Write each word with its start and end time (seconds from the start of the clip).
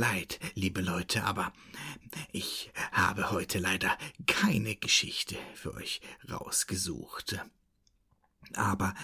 Leid, 0.00 0.40
liebe 0.54 0.80
Leute, 0.80 1.24
aber 1.24 1.52
ich 2.32 2.72
habe 2.90 3.32
heute 3.32 3.58
leider 3.58 3.98
keine 4.26 4.74
Geschichte 4.74 5.36
für 5.52 5.74
euch 5.74 6.00
rausgesucht. 6.26 7.38
Aber 8.54 8.94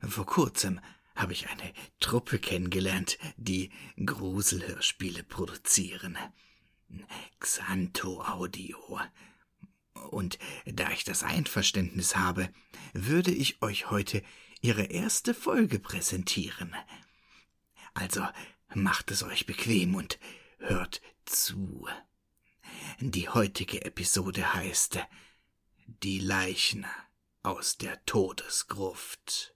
vor 0.00 0.26
kurzem 0.26 0.80
habe 1.16 1.32
ich 1.32 1.48
eine 1.48 1.72
Truppe 1.98 2.38
kennengelernt, 2.38 3.18
die 3.36 3.72
Gruselhörspiele 3.96 5.24
produzieren. 5.24 6.16
Xanto 7.40 8.22
Audio. 8.22 9.00
Und 10.12 10.38
da 10.66 10.88
ich 10.92 11.02
das 11.02 11.24
Einverständnis 11.24 12.14
habe, 12.14 12.48
würde 12.92 13.32
ich 13.32 13.60
euch 13.60 13.90
heute 13.90 14.22
ihre 14.60 14.84
erste 14.84 15.34
Folge 15.34 15.80
präsentieren. 15.80 16.76
Also 17.92 18.24
macht 18.72 19.10
es 19.10 19.24
euch 19.24 19.46
bequem 19.46 19.96
und 19.96 20.20
hört 20.58 21.00
zu. 21.24 21.88
Die 23.00 23.28
heutige 23.28 23.84
Episode 23.84 24.54
heißt 24.54 24.98
Die 25.86 26.18
Leichen 26.18 26.86
aus 27.42 27.76
der 27.76 28.04
Todesgruft. 28.06 29.53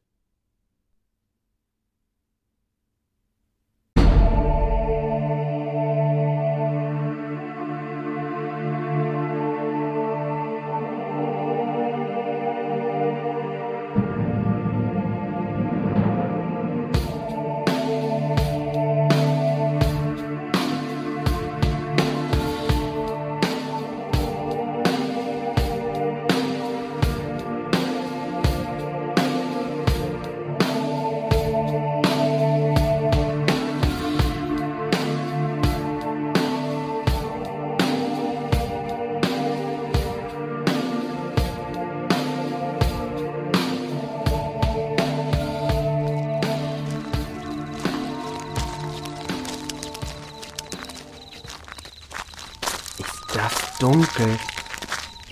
Dunkel. 53.99 54.39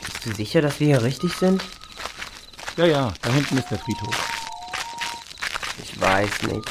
Bist 0.04 0.26
du 0.26 0.34
sicher, 0.34 0.60
dass 0.60 0.80
wir 0.80 0.88
hier 0.88 1.02
richtig 1.02 1.32
sind? 1.34 1.62
Ja, 2.76 2.84
ja, 2.84 3.14
da 3.22 3.30
hinten 3.30 3.58
ist 3.58 3.70
der 3.70 3.78
Friedhof. 3.78 4.16
Ich 5.82 6.00
weiß 6.00 6.42
nicht, 6.42 6.68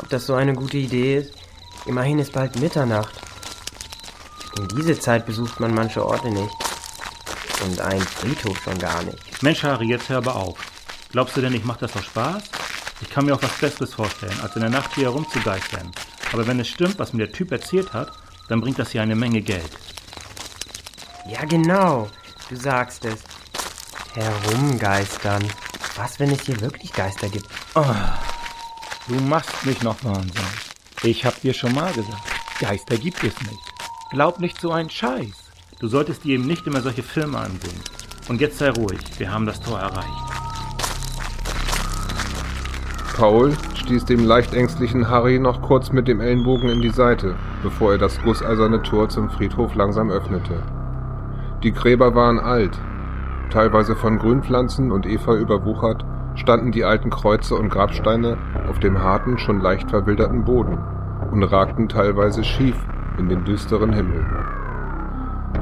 ob 0.00 0.08
das 0.10 0.26
so 0.26 0.34
eine 0.34 0.54
gute 0.54 0.76
Idee 0.76 1.18
ist. 1.18 1.34
Immerhin 1.86 2.20
ist 2.20 2.32
bald 2.32 2.58
Mitternacht. 2.60 3.14
In 4.58 4.68
diese 4.68 4.98
Zeit 4.98 5.26
besucht 5.26 5.58
man 5.58 5.74
manche 5.74 6.04
Orte 6.04 6.30
nicht. 6.30 6.54
Und 7.64 7.80
einen 7.80 8.06
Friedhof 8.06 8.62
schon 8.62 8.78
gar 8.78 9.02
nicht. 9.02 9.42
Mensch, 9.42 9.64
Harry, 9.64 9.88
jetzt 9.88 10.08
hör 10.08 10.18
aber 10.18 10.36
auf. 10.36 10.58
Glaubst 11.10 11.36
du 11.36 11.40
denn, 11.40 11.54
ich 11.54 11.64
mach 11.64 11.78
das 11.78 11.96
aus 11.96 12.04
Spaß? 12.04 12.44
Ich 13.00 13.10
kann 13.10 13.24
mir 13.24 13.34
auch 13.34 13.42
was 13.42 13.58
Besseres 13.58 13.94
vorstellen, 13.94 14.38
als 14.40 14.54
in 14.54 14.62
der 14.62 14.70
Nacht 14.70 14.94
hier 14.94 15.04
herumzugeistern. 15.04 15.90
Aber 16.32 16.46
wenn 16.46 16.60
es 16.60 16.68
stimmt, 16.68 16.98
was 17.00 17.12
mir 17.12 17.26
der 17.26 17.34
Typ 17.34 17.50
erzählt 17.50 17.92
hat, 17.92 18.12
dann 18.48 18.60
bringt 18.60 18.78
das 18.78 18.92
hier 18.92 19.02
eine 19.02 19.16
Menge 19.16 19.42
Geld. 19.42 19.70
Ja, 21.26 21.44
genau. 21.44 22.08
Du 22.48 22.56
sagst 22.56 23.04
es. 23.04 23.22
Herumgeistern. 24.14 25.44
Was, 25.96 26.18
wenn 26.18 26.30
es 26.30 26.42
hier 26.42 26.60
wirklich 26.60 26.92
Geister 26.92 27.28
gibt? 27.28 27.46
Oh, 27.74 27.84
du 29.08 29.14
machst 29.14 29.64
mich 29.64 29.82
noch 29.82 30.02
wahnsinnig. 30.04 30.36
Ich 31.02 31.24
hab 31.24 31.40
dir 31.40 31.54
schon 31.54 31.74
mal 31.74 31.92
gesagt, 31.92 32.22
Geister 32.60 32.96
gibt 32.96 33.22
es 33.24 33.38
nicht. 33.40 33.72
Glaub 34.10 34.40
nicht 34.40 34.60
so 34.60 34.72
einen 34.72 34.90
Scheiß. 34.90 35.32
Du 35.78 35.88
solltest 35.88 36.24
dir 36.24 36.34
eben 36.34 36.46
nicht 36.46 36.66
immer 36.66 36.80
solche 36.80 37.02
Filme 37.02 37.38
ansehen. 37.38 37.80
Und 38.28 38.40
jetzt 38.40 38.58
sei 38.58 38.70
ruhig, 38.70 39.00
wir 39.18 39.30
haben 39.32 39.46
das 39.46 39.60
Tor 39.60 39.78
erreicht. 39.78 40.08
Paul 43.16 43.56
stieß 43.74 44.04
dem 44.06 44.24
leicht 44.24 44.54
ängstlichen 44.54 45.08
Harry 45.08 45.38
noch 45.38 45.62
kurz 45.62 45.92
mit 45.92 46.08
dem 46.08 46.20
Ellenbogen 46.20 46.68
in 46.68 46.80
die 46.80 46.90
Seite, 46.90 47.36
bevor 47.62 47.92
er 47.92 47.98
das 47.98 48.20
gusseiserne 48.22 48.82
Tor 48.82 49.08
zum 49.08 49.30
Friedhof 49.30 49.74
langsam 49.74 50.10
öffnete. 50.10 50.81
Die 51.62 51.72
Gräber 51.72 52.16
waren 52.16 52.40
alt. 52.40 52.76
Teilweise 53.50 53.94
von 53.94 54.18
Grünpflanzen 54.18 54.90
und 54.90 55.06
Efeu 55.06 55.36
überwuchert, 55.36 56.04
standen 56.34 56.72
die 56.72 56.84
alten 56.84 57.10
Kreuze 57.10 57.54
und 57.54 57.68
Grabsteine 57.68 58.36
auf 58.68 58.80
dem 58.80 59.00
harten, 59.00 59.38
schon 59.38 59.60
leicht 59.60 59.90
verwilderten 59.90 60.44
Boden 60.44 60.78
und 61.30 61.44
ragten 61.44 61.88
teilweise 61.88 62.42
schief 62.42 62.76
in 63.18 63.28
den 63.28 63.44
düsteren 63.44 63.92
Himmel. 63.92 64.26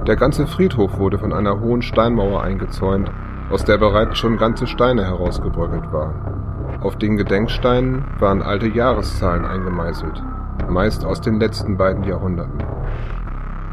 Der 0.06 0.16
ganze 0.16 0.46
Friedhof 0.46 0.98
wurde 0.98 1.18
von 1.18 1.34
einer 1.34 1.60
hohen 1.60 1.82
Steinmauer 1.82 2.42
eingezäunt, 2.42 3.10
aus 3.50 3.64
der 3.64 3.76
bereits 3.76 4.16
schon 4.16 4.38
ganze 4.38 4.66
Steine 4.66 5.04
herausgebröckelt 5.04 5.92
waren. 5.92 6.78
Auf 6.80 6.96
den 6.96 7.18
Gedenksteinen 7.18 8.04
waren 8.18 8.40
alte 8.40 8.68
Jahreszahlen 8.68 9.44
eingemeißelt, 9.44 10.22
meist 10.68 11.04
aus 11.04 11.20
den 11.20 11.38
letzten 11.38 11.76
beiden 11.76 12.04
Jahrhunderten. 12.04 12.79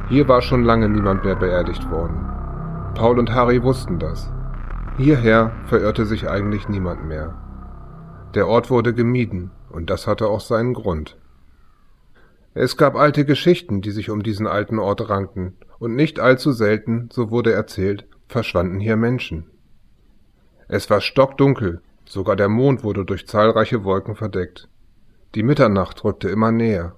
Hier 0.10 0.28
war 0.30 0.42
schon 0.42 0.64
lange 0.64 0.88
niemand 0.88 1.26
mehr 1.26 1.36
beerdigt 1.36 1.92
worden. 1.92 2.26
Paul 2.96 3.20
und 3.20 3.34
Harry 3.34 3.62
wussten 3.62 4.00
das. 4.00 4.32
Hierher 4.96 5.52
verirrte 5.66 6.06
sich 6.06 6.30
eigentlich 6.30 6.70
niemand 6.70 7.06
mehr. 7.06 7.36
Der 8.34 8.48
Ort 8.48 8.70
wurde 8.70 8.94
gemieden, 8.94 9.52
und 9.70 9.90
das 9.90 10.08
hatte 10.08 10.28
auch 10.28 10.40
seinen 10.40 10.74
Grund. 10.74 11.18
Es 12.54 12.78
gab 12.78 12.96
alte 12.96 13.26
Geschichten, 13.26 13.82
die 13.82 13.92
sich 13.92 14.10
um 14.10 14.24
diesen 14.24 14.48
alten 14.48 14.80
Ort 14.80 15.10
rankten, 15.10 15.58
und 15.78 15.96
nicht 15.96 16.22
allzu 16.22 16.54
selten, 16.54 17.10
so 17.12 17.30
wurde 17.30 17.52
erzählt, 17.52 18.08
verschwanden 18.28 18.80
hier 18.80 18.96
Menschen. 18.96 19.52
Es 20.70 20.90
war 20.90 21.02
stockdunkel, 21.02 21.82
sogar 22.06 22.38
der 22.38 22.50
Mond 22.50 22.84
wurde 22.84 23.04
durch 23.04 23.28
zahlreiche 23.28 23.84
Wolken 23.84 24.16
verdeckt. 24.16 24.70
Die 25.36 25.44
Mitternacht 25.44 26.04
rückte 26.06 26.30
immer 26.30 26.54
näher. 26.54 26.96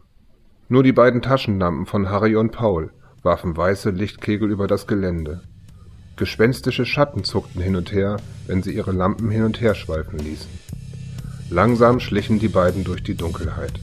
Nur 0.70 0.84
die 0.84 0.94
beiden 0.94 1.24
Taschenlampen 1.24 1.88
von 1.88 2.10
Harry 2.10 2.36
und 2.36 2.52
Paul 2.52 2.92
warfen 3.24 3.56
weiße 3.56 3.90
Lichtkegel 3.90 4.50
über 4.50 4.68
das 4.68 4.88
Gelände. 4.88 5.42
Gespenstische 6.16 6.86
Schatten 6.86 7.24
zuckten 7.24 7.62
hin 7.62 7.76
und 7.76 7.92
her, 7.92 8.18
wenn 8.48 8.64
sie 8.64 8.74
ihre 8.74 8.92
Lampen 8.92 9.30
hin 9.30 9.44
und 9.44 9.62
her 9.62 9.76
schweifen 9.76 10.20
ließen. 10.20 10.50
Langsam 11.50 12.00
schlichen 12.00 12.40
die 12.40 12.48
beiden 12.48 12.84
durch 12.84 13.04
die 13.04 13.16
Dunkelheit. 13.16 13.74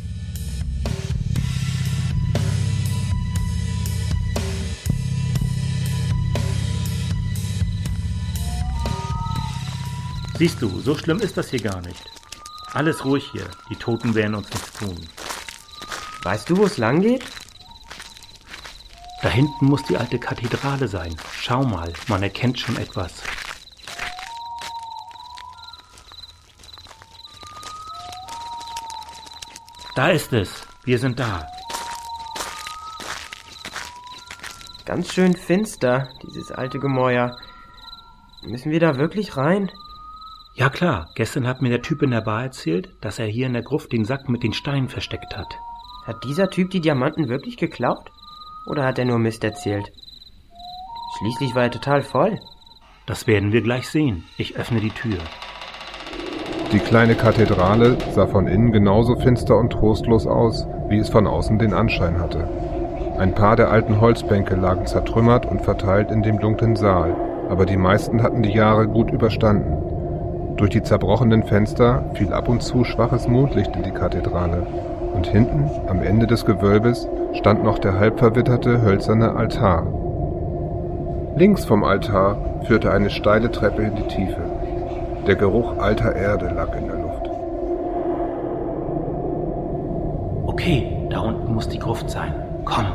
Siehst 10.39 10.61
du, 10.61 10.69
so 10.81 10.95
schlimm 10.95 11.19
ist 11.21 11.39
das 11.39 11.49
hier 11.49 11.63
gar 11.63 11.81
nicht. 11.81 12.05
Alles 12.75 13.07
ruhig 13.07 13.31
hier, 13.33 13.47
die 13.71 13.77
Toten 13.77 14.15
werden 14.15 14.35
uns 14.35 14.51
nichts 14.51 14.73
tun. 14.75 14.97
Weißt 16.23 16.51
du, 16.51 16.59
wo 16.59 16.67
es 16.67 16.77
lang 16.77 17.01
geht? 17.01 17.25
Da 19.23 19.29
hinten 19.31 19.67
muss 19.67 19.83
die 19.85 19.97
alte 19.97 20.19
Kathedrale 20.19 20.89
sein. 20.89 21.17
Schau 21.33 21.65
mal, 21.65 21.93
man 22.09 22.23
erkennt 22.23 22.59
schon 22.59 22.77
etwas. 22.77 23.23
Da 29.95 30.09
ist 30.09 30.33
es. 30.35 30.67
Wir 30.85 30.99
sind 30.99 31.19
da. 31.19 31.47
Ganz 34.85 35.13
schön 35.13 35.35
finster, 35.35 36.11
dieses 36.23 36.53
alte 36.53 36.79
Gemäuer. 36.79 37.37
Müssen 38.43 38.71
wir 38.71 38.79
da 38.79 38.99
wirklich 38.99 39.37
rein? 39.37 39.71
Ja 40.55 40.69
klar, 40.69 41.09
gestern 41.15 41.47
hat 41.47 41.61
mir 41.61 41.71
der 41.71 41.83
Typ 41.83 42.03
in 42.03 42.11
der 42.11 42.21
Bar 42.21 42.45
erzählt, 42.45 42.89
dass 43.01 43.19
er 43.19 43.27
hier 43.27 43.47
in 43.47 43.55
der 43.55 43.63
Gruft 43.63 43.93
den 43.93 44.05
Sack 44.05 44.29
mit 44.29 44.43
den 44.43 44.53
Steinen 44.53 44.89
versteckt 44.89 45.37
hat. 45.37 45.59
Hat 46.05 46.23
dieser 46.25 46.51
Typ 46.51 46.71
die 46.71 46.81
Diamanten 46.81 47.29
wirklich 47.29 47.57
geklaut? 47.57 48.11
Oder 48.67 48.85
hat 48.85 48.99
er 48.99 49.05
nur 49.05 49.19
Mist 49.19 49.45
erzählt? 49.45 49.93
Schließlich 51.19 51.55
war 51.55 51.65
er 51.65 51.71
total 51.71 52.03
voll. 52.03 52.41
Das 53.07 53.27
werden 53.27 53.53
wir 53.53 53.63
gleich 53.63 53.89
sehen. 53.89 54.25
Ich 54.37 54.57
öffne 54.57 54.81
die 54.81 54.91
Tür. 54.91 55.19
Die 56.73 56.81
kleine 56.81 57.15
Kathedrale 57.15 57.97
sah 58.13 58.27
von 58.27 58.49
innen 58.49 58.73
genauso 58.73 59.15
finster 59.17 59.57
und 59.57 59.71
trostlos 59.71 60.27
aus, 60.27 60.67
wie 60.89 60.99
es 60.99 61.09
von 61.09 61.29
außen 61.29 61.61
den 61.61 61.73
Anschein 61.73 62.19
hatte. 62.19 62.49
Ein 63.19 63.35
paar 63.35 63.55
der 63.55 63.71
alten 63.71 64.01
Holzbänke 64.01 64.57
lagen 64.57 64.85
zertrümmert 64.85 65.47
und 65.47 65.63
verteilt 65.63 66.11
in 66.11 66.23
dem 66.23 66.41
dunklen 66.41 66.75
Saal, 66.75 67.15
aber 67.49 67.65
die 67.65 67.77
meisten 67.77 68.23
hatten 68.23 68.43
die 68.43 68.53
Jahre 68.53 68.89
gut 68.89 69.13
überstanden. 69.13 70.57
Durch 70.57 70.71
die 70.71 70.83
zerbrochenen 70.83 71.45
Fenster 71.45 72.11
fiel 72.15 72.33
ab 72.33 72.49
und 72.49 72.63
zu 72.63 72.83
schwaches 72.83 73.29
Mondlicht 73.29 73.77
in 73.77 73.85
die 73.85 73.93
Kathedrale, 73.93 74.67
und 75.17 75.27
hinten 75.27 75.71
am 75.89 76.03
Ende 76.03 76.27
des 76.27 76.45
Gewölbes 76.45 77.09
stand 77.33 77.65
noch 77.65 77.79
der 77.79 77.99
halb 77.99 78.19
verwitterte 78.19 78.83
hölzerne 78.83 79.35
Altar. 79.35 79.87
Links 81.37 81.65
vom 81.65 81.85
Altar 81.85 82.37
führte 82.65 82.93
eine 82.93 83.11
steile 83.11 83.51
Treppe 83.51 83.83
in 83.83 83.97
die 83.97 84.07
Tiefe. 84.09 84.43
Der 85.27 85.37
Geruch 85.37 85.79
alter 85.79 86.15
Erde 86.15 86.51
lag 86.55 86.69
in 86.77 86.87
der 86.87 86.97
Luft. 86.97 87.31
Okay, 90.47 90.87
da 91.11 91.21
unten 91.21 91.55
muss 91.55 91.69
die 91.69 91.79
Gruft 91.79 92.11
sein. 92.11 92.35
Komm. 92.65 92.87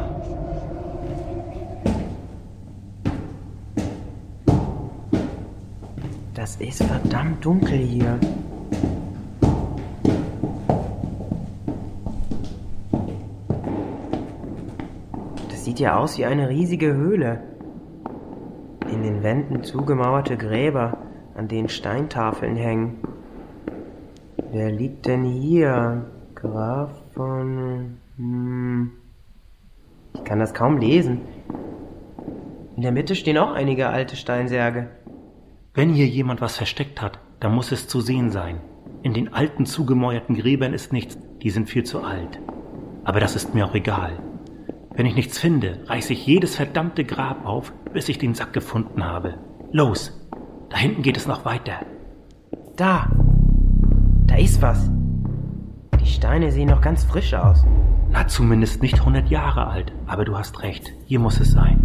Das 6.36 6.56
ist 6.56 6.84
verdammt 6.84 7.44
dunkel 7.44 7.78
hier. 7.78 8.20
Ja 15.82 15.98
aus 15.98 16.18
wie 16.18 16.26
eine 16.26 16.50
riesige 16.50 16.94
Höhle. 16.94 17.44
In 18.90 19.04
den 19.04 19.24
Wänden 19.24 19.64
zugemauerte 19.64 20.38
Gräber, 20.38 20.98
an 21.36 21.48
denen 21.48 21.70
Steintafeln 21.70 22.56
hängen. 22.56 23.00
Wer 24.52 24.72
liegt 24.72 25.06
denn 25.06 25.24
hier? 25.24 26.06
Graf 26.36 26.92
von... 27.14 27.98
Hm. 28.18 28.92
Ich 30.14 30.24
kann 30.24 30.40
das 30.40 30.54
kaum 30.54 30.78
lesen. 30.78 31.22
In 32.76 32.84
der 32.84 32.92
Mitte 32.92 33.16
stehen 33.16 33.38
auch 33.38 33.54
einige 33.54 33.90
alte 33.90 34.16
Steinsärge. 34.16 34.90
Wenn 35.74 35.94
hier 35.94 36.08
jemand 36.08 36.42
was 36.42 36.58
versteckt 36.58 37.02
hat, 37.02 37.20
dann 37.40 37.56
muss 37.56 37.72
es 37.72 37.88
zu 37.88 38.02
sehen 38.02 38.30
sein. 38.30 38.60
In 39.04 39.14
den 39.14 39.34
alten 39.34 39.66
zugemäuerten 39.66 40.36
Gräbern 40.36 40.74
ist 40.74 40.92
nichts, 40.94 41.18
die 41.42 41.50
sind 41.50 41.70
viel 41.70 41.84
zu 41.84 42.04
alt. 42.04 42.40
Aber 43.04 43.20
das 43.20 43.36
ist 43.36 43.56
mir 43.56 43.66
auch 43.66 43.74
egal. 43.74 44.20
Wenn 44.94 45.06
ich 45.06 45.16
nichts 45.16 45.40
finde, 45.40 45.80
reiße 45.88 46.12
ich 46.14 46.26
jedes 46.26 46.56
verdammte 46.56 47.06
Grab 47.06 47.46
auf, 47.46 47.72
bis 47.94 48.10
ich 48.10 48.18
den 48.18 48.34
Sack 48.34 48.52
gefunden 48.52 49.06
habe. 49.06 49.36
Los, 49.72 50.12
da 50.70 50.78
hinten 50.78 51.02
geht 51.02 51.16
es 51.16 51.28
noch 51.28 51.46
weiter. 51.46 51.86
Da! 52.76 53.10
Da 54.28 54.36
ist 54.36 54.62
was. 54.62 54.90
Die 56.00 56.06
Steine 56.06 56.52
sehen 56.52 56.70
noch 56.70 56.82
ganz 56.82 57.06
frisch 57.06 57.34
aus. 57.34 57.64
Na, 58.10 58.28
zumindest 58.28 58.82
nicht 58.82 59.00
100 59.00 59.30
Jahre 59.30 59.68
alt, 59.68 59.94
aber 60.08 60.26
du 60.26 60.38
hast 60.38 60.62
recht, 60.62 60.92
hier 61.06 61.20
muss 61.20 61.40
es 61.40 61.52
sein. 61.52 61.80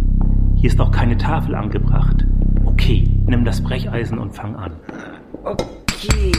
Hier 0.55 0.69
ist 0.69 0.79
auch 0.81 0.91
keine 0.91 1.17
Tafel 1.17 1.55
angebracht. 1.55 2.25
Okay, 2.65 3.09
nimm 3.25 3.45
das 3.45 3.61
Brecheisen 3.61 4.17
und 4.17 4.35
fang 4.35 4.55
an. 4.55 4.73
Okay. 5.43 6.31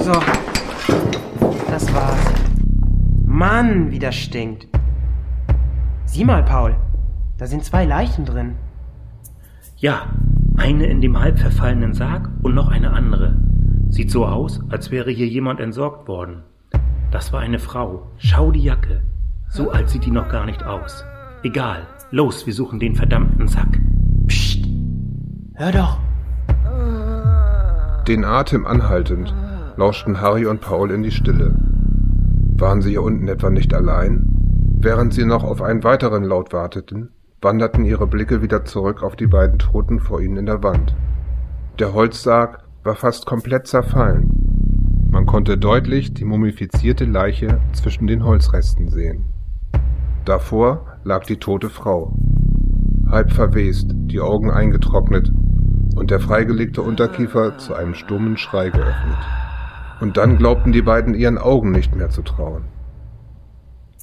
So. 0.00 0.12
Das 1.68 1.94
war's. 1.94 2.31
Mann, 3.32 3.90
wie 3.90 3.98
das 3.98 4.14
stinkt. 4.14 4.68
Sieh 6.04 6.22
mal, 6.22 6.42
Paul. 6.42 6.76
Da 7.38 7.46
sind 7.46 7.64
zwei 7.64 7.86
Leichen 7.86 8.26
drin. 8.26 8.56
Ja, 9.78 10.02
eine 10.58 10.84
in 10.84 11.00
dem 11.00 11.18
halb 11.18 11.38
verfallenen 11.38 11.94
Sarg 11.94 12.28
und 12.42 12.54
noch 12.54 12.68
eine 12.68 12.92
andere. 12.92 13.38
Sieht 13.88 14.10
so 14.10 14.26
aus, 14.26 14.60
als 14.68 14.90
wäre 14.90 15.10
hier 15.10 15.26
jemand 15.26 15.60
entsorgt 15.60 16.08
worden. 16.08 16.42
Das 17.10 17.32
war 17.32 17.40
eine 17.40 17.58
Frau. 17.58 18.06
Schau 18.18 18.50
die 18.50 18.64
Jacke. 18.64 19.02
So 19.48 19.70
alt 19.70 19.88
sieht 19.88 20.04
die 20.04 20.10
noch 20.10 20.28
gar 20.28 20.44
nicht 20.44 20.62
aus. 20.64 21.02
Egal. 21.42 21.86
Los, 22.10 22.44
wir 22.46 22.52
suchen 22.52 22.80
den 22.80 22.94
verdammten 22.94 23.48
Sack. 23.48 23.80
Psst. 24.26 24.66
Hör 25.54 25.72
doch. 25.72 25.98
Den 28.06 28.26
Atem 28.26 28.66
anhaltend 28.66 29.34
lauschten 29.78 30.20
Harry 30.20 30.44
und 30.44 30.60
Paul 30.60 30.90
in 30.90 31.02
die 31.02 31.10
Stille. 31.10 31.71
Waren 32.62 32.80
sie 32.80 32.90
hier 32.90 33.02
unten 33.02 33.26
etwa 33.26 33.50
nicht 33.50 33.74
allein? 33.74 34.24
Während 34.78 35.12
sie 35.12 35.24
noch 35.24 35.42
auf 35.42 35.60
einen 35.62 35.82
weiteren 35.82 36.22
Laut 36.22 36.52
warteten, 36.52 37.08
wanderten 37.40 37.84
ihre 37.84 38.06
Blicke 38.06 38.40
wieder 38.40 38.64
zurück 38.64 39.02
auf 39.02 39.16
die 39.16 39.26
beiden 39.26 39.58
Toten 39.58 39.98
vor 39.98 40.20
ihnen 40.20 40.36
in 40.36 40.46
der 40.46 40.62
Wand. 40.62 40.94
Der 41.80 41.92
Holzsarg 41.92 42.62
war 42.84 42.94
fast 42.94 43.26
komplett 43.26 43.66
zerfallen. 43.66 44.30
Man 45.10 45.26
konnte 45.26 45.58
deutlich 45.58 46.14
die 46.14 46.24
mumifizierte 46.24 47.04
Leiche 47.04 47.58
zwischen 47.72 48.06
den 48.06 48.24
Holzresten 48.24 48.90
sehen. 48.90 49.24
Davor 50.24 50.86
lag 51.02 51.24
die 51.24 51.38
tote 51.38 51.68
Frau, 51.68 52.16
halb 53.10 53.32
verwest, 53.32 53.90
die 53.92 54.20
Augen 54.20 54.52
eingetrocknet 54.52 55.32
und 55.96 56.12
der 56.12 56.20
freigelegte 56.20 56.82
Unterkiefer 56.82 57.58
zu 57.58 57.74
einem 57.74 57.94
stummen 57.94 58.36
Schrei 58.36 58.70
geöffnet. 58.70 59.41
Und 60.02 60.16
dann 60.16 60.36
glaubten 60.36 60.72
die 60.72 60.82
beiden 60.82 61.14
ihren 61.14 61.38
Augen 61.38 61.70
nicht 61.70 61.94
mehr 61.94 62.10
zu 62.10 62.22
trauen. 62.22 62.64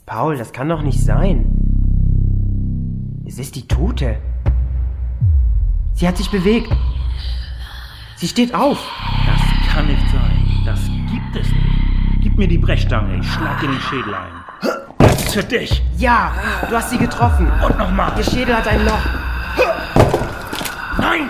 Paul, 0.06 0.38
das 0.38 0.54
kann 0.54 0.70
doch 0.70 0.82
nicht 0.82 1.04
sein. 1.04 1.44
Es 3.28 3.38
ist 3.38 3.58
die 3.58 3.68
Tote. 3.68 4.16
Sie 5.92 6.08
hat 6.08 6.16
sich 6.16 6.32
bewegt. 6.32 6.72
Sie 8.16 8.30
steht 8.30 8.56
auf. 8.56 8.80
Das 9.26 9.74
kann 9.74 9.88
nicht 9.88 10.10
sein. 10.10 10.64
Das 10.66 10.80
gibt 10.86 11.36
es 11.36 11.52
nicht. 11.52 12.24
Gib 12.24 12.38
mir 12.38 12.48
die 12.48 12.60
Brechstange, 12.60 13.18
ich 13.20 13.30
schlag 13.30 13.60
dir 13.60 13.68
den 13.68 13.82
Schädel 13.82 14.16
ein. 14.16 14.80
Das 15.00 15.26
ist 15.26 15.34
für 15.34 15.44
dich. 15.44 15.84
Ja, 15.98 16.32
du 16.70 16.78
hast 16.78 16.92
sie 16.92 16.98
getroffen. 16.98 17.52
Und 17.68 17.78
nochmal. 17.78 18.14
Ihr 18.16 18.24
Schädel 18.24 18.56
hat 18.56 18.70
ein 18.70 18.86
Loch. 18.86 19.06
Nein! 20.98 21.30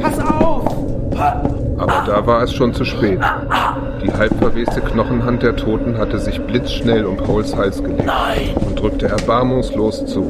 Pass 0.00 0.18
auf! 0.18 1.57
Aber 1.78 2.02
da 2.06 2.26
war 2.26 2.42
es 2.42 2.52
schon 2.52 2.74
zu 2.74 2.84
spät. 2.84 3.20
Die 4.02 4.12
halb 4.12 4.34
verweste 4.38 4.80
Knochenhand 4.80 5.42
der 5.42 5.54
Toten 5.54 5.96
hatte 5.96 6.18
sich 6.18 6.40
blitzschnell 6.40 7.04
um 7.04 7.16
Pauls 7.16 7.56
Hals 7.56 7.82
gelegt 7.82 8.10
und 8.66 8.80
drückte 8.80 9.08
erbarmungslos 9.08 10.04
zu. 10.06 10.24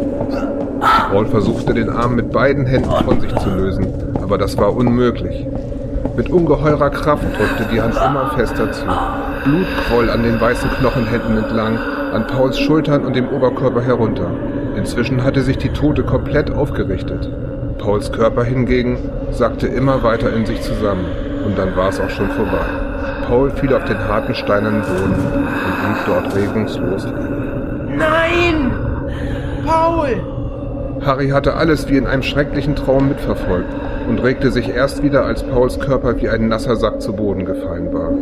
Paul 1.10 1.26
versuchte 1.26 1.72
den 1.72 1.88
Arm 1.88 2.16
mit 2.16 2.32
beiden 2.32 2.66
Händen 2.66 2.90
von 3.04 3.20
sich 3.20 3.34
zu 3.36 3.48
lösen, 3.50 3.86
aber 4.22 4.36
das 4.36 4.58
war 4.58 4.74
unmöglich. 4.76 5.46
Mit 6.16 6.30
ungeheurer 6.30 6.90
Kraft 6.90 7.24
drückte 7.24 7.66
die 7.72 7.80
Hand 7.80 7.94
immer 7.94 8.30
fester 8.36 8.70
zu. 8.70 8.84
Blut 9.44 9.66
quoll 9.86 10.10
an 10.10 10.22
den 10.22 10.40
weißen 10.40 10.70
Knochenhänden 10.78 11.38
entlang, 11.38 11.78
an 12.12 12.26
Pauls 12.26 12.58
Schultern 12.58 13.04
und 13.04 13.16
dem 13.16 13.28
Oberkörper 13.28 13.80
herunter. 13.80 14.30
Inzwischen 14.76 15.24
hatte 15.24 15.42
sich 15.42 15.56
die 15.58 15.70
Tote 15.70 16.02
komplett 16.02 16.50
aufgerichtet. 16.50 17.30
Pauls 17.78 18.12
Körper 18.12 18.44
hingegen 18.44 18.98
sackte 19.30 19.66
immer 19.66 20.02
weiter 20.02 20.32
in 20.32 20.44
sich 20.44 20.60
zusammen 20.60 21.06
und 21.48 21.58
dann 21.58 21.74
war 21.74 21.88
es 21.88 21.98
auch 21.98 22.10
schon 22.10 22.28
vorbei. 22.30 22.66
Paul 23.26 23.50
fiel 23.50 23.72
auf 23.74 23.84
den 23.84 23.98
harten 23.98 24.34
steinernen 24.34 24.82
Boden 24.82 25.14
und 25.14 25.78
blieb 25.82 26.06
dort 26.06 26.36
regungslos. 26.36 27.06
Nein! 27.96 28.70
Paul! 29.64 30.20
Harry 31.06 31.30
hatte 31.30 31.54
alles 31.54 31.88
wie 31.88 31.96
in 31.96 32.06
einem 32.06 32.22
schrecklichen 32.22 32.76
Traum 32.76 33.08
mitverfolgt 33.08 33.72
und 34.08 34.22
regte 34.22 34.50
sich 34.50 34.68
erst 34.68 35.02
wieder, 35.02 35.24
als 35.24 35.42
Pauls 35.42 35.80
Körper 35.80 36.20
wie 36.20 36.28
ein 36.28 36.48
nasser 36.48 36.76
Sack 36.76 37.00
zu 37.00 37.14
Boden 37.14 37.46
gefallen 37.46 37.92
war. 37.94 38.12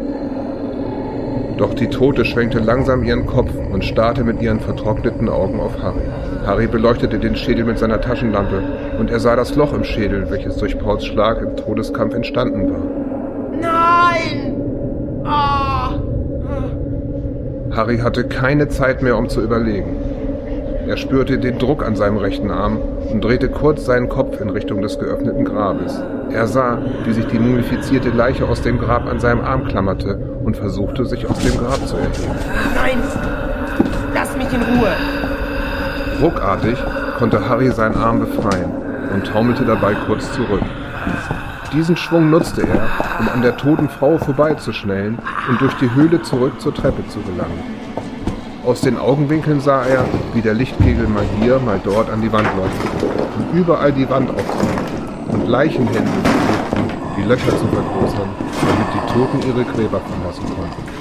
Doch 1.58 1.74
die 1.74 1.88
Tote 1.88 2.24
schwenkte 2.24 2.58
langsam 2.58 3.02
ihren 3.02 3.26
Kopf 3.26 3.50
und 3.72 3.84
starrte 3.84 4.22
mit 4.22 4.40
ihren 4.42 4.60
vertrockneten 4.60 5.28
Augen 5.28 5.58
auf 5.58 5.82
Harry. 5.82 6.02
Harry 6.44 6.66
beleuchtete 6.66 7.18
den 7.18 7.34
Schädel 7.34 7.64
mit 7.64 7.78
seiner 7.78 8.00
Taschenlampe 8.00 8.62
und 9.00 9.10
er 9.10 9.18
sah 9.18 9.34
das 9.34 9.56
Loch 9.56 9.72
im 9.72 9.82
Schädel, 9.82 10.30
welches 10.30 10.58
durch 10.58 10.78
Pauls 10.78 11.04
Schlag 11.04 11.40
im 11.40 11.56
Todeskampf 11.56 12.14
entstanden 12.14 12.70
war. 12.70 12.95
Nein! 13.96 15.22
Ah! 15.24 15.94
Harry 17.74 17.98
hatte 17.98 18.24
keine 18.24 18.68
Zeit 18.68 19.02
mehr, 19.02 19.16
um 19.16 19.28
zu 19.28 19.42
überlegen. 19.42 19.96
Er 20.86 20.96
spürte 20.96 21.38
den 21.38 21.58
Druck 21.58 21.84
an 21.84 21.96
seinem 21.96 22.18
rechten 22.18 22.50
Arm 22.50 22.78
und 23.10 23.24
drehte 23.24 23.48
kurz 23.48 23.84
seinen 23.84 24.08
Kopf 24.08 24.40
in 24.40 24.50
Richtung 24.50 24.82
des 24.82 24.98
geöffneten 24.98 25.44
Grabes. 25.44 26.00
Er 26.30 26.46
sah, 26.46 26.78
wie 27.04 27.12
sich 27.12 27.26
die 27.26 27.38
mumifizierte 27.38 28.10
Leiche 28.10 28.46
aus 28.46 28.62
dem 28.62 28.78
Grab 28.78 29.06
an 29.08 29.18
seinem 29.18 29.40
Arm 29.40 29.66
klammerte 29.66 30.16
und 30.44 30.56
versuchte, 30.56 31.04
sich 31.06 31.28
aus 31.28 31.38
dem 31.38 31.58
Grab 31.58 31.86
zu 31.86 31.96
erheben. 31.96 32.38
Nein! 32.74 32.98
Lass 34.14 34.36
mich 34.36 34.52
in 34.52 34.62
Ruhe! 34.62 34.92
Ruckartig 36.22 36.78
konnte 37.18 37.48
Harry 37.48 37.70
seinen 37.70 37.96
Arm 37.96 38.20
befreien 38.20 38.70
und 39.12 39.26
taumelte 39.26 39.64
dabei 39.64 39.94
kurz 40.06 40.32
zurück. 40.32 40.62
Diesen 41.76 41.98
Schwung 41.98 42.30
nutzte 42.30 42.62
er, 42.62 42.88
um 43.20 43.28
an 43.28 43.42
der 43.42 43.58
toten 43.58 43.90
Frau 43.90 44.16
vorbeizuschnellen 44.16 45.18
und 45.46 45.60
durch 45.60 45.74
die 45.74 45.92
Höhle 45.92 46.22
zurück 46.22 46.58
zur 46.58 46.72
Treppe 46.72 47.06
zu 47.08 47.20
gelangen. 47.20 47.62
Aus 48.64 48.80
den 48.80 48.96
Augenwinkeln 48.96 49.60
sah 49.60 49.84
er, 49.84 50.06
wie 50.32 50.40
der 50.40 50.54
Lichtkegel 50.54 51.06
mal 51.06 51.26
hier, 51.38 51.58
mal 51.58 51.78
dort 51.84 52.08
an 52.08 52.22
die 52.22 52.32
Wand 52.32 52.48
leuchtete 52.56 53.06
und 53.36 53.58
überall 53.58 53.92
die 53.92 54.08
Wand 54.08 54.30
aufzog 54.30 54.70
und 55.28 55.48
Leichenhände 55.48 56.10
die 57.18 57.24
Löcher 57.24 57.50
zu 57.50 57.66
vergrößern, 57.66 58.28
damit 58.62 58.94
die 58.94 59.12
Toten 59.12 59.46
ihre 59.46 59.64
Gräber 59.64 60.00
verlassen 60.00 60.46
konnten. 60.46 60.95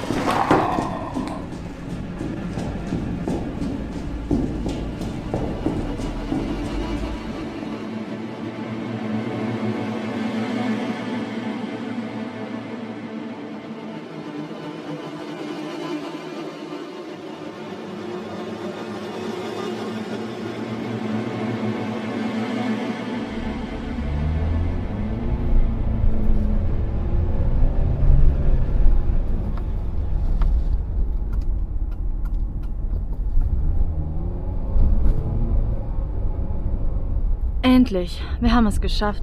Endlich. 37.86 38.20
Wir 38.40 38.52
haben 38.52 38.66
es 38.66 38.80
geschafft. 38.80 39.22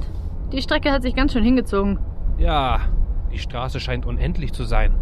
Die 0.54 0.62
Strecke 0.62 0.90
hat 0.90 1.02
sich 1.02 1.16
ganz 1.16 1.34
schön 1.34 1.44
hingezogen. 1.44 2.00
Ja, 2.38 2.80
die 3.34 3.38
Straße 3.38 3.82
scheint 3.82 4.06
unendlich 4.06 4.54
zu 4.54 4.64
sein. 4.64 4.94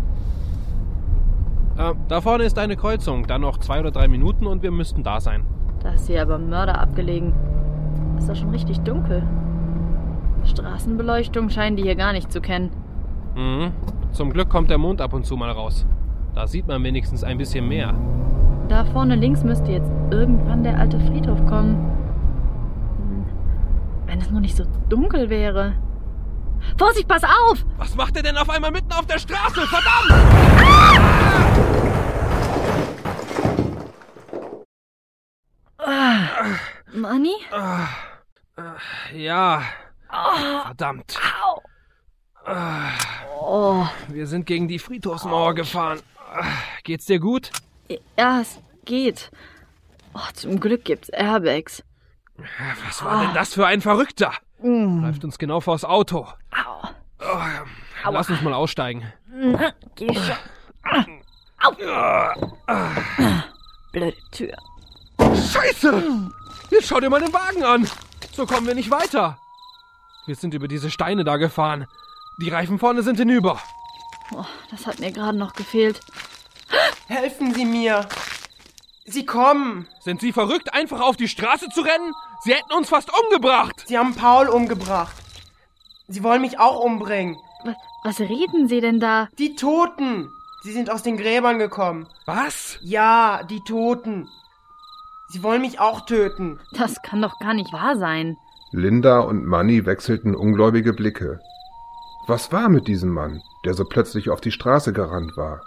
Äh, 1.78 1.94
da 2.08 2.22
vorne 2.22 2.44
ist 2.44 2.58
eine 2.58 2.76
Kreuzung. 2.76 3.28
Dann 3.28 3.42
noch 3.42 3.60
zwei 3.60 3.80
oder 3.80 3.92
drei 3.92 4.08
Minuten 4.08 4.48
und 4.48 4.64
wir 4.64 4.72
müssten 4.72 5.04
da 5.04 5.22
sein. 5.22 5.44
Da 5.84 5.92
ist 5.92 6.08
hier 6.08 6.24
aber 6.24 6.40
Mörder 6.40 6.80
abgelegen. 6.80 7.34
Ist 8.18 8.30
doch 8.30 8.36
schon 8.36 8.50
richtig 8.50 8.80
dunkel. 8.80 9.22
Straßenbeleuchtung 10.44 11.52
scheinen 11.52 11.78
die 11.78 11.84
hier 11.84 11.96
gar 11.96 12.14
nicht 12.14 12.32
zu 12.32 12.42
kennen. 12.42 12.72
Mhm. 13.36 13.74
Zum 14.12 14.32
Glück 14.32 14.50
kommt 14.50 14.72
der 14.72 14.80
Mond 14.80 15.02
ab 15.02 15.14
und 15.14 15.24
zu 15.24 15.38
mal 15.38 15.52
raus. 15.52 15.86
Da 16.34 16.48
sieht 16.48 16.68
man 16.68 16.84
wenigstens 16.84 17.24
ein 17.24 17.38
bisschen 17.38 17.68
mehr. 17.68 17.94
Da 18.70 18.86
vorne 18.86 19.16
links 19.16 19.44
müsste 19.44 19.72
jetzt 19.72 19.92
irgendwann 20.10 20.64
der 20.64 20.80
alte 20.80 21.00
Friedhof 21.00 21.46
kommen. 21.46 21.91
Wenn 24.22 24.28
es 24.28 24.32
nur 24.34 24.42
nicht 24.42 24.56
so 24.56 24.66
dunkel 24.88 25.32
wäre. 25.32 25.74
Vorsicht, 26.78 27.08
pass 27.08 27.24
auf! 27.24 27.66
Was 27.78 27.96
macht 27.96 28.16
er 28.18 28.22
denn 28.22 28.38
auf 28.38 28.52
einmal 28.52 28.70
mitten 28.70 28.92
auf 28.94 29.08
der 29.08 29.18
Straße? 29.18 29.66
Verdammt! 29.66 31.12
Manni? 36.94 37.34
Ja. 39.16 39.64
Verdammt. 40.66 41.18
Oh, 43.40 43.88
Wir 44.10 44.28
sind 44.28 44.46
gegen 44.46 44.68
die 44.68 44.80
Friedhofsmauer 44.80 45.56
gefahren. 45.56 46.00
Geht's 46.84 47.06
dir 47.06 47.20
gut? 47.20 47.52
ja, 48.18 48.42
es 48.42 48.60
geht. 48.86 49.32
Oh, 50.14 50.20
zum 50.34 50.60
Glück 50.60 50.86
gibt's 50.86 51.10
Airbags. 51.10 51.84
Was 52.86 53.04
war 53.04 53.22
denn 53.22 53.34
das 53.34 53.54
für 53.54 53.66
ein 53.66 53.82
Verrückter? 53.82 54.34
Läuft 54.62 55.24
uns 55.24 55.38
genau 55.38 55.60
vors 55.60 55.86
Auto. 55.86 56.28
Au. 56.52 56.90
Oh, 57.20 58.12
lass 58.12 58.30
uns 58.30 58.42
mal 58.42 58.54
aussteigen. 58.54 59.12
Geh 59.96 60.14
schon. 60.14 61.22
Blöde 63.92 64.18
Tür. 64.32 64.56
Scheiße! 65.20 66.32
Jetzt 66.70 66.88
schau 66.88 67.00
dir 67.00 67.10
mal 67.10 67.22
den 67.22 67.34
Wagen 67.34 67.64
an. 67.64 67.88
So 68.34 68.46
kommen 68.46 68.66
wir 68.66 68.76
nicht 68.76 68.90
weiter. 68.90 69.38
Wir 70.26 70.36
sind 70.36 70.54
über 70.54 70.68
diese 70.68 70.90
Steine 70.90 71.24
da 71.24 71.38
gefahren. 71.38 71.86
Die 72.42 72.50
Reifen 72.50 72.80
vorne 72.80 73.04
sind 73.04 73.18
hinüber. 73.18 73.60
Oh, 74.34 74.46
das 74.70 74.88
hat 74.88 75.00
mir 75.00 75.12
gerade 75.12 75.38
noch 75.38 75.54
gefehlt. 75.54 76.00
Helfen 77.08 77.54
Sie 77.54 77.66
mir! 77.66 78.08
Sie 79.06 79.26
kommen! 79.26 79.88
Sind 80.00 80.22
Sie 80.22 80.32
verrückt, 80.32 80.74
einfach 80.74 81.02
auf 81.02 81.18
die 81.18 81.28
Straße 81.28 81.68
zu 81.70 81.82
rennen? 81.82 82.14
Sie 82.44 82.54
hätten 82.54 82.74
uns 82.74 82.90
fast 82.90 83.12
umgebracht. 83.24 83.84
Sie 83.86 83.98
haben 83.98 84.16
Paul 84.16 84.48
umgebracht. 84.48 85.16
Sie 86.08 86.24
wollen 86.24 86.42
mich 86.42 86.60
auch 86.60 86.84
umbringen. 86.84 87.38
Was, 87.64 87.76
was 88.04 88.20
reden 88.20 88.68
Sie 88.68 88.82
denn 88.82 89.00
da? 89.00 89.28
Die 89.38 89.56
Toten! 89.56 90.30
Sie 90.64 90.72
sind 90.72 90.90
aus 90.90 91.04
den 91.04 91.18
Gräbern 91.18 91.60
gekommen. 91.60 92.08
Was? 92.26 92.78
Ja, 92.82 93.44
die 93.44 93.62
Toten. 93.62 94.28
Sie 95.30 95.44
wollen 95.44 95.62
mich 95.62 95.80
auch 95.80 96.06
töten. 96.06 96.60
Das 96.74 97.02
kann 97.04 97.22
doch 97.22 97.40
gar 97.40 97.54
nicht 97.54 97.72
wahr 97.72 97.96
sein. 97.98 98.38
Linda 98.72 99.20
und 99.20 99.46
Manny 99.46 99.86
wechselten 99.86 100.36
ungläubige 100.36 100.94
Blicke. 100.94 101.40
Was 102.28 102.52
war 102.52 102.70
mit 102.70 102.88
diesem 102.88 103.12
Mann, 103.12 103.42
der 103.66 103.74
so 103.74 103.86
plötzlich 103.86 104.30
auf 104.30 104.42
die 104.42 104.52
Straße 104.52 104.94
gerannt 104.94 105.38
war? 105.38 105.62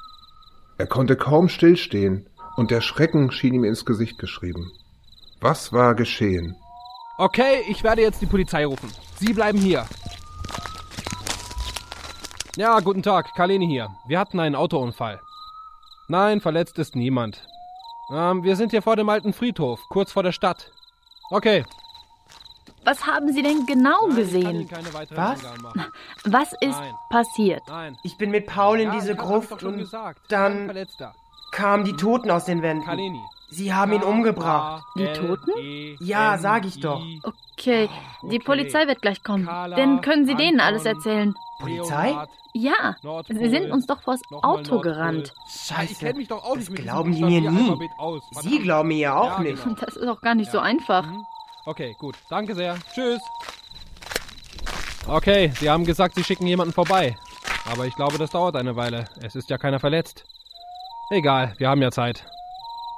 Er 0.79 0.87
konnte 0.87 1.17
kaum 1.17 1.49
stillstehen, 1.49 2.29
und 2.57 2.71
der 2.71 2.81
Schrecken 2.81 3.31
schien 3.31 3.55
ihm 3.55 3.65
ins 3.65 3.85
Gesicht 3.85 4.19
geschrieben. 4.19 4.71
Was 5.41 5.73
war 5.73 5.95
geschehen? 5.95 6.57
Okay, 7.17 7.63
ich 7.69 7.83
werde 7.85 8.03
jetzt 8.03 8.21
die 8.21 8.27
Polizei 8.27 8.67
rufen. 8.67 8.91
Sie 9.19 9.33
bleiben 9.33 9.59
hier. 9.59 9.87
Ja, 12.57 12.81
guten 12.81 13.03
Tag, 13.03 13.35
Kaleni 13.35 13.67
hier. 13.67 13.91
Wir 14.07 14.19
hatten 14.19 14.41
einen 14.41 14.55
Autounfall. 14.55 15.21
Nein, 16.09 16.41
verletzt 16.41 16.79
ist 16.79 16.97
niemand. 16.97 17.47
Ähm, 18.13 18.43
wir 18.43 18.57
sind 18.57 18.71
hier 18.71 18.83
vor 18.83 18.97
dem 18.97 19.09
alten 19.09 19.33
Friedhof, 19.33 19.81
kurz 19.89 20.13
vor 20.13 20.23
der 20.23 20.33
Stadt. 20.33 20.71
Okay. 21.31 21.65
Was 22.85 23.07
haben 23.07 23.33
Sie 23.33 23.43
denn 23.43 23.65
genau 23.65 24.09
Nein, 24.09 24.19
ich 24.19 24.33
kann 24.33 24.51
Ihnen 24.55 24.69
gesehen? 24.69 25.17
Was? 25.17 25.43
Was 26.25 26.53
ist 26.61 26.79
Nein. 26.79 26.95
passiert? 27.11 27.63
Nein. 27.67 27.97
Ich 28.03 28.19
bin 28.19 28.31
mit 28.31 28.47
Paul 28.47 28.79
in 28.79 28.89
Ja, 28.89 28.95
diese 28.99 29.15
Gruft 29.17 29.63
und 29.63 29.79
gesagt. 29.79 30.21
dann 30.29 30.71
kamen 31.51 31.85
die 31.85 31.95
Toten 31.95 32.31
aus 32.31 32.45
den 32.45 32.61
Wänden. 32.61 32.85
Kaleni. 32.85 33.21
Sie 33.55 33.73
haben 33.73 33.93
ihn 33.93 34.03
umgebracht. 34.03 34.85
Die 34.97 35.07
Toten? 35.13 35.97
Ja, 36.01 36.39
sag 36.39 36.67
ich 36.67 36.81
doch. 36.81 37.01
Okay, 37.57 37.89
die 38.23 38.27
okay. 38.27 38.39
Polizei 38.41 38.87
wird 38.89 39.01
gleich 39.01 39.23
kommen. 39.23 39.47
Dann 39.47 40.01
können 40.01 40.27
Sie 40.27 40.35
denen 40.35 40.59
alles 40.59 40.85
erzählen. 40.85 41.35
Polizei? 41.61 42.17
Ja. 42.53 42.97
Sie 43.29 43.49
sind 43.49 43.71
uns 43.71 43.87
doch 43.87 44.03
vors 44.03 44.21
Auto 44.43 44.81
gerannt. 44.81 45.33
Scheiße. 45.49 46.15
Das 46.55 46.73
glauben 46.73 47.15
die 47.15 47.23
mir 47.23 47.49
nie. 47.51 47.89
Sie 48.43 48.59
glauben 48.59 48.89
mir 48.89 48.99
ja 48.99 49.17
auch 49.17 49.39
nicht. 49.39 49.63
genau. 49.63 49.77
Das 49.77 49.97
ist 49.97 50.09
auch 50.09 50.21
gar 50.21 50.35
nicht 50.35 50.51
so 50.51 50.59
einfach. 50.59 51.07
Mhm. 51.07 51.25
Okay, 51.67 51.97
gut. 51.99 52.17
Danke 52.29 52.55
sehr. 52.55 52.77
Tschüss. 52.93 53.21
Okay, 55.07 55.53
Sie 55.61 55.71
haben 55.71 55.85
gesagt, 55.85 56.17
Sie 56.17 56.25
schicken 56.25 56.47
jemanden 56.47 56.73
vorbei. 56.73 57.17
Aber 57.71 57.87
ich 57.87 57.95
glaube, 57.95 58.19
das 58.19 58.31
dauert 58.31 58.57
eine 58.57 58.75
Weile. 58.75 59.05
Es 59.23 59.37
ist 59.37 59.49
ja 59.49 59.59
keiner 59.59 59.79
verletzt. 59.79 60.25
Egal, 61.11 61.55
wir 61.59 61.69
haben 61.69 61.83
ja 61.83 61.91
Zeit. 61.91 62.27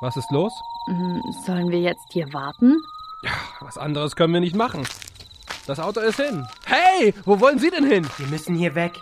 Was 0.01 0.17
ist 0.17 0.31
los? 0.31 0.53
Hm, 0.89 1.23
Sollen 1.45 1.71
wir 1.71 1.81
jetzt 1.81 2.05
hier 2.13 2.33
warten? 2.33 2.77
Was 3.61 3.79
anderes 3.79 4.15
können 4.15 4.35
wir 4.35 4.41
nicht 4.41 4.55
machen. 4.55 4.87
Das 5.67 5.81
Auto 5.81 6.01
ist 6.01 6.21
hin. 6.21 6.47
Hey, 6.65 7.13
wo 7.25 7.41
wollen 7.41 7.59
Sie 7.59 7.71
denn 7.71 7.87
hin? 7.87 8.07
Wir 8.19 8.27
müssen 8.29 8.55
hier 8.55 8.75
weg. 8.75 8.93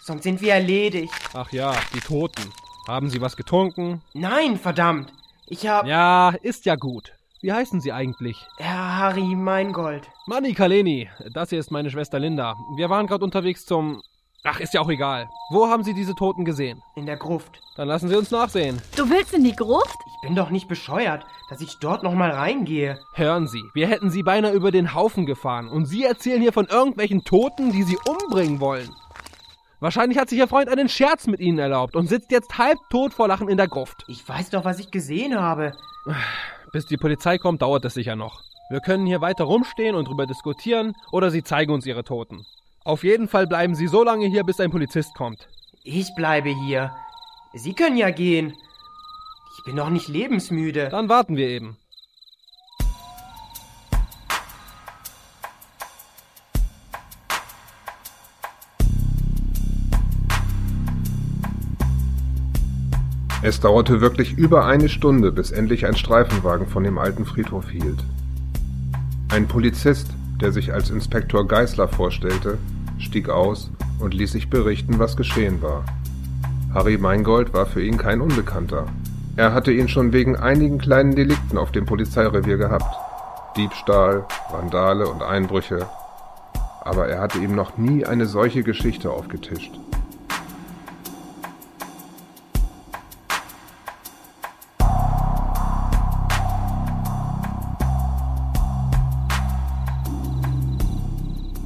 Sonst 0.00 0.22
sind 0.22 0.40
wir 0.40 0.54
erledigt. 0.54 1.12
Ach 1.34 1.50
ja, 1.52 1.74
die 1.94 2.00
Toten. 2.00 2.50
Haben 2.88 3.10
Sie 3.10 3.20
was 3.20 3.36
getrunken? 3.36 4.00
Nein, 4.14 4.56
verdammt. 4.56 5.12
Ich 5.46 5.66
hab 5.66 5.84
Ja, 5.86 6.30
ist 6.42 6.64
ja 6.64 6.76
gut. 6.76 7.12
Wie 7.42 7.52
heißen 7.52 7.80
Sie 7.80 7.92
eigentlich? 7.92 8.46
Herr 8.56 8.96
Harry 8.96 9.34
Meingold. 9.34 10.08
Manni 10.26 10.54
Kaleni, 10.54 11.10
das 11.34 11.50
hier 11.50 11.58
ist 11.60 11.70
meine 11.70 11.90
Schwester 11.90 12.18
Linda. 12.18 12.54
Wir 12.76 12.88
waren 12.88 13.06
gerade 13.06 13.24
unterwegs 13.24 13.66
zum... 13.66 14.00
Ach, 14.44 14.60
ist 14.60 14.74
ja 14.74 14.80
auch 14.80 14.88
egal. 14.88 15.28
Wo 15.50 15.66
haben 15.68 15.82
Sie 15.82 15.92
diese 15.92 16.14
Toten 16.14 16.44
gesehen? 16.44 16.80
In 16.94 17.04
der 17.04 17.16
Gruft. 17.16 17.60
Dann 17.76 17.88
lassen 17.88 18.08
Sie 18.08 18.14
uns 18.16 18.30
nachsehen. 18.30 18.80
Du 18.96 19.08
willst 19.10 19.34
in 19.34 19.42
die 19.42 19.54
Gruft? 19.56 19.96
Ich 20.16 20.28
bin 20.28 20.34
doch 20.34 20.50
nicht 20.50 20.66
bescheuert, 20.66 21.26
dass 21.50 21.60
ich 21.60 21.78
dort 21.78 22.02
nochmal 22.02 22.30
reingehe. 22.30 22.98
Hören 23.14 23.46
Sie, 23.46 23.62
wir 23.74 23.86
hätten 23.86 24.10
Sie 24.10 24.22
beinahe 24.22 24.52
über 24.52 24.70
den 24.70 24.94
Haufen 24.94 25.26
gefahren 25.26 25.68
und 25.68 25.86
Sie 25.86 26.04
erzählen 26.04 26.40
hier 26.40 26.52
von 26.52 26.66
irgendwelchen 26.66 27.22
Toten, 27.22 27.70
die 27.70 27.82
Sie 27.82 27.98
umbringen 28.08 28.60
wollen. 28.60 28.90
Wahrscheinlich 29.78 30.18
hat 30.18 30.30
sich 30.30 30.38
Ihr 30.38 30.48
Freund 30.48 30.70
einen 30.70 30.88
Scherz 30.88 31.26
mit 31.26 31.40
Ihnen 31.40 31.58
erlaubt 31.58 31.96
und 31.96 32.08
sitzt 32.08 32.30
jetzt 32.30 32.56
halbtot 32.56 33.12
vor 33.12 33.28
Lachen 33.28 33.48
in 33.48 33.58
der 33.58 33.68
Gruft. 33.68 34.04
Ich 34.08 34.26
weiß 34.26 34.50
doch, 34.50 34.64
was 34.64 34.78
ich 34.78 34.90
gesehen 34.90 35.38
habe. 35.38 35.72
Bis 36.72 36.86
die 36.86 36.96
Polizei 36.96 37.36
kommt, 37.36 37.60
dauert 37.60 37.84
es 37.84 37.94
sicher 37.94 38.16
noch. 38.16 38.40
Wir 38.70 38.80
können 38.80 39.06
hier 39.06 39.20
weiter 39.20 39.44
rumstehen 39.44 39.94
und 39.94 40.08
drüber 40.08 40.26
diskutieren 40.26 40.94
oder 41.12 41.30
Sie 41.30 41.44
zeigen 41.44 41.72
uns 41.72 41.86
Ihre 41.86 42.04
Toten. 42.04 42.44
Auf 42.84 43.04
jeden 43.04 43.28
Fall 43.28 43.46
bleiben 43.46 43.74
Sie 43.74 43.86
so 43.86 44.02
lange 44.02 44.26
hier, 44.26 44.44
bis 44.44 44.60
ein 44.60 44.70
Polizist 44.70 45.14
kommt. 45.14 45.46
Ich 45.84 46.14
bleibe 46.14 46.48
hier. 46.48 46.92
Sie 47.52 47.74
können 47.74 47.96
ja 47.96 48.10
gehen. 48.10 48.54
Ich 49.66 49.72
bin 49.72 49.78
doch 49.78 49.90
nicht 49.90 50.06
lebensmüde. 50.06 50.90
Dann 50.90 51.08
warten 51.08 51.36
wir 51.36 51.48
eben. 51.48 51.76
Es 63.42 63.58
dauerte 63.58 64.00
wirklich 64.00 64.34
über 64.34 64.66
eine 64.66 64.88
Stunde, 64.88 65.32
bis 65.32 65.50
endlich 65.50 65.84
ein 65.84 65.96
Streifenwagen 65.96 66.68
von 66.68 66.84
dem 66.84 66.96
alten 66.96 67.24
Friedhof 67.24 67.68
hielt. 67.68 67.98
Ein 69.30 69.48
Polizist, 69.48 70.12
der 70.40 70.52
sich 70.52 70.72
als 70.72 70.90
Inspektor 70.90 71.44
Geißler 71.44 71.88
vorstellte, 71.88 72.58
stieg 73.00 73.28
aus 73.28 73.72
und 73.98 74.14
ließ 74.14 74.30
sich 74.30 74.48
berichten, 74.48 75.00
was 75.00 75.16
geschehen 75.16 75.60
war. 75.60 75.84
Harry 76.72 76.98
Meingold 76.98 77.52
war 77.52 77.66
für 77.66 77.82
ihn 77.82 77.98
kein 77.98 78.20
Unbekannter. 78.20 78.86
Er 79.38 79.52
hatte 79.52 79.70
ihn 79.70 79.86
schon 79.86 80.14
wegen 80.14 80.34
einigen 80.34 80.78
kleinen 80.78 81.14
Delikten 81.14 81.58
auf 81.58 81.70
dem 81.70 81.84
Polizeirevier 81.84 82.56
gehabt. 82.56 82.96
Diebstahl, 83.54 84.24
Vandale 84.50 85.06
und 85.06 85.22
Einbrüche. 85.22 85.86
Aber 86.80 87.08
er 87.08 87.20
hatte 87.20 87.38
ihm 87.38 87.54
noch 87.54 87.76
nie 87.76 88.06
eine 88.06 88.24
solche 88.24 88.62
Geschichte 88.62 89.10
aufgetischt. 89.10 89.78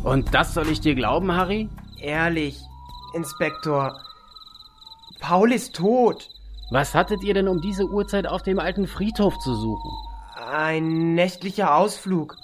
Und 0.03 0.35
das 0.35 0.55
soll 0.55 0.69
ich 0.71 0.81
dir 0.81 0.97
glauben, 0.97 1.31
Harry? 1.31 1.69
Ehrlich, 2.01 2.61
Inspektor. 3.15 3.97
Paul 5.21 5.53
ist 5.53 5.77
tot. 5.77 6.40
Was 6.73 6.95
hattet 6.95 7.25
ihr 7.25 7.35
denn 7.35 7.49
um 7.49 7.61
diese 7.61 7.85
Uhrzeit 7.85 8.29
auf 8.29 8.45
dem 8.45 8.61
alten 8.61 8.87
Friedhof 8.87 9.37
zu 9.41 9.57
suchen? 9.57 9.91
Ein 10.53 11.15
nächtlicher 11.15 11.75
Ausflug. 11.75 12.37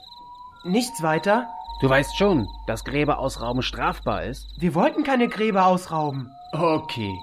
Nichts 0.65 1.01
weiter? 1.01 1.47
Du 1.81 1.89
weißt 1.89 2.17
schon, 2.17 2.49
dass 2.67 2.83
Gräber 2.83 3.21
ausrauben 3.21 3.63
strafbar 3.63 4.25
ist. 4.25 4.49
Wir 4.59 4.75
wollten 4.75 5.05
keine 5.05 5.29
Gräber 5.29 5.67
ausrauben. 5.67 6.29
Okay, 6.53 7.15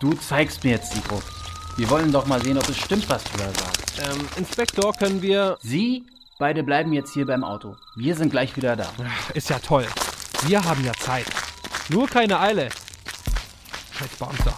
du 0.00 0.12
zeigst 0.12 0.62
mir 0.62 0.72
jetzt 0.72 0.94
die 0.94 1.02
Gruft. 1.02 1.32
Wir 1.78 1.88
wollen 1.88 2.12
doch 2.12 2.26
mal 2.26 2.42
sehen, 2.42 2.58
ob 2.58 2.68
es 2.68 2.76
stimmt, 2.76 3.08
was 3.08 3.24
du 3.24 3.38
da 3.38 3.44
sagst. 3.44 4.02
Ähm, 4.02 4.28
Inspektor, 4.36 4.92
können 4.92 5.22
wir... 5.22 5.56
Sie, 5.62 6.04
beide 6.38 6.62
bleiben 6.62 6.92
jetzt 6.92 7.14
hier 7.14 7.26
beim 7.26 7.44
Auto. 7.44 7.76
Wir 7.96 8.14
sind 8.14 8.30
gleich 8.30 8.54
wieder 8.58 8.76
da. 8.76 8.90
Ist 9.32 9.48
ja 9.48 9.58
toll. 9.58 9.86
Wir 10.44 10.62
haben 10.62 10.84
ja 10.84 10.92
Zeit. 10.92 11.26
Nur 11.88 12.08
keine 12.08 12.38
Eile. 12.40 12.68
Scheiß 13.92 14.16
Beamter. 14.18 14.52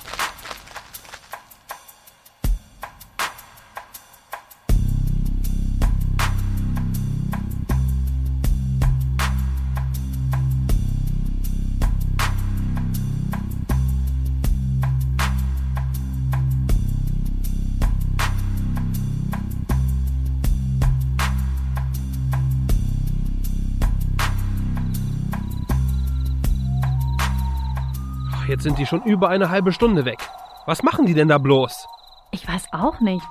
Sind 28.64 28.78
die 28.78 28.86
schon 28.86 29.02
über 29.04 29.28
eine 29.28 29.50
halbe 29.50 29.72
Stunde 29.72 30.04
weg. 30.04 30.18
Was 30.66 30.82
machen 30.82 31.06
die 31.06 31.14
denn 31.14 31.28
da 31.28 31.38
bloß? 31.38 31.86
Ich 32.32 32.48
weiß 32.48 32.66
auch 32.72 32.98
nicht. 32.98 33.26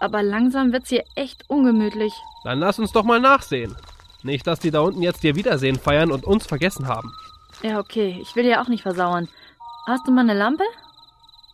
Aber 0.00 0.22
langsam 0.22 0.72
wird's 0.72 0.88
hier 0.88 1.04
echt 1.14 1.48
ungemütlich. 1.50 2.14
Dann 2.44 2.58
lass 2.58 2.78
uns 2.78 2.92
doch 2.92 3.04
mal 3.04 3.20
nachsehen. 3.20 3.76
Nicht, 4.22 4.46
dass 4.46 4.60
die 4.60 4.70
da 4.70 4.80
unten 4.80 5.02
jetzt 5.02 5.22
ihr 5.24 5.36
Wiedersehen 5.36 5.78
feiern 5.78 6.10
und 6.10 6.24
uns 6.24 6.46
vergessen 6.46 6.88
haben. 6.88 7.12
Ja, 7.62 7.78
okay. 7.78 8.18
Ich 8.22 8.34
will 8.34 8.44
dir 8.44 8.62
auch 8.62 8.68
nicht 8.68 8.82
versauern. 8.82 9.28
Hast 9.86 10.06
du 10.06 10.12
mal 10.12 10.22
eine 10.22 10.34
Lampe? 10.34 10.64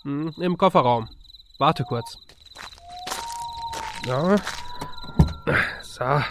Hm, 0.02 0.32
Im 0.38 0.56
Kofferraum. 0.56 1.08
Warte 1.58 1.82
kurz. 1.84 2.18
Ja. 4.06 4.36
So. 5.82 6.22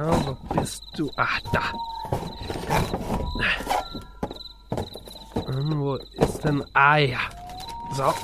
Ja, 0.00 0.26
wo 0.26 0.32
bist 0.54 0.82
du? 0.96 1.12
Ach, 1.16 1.40
da. 1.52 1.72
Hm, 5.44 5.78
Wo 5.78 5.96
ist 5.96 6.42
denn... 6.42 6.64
Ah, 6.72 6.96
ja. 6.96 7.18
So. 7.94 8.14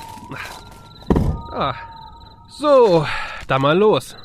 Ah. 1.53 1.75
So, 2.49 3.05
dann 3.47 3.61
mal 3.61 3.77
los. 3.77 4.15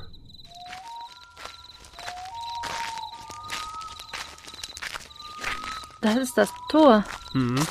Das 6.00 6.16
ist 6.16 6.38
das 6.38 6.48
Tor. 6.70 7.04
Mhm. 7.34 7.66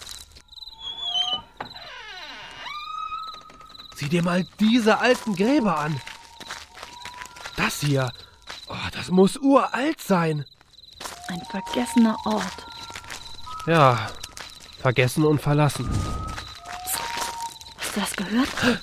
Sieh 3.96 4.10
dir 4.10 4.22
mal 4.22 4.46
diese 4.60 5.00
alten 5.00 5.36
Gräber 5.36 5.80
an. 5.80 6.00
Das 7.56 7.80
hier. 7.80 8.12
Oh, 8.72 8.90
das 8.94 9.10
muss 9.10 9.36
uralt 9.36 10.00
sein. 10.00 10.46
Ein 11.28 11.42
vergessener 11.50 12.16
Ort. 12.26 12.66
Ja, 13.68 14.08
vergessen 14.80 15.26
und 15.26 15.42
verlassen. 15.42 15.90
Hast 17.78 17.96
du 17.96 18.00
das 18.00 18.16
gehört? 18.16 18.82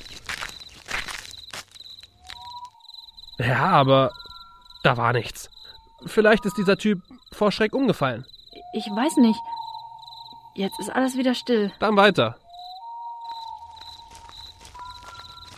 Ja, 3.38 3.68
aber 3.70 4.12
da 4.82 4.98
war 4.98 5.14
nichts. 5.14 5.48
Vielleicht 6.04 6.44
ist 6.44 6.58
dieser 6.58 6.76
Typ 6.76 7.02
vor 7.32 7.50
Schreck 7.50 7.74
umgefallen. 7.74 8.26
Ich 8.74 8.86
weiß 8.86 9.16
nicht. 9.16 9.40
Jetzt 10.54 10.78
ist 10.80 10.90
alles 10.90 11.16
wieder 11.16 11.34
still. 11.34 11.72
Dann 11.78 11.96
weiter. 11.96 12.36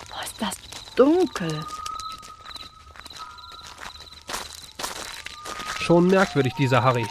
Boah, 0.08 0.22
ist 0.22 0.40
das 0.40 0.54
dunkel. 0.94 1.64
Schon 5.90 6.06
merkwürdig, 6.06 6.54
dieser 6.54 6.84
Harry. 6.84 7.04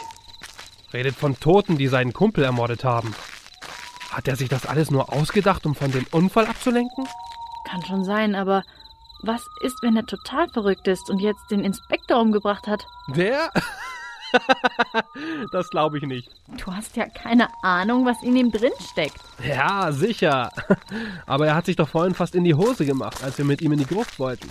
Redet 0.94 1.14
von 1.14 1.38
Toten, 1.38 1.76
die 1.76 1.86
seinen 1.86 2.14
Kumpel 2.14 2.44
ermordet 2.44 2.82
haben. 2.82 3.14
Hat 4.10 4.26
er 4.26 4.36
sich 4.36 4.48
das 4.48 4.64
alles 4.64 4.90
nur 4.90 5.12
ausgedacht, 5.12 5.66
um 5.66 5.74
von 5.74 5.92
dem 5.92 6.06
Unfall 6.12 6.46
abzulenken? 6.46 7.06
Kann 7.68 7.84
schon 7.84 8.04
sein, 8.06 8.34
aber 8.34 8.62
was 9.22 9.42
ist, 9.60 9.82
wenn 9.82 9.96
er 9.96 10.06
total 10.06 10.48
verrückt 10.48 10.88
ist 10.88 11.10
und 11.10 11.18
jetzt 11.18 11.42
den 11.50 11.62
Inspektor 11.62 12.22
umgebracht 12.22 12.66
hat? 12.68 12.86
Der? 13.14 13.52
das 15.52 15.68
glaube 15.68 15.98
ich 15.98 16.04
nicht. 16.04 16.30
Du 16.56 16.74
hast 16.74 16.96
ja 16.96 17.06
keine 17.06 17.48
Ahnung, 17.62 18.06
was 18.06 18.22
in 18.22 18.34
ihm 18.34 18.50
drin 18.50 18.72
steckt. 18.92 19.20
Ja, 19.46 19.92
sicher. 19.92 20.50
Aber 21.26 21.46
er 21.46 21.54
hat 21.54 21.66
sich 21.66 21.76
doch 21.76 21.90
vorhin 21.90 22.14
fast 22.14 22.34
in 22.34 22.44
die 22.44 22.54
Hose 22.54 22.86
gemacht, 22.86 23.22
als 23.22 23.36
wir 23.36 23.44
mit 23.44 23.60
ihm 23.60 23.72
in 23.72 23.80
die 23.80 23.86
Gruft 23.86 24.18
wollten. 24.18 24.48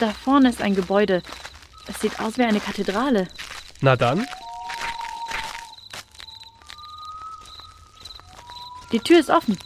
Da 0.00 0.10
vorne 0.10 0.48
ist 0.48 0.60
ein 0.60 0.74
Gebäude. 0.74 1.22
Es 1.88 2.00
sieht 2.00 2.18
aus 2.20 2.38
wie 2.38 2.42
eine 2.42 2.60
Kathedrale. 2.60 3.28
Na 3.80 3.96
dann, 3.96 4.26
Die 8.92 9.00
Tür 9.00 9.18
ist 9.18 9.30
offen. 9.30 9.58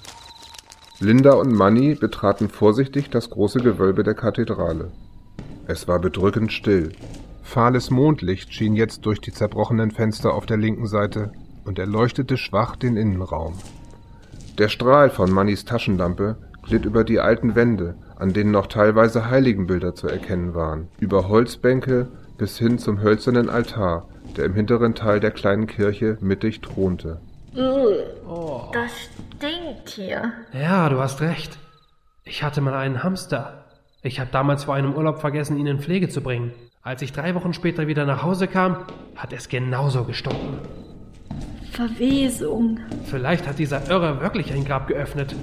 Linda 0.99 1.33
und 1.33 1.53
Manny 1.53 1.95
betraten 1.95 2.49
vorsichtig 2.49 3.11
das 3.11 3.29
große 3.31 3.61
Gewölbe 3.61 4.03
der 4.03 4.15
Kathedrale. 4.15 4.91
Es 5.67 5.87
war 5.87 5.99
bedrückend 5.99 6.53
still. 6.53 6.93
Fahles 7.43 7.91
Mondlicht 7.91 8.53
schien 8.55 8.75
jetzt 8.75 9.05
durch 9.07 9.21
die 9.21 9.33
zerbrochenen 9.33 9.91
Fenster 9.91 10.33
auf 10.33 10.47
der 10.47 10.57
linken 10.57 10.87
Seite 10.87 11.33
und 11.65 11.79
erleuchtete 11.79 12.37
schwach 12.39 12.77
den 12.77 12.97
Innenraum. 12.97 13.55
Der 14.59 14.69
Strahl 14.69 15.11
von 15.11 15.31
Mannys 15.31 15.65
Taschenlampe 15.65 16.37
glitt 16.63 16.85
über 16.85 17.05
die 17.05 17.21
alten 17.21 17.55
Wände, 17.55 17.97
an 18.21 18.33
denen 18.33 18.51
noch 18.51 18.67
teilweise 18.67 19.31
Heiligenbilder 19.31 19.95
zu 19.95 20.07
erkennen 20.07 20.55
waren, 20.55 20.89
über 21.01 21.29
Holzbänke 21.29 22.09
bis 22.37 22.59
hin 22.59 22.79
zum 22.79 23.01
hölzernen 23.01 23.49
Altar, 23.49 24.09
der 24.37 24.45
im 24.45 24.55
hinteren 24.55 24.95
Teil 24.95 25.21
der 25.21 25.31
kleinen 25.31 25.67
Kirche 25.67 26.19
mittig 26.21 26.61
thronte. 26.61 27.21
Das 27.53 28.93
stinkt 29.37 29.89
hier. 29.89 30.33
Ja, 30.53 30.89
du 30.89 30.99
hast 31.01 31.21
recht. 31.21 31.59
Ich 32.25 32.43
hatte 32.43 32.61
mal 32.61 32.75
einen 32.75 33.03
Hamster. 33.03 33.65
Ich 34.03 34.21
habe 34.21 34.31
damals 34.31 34.65
vor 34.65 34.75
einem 34.75 34.95
Urlaub 34.95 35.21
vergessen, 35.21 35.59
ihn 35.59 35.67
in 35.67 35.81
Pflege 35.81 36.09
zu 36.09 36.21
bringen. 36.21 36.53
Als 36.83 37.03
ich 37.03 37.13
drei 37.13 37.35
Wochen 37.35 37.53
später 37.53 37.87
wieder 37.89 38.07
nach 38.07 38.23
Hause 38.23 38.47
kam, 38.49 38.85
hat 39.17 39.33
es 39.33 39.49
genauso 39.49 40.05
gestunken. 40.05 40.59
Verwesung. 41.73 42.81
Vielleicht 43.07 43.47
hat 43.47 43.59
dieser 43.59 43.91
Irre 43.91 44.21
wirklich 44.21 44.53
ein 44.53 44.65
Grab 44.65 44.89
geöffnet. 44.89 45.35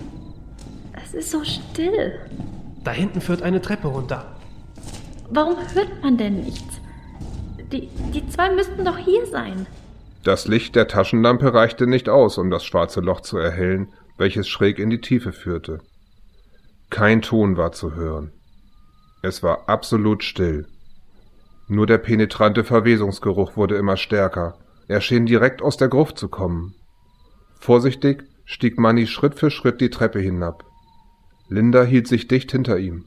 Es 1.04 1.14
ist 1.14 1.32
so 1.32 1.44
still. 1.44 2.14
Da 2.88 2.94
hinten 2.94 3.20
führt 3.20 3.42
eine 3.42 3.62
Treppe 3.62 3.90
runter. 3.90 4.34
Warum 5.30 5.58
hört 5.74 6.02
man 6.02 6.16
denn 6.16 6.46
nichts? 6.46 6.80
Die, 7.70 7.90
die 8.14 8.26
zwei 8.30 8.56
müssten 8.56 8.86
doch 8.86 8.98
hier 8.98 9.26
sein. 9.26 9.68
Das 10.24 10.48
Licht 10.48 10.74
der 10.74 10.88
Taschenlampe 10.88 11.54
reichte 11.54 11.86
nicht 11.86 12.08
aus, 12.08 12.38
um 12.38 12.50
das 12.50 12.64
schwarze 12.64 13.02
Loch 13.02 13.20
zu 13.20 13.38
erhellen, 13.38 13.92
welches 14.18 14.48
schräg 14.48 14.80
in 14.80 14.90
die 14.90 15.02
Tiefe 15.02 15.34
führte. 15.34 15.80
Kein 16.90 17.22
Ton 17.22 17.58
war 17.58 17.74
zu 17.74 17.94
hören. 17.94 18.32
Es 19.22 19.44
war 19.44 19.68
absolut 19.68 20.24
still. 20.24 20.66
Nur 21.68 21.88
der 21.88 21.98
penetrante 21.98 22.64
Verwesungsgeruch 22.64 23.58
wurde 23.58 23.76
immer 23.76 23.98
stärker. 23.98 24.58
Er 24.88 25.02
schien 25.02 25.26
direkt 25.26 25.62
aus 25.62 25.76
der 25.76 25.90
Gruft 25.90 26.18
zu 26.18 26.30
kommen. 26.30 26.74
Vorsichtig 27.60 28.24
stieg 28.46 28.80
Manny 28.80 29.08
Schritt 29.08 29.36
für 29.36 29.52
Schritt 29.52 29.82
die 29.82 29.90
Treppe 29.90 30.22
hinab. 30.22 30.64
Linda 31.50 31.84
hielt 31.84 32.08
sich 32.08 32.28
dicht 32.28 32.52
hinter 32.52 32.78
ihm. 32.78 33.06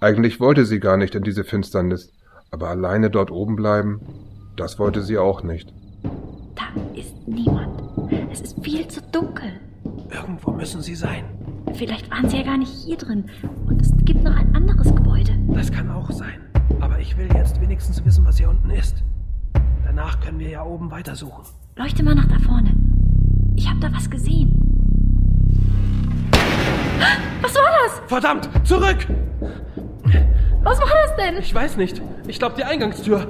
Eigentlich 0.00 0.38
wollte 0.38 0.64
sie 0.64 0.78
gar 0.78 0.96
nicht 0.96 1.14
in 1.14 1.22
diese 1.22 1.42
Finsternis, 1.44 2.12
aber 2.50 2.68
alleine 2.68 3.10
dort 3.10 3.30
oben 3.30 3.56
bleiben, 3.56 4.00
das 4.56 4.78
wollte 4.78 5.02
sie 5.02 5.18
auch 5.18 5.42
nicht. 5.42 5.72
Da 6.54 6.80
ist 6.94 7.14
niemand. 7.26 7.82
Es 8.30 8.40
ist 8.40 8.62
viel 8.62 8.86
zu 8.86 9.00
dunkel. 9.10 9.60
Irgendwo 10.10 10.52
müssen 10.52 10.82
sie 10.82 10.94
sein. 10.94 11.24
Vielleicht 11.74 12.10
waren 12.10 12.28
sie 12.28 12.36
ja 12.36 12.42
gar 12.44 12.58
nicht 12.58 12.72
hier 12.84 12.96
drin. 12.96 13.24
Und 13.66 13.80
es 13.80 13.90
gibt 14.04 14.22
noch 14.22 14.36
ein 14.36 14.54
anderes 14.54 14.94
Gebäude. 14.94 15.32
Das 15.48 15.72
kann 15.72 15.90
auch 15.90 16.10
sein. 16.10 16.40
Aber 16.80 17.00
ich 17.00 17.16
will 17.16 17.28
jetzt 17.34 17.60
wenigstens 17.60 18.04
wissen, 18.04 18.24
was 18.24 18.38
hier 18.38 18.50
unten 18.50 18.70
ist. 18.70 19.02
Danach 19.84 20.20
können 20.20 20.38
wir 20.38 20.48
ja 20.48 20.64
oben 20.64 20.90
weitersuchen. 20.90 21.44
Leuchte 21.76 22.04
mal 22.04 22.14
nach 22.14 22.28
da 22.28 22.38
vorne. 22.38 22.72
Ich 23.56 23.68
habe 23.68 23.80
da 23.80 23.92
was 23.92 24.08
gesehen. 24.10 24.71
Was 27.42 27.54
war 27.54 27.70
das? 27.84 28.02
Verdammt! 28.06 28.48
Zurück! 28.64 29.06
Was 30.62 30.80
war 30.80 30.88
das 31.04 31.16
denn? 31.16 31.36
Ich 31.38 31.52
weiß 31.54 31.76
nicht. 31.76 32.00
Ich 32.26 32.38
glaube 32.38 32.54
die 32.56 32.64
Eingangstür. 32.64 33.26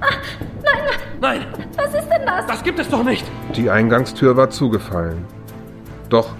Nein, 0.00 0.86
Nein, 1.20 1.46
was 1.76 1.94
ist 1.94 2.08
denn 2.10 2.26
das? 2.26 2.46
das 2.46 2.62
gibt 2.62 2.78
es 2.78 2.88
doch 2.88 3.02
nicht. 3.02 3.24
Die 3.54 3.70
Eingangstür 3.70 4.36
war 4.36 4.50
zugefallen. 4.50 5.24
Doch 6.10 6.34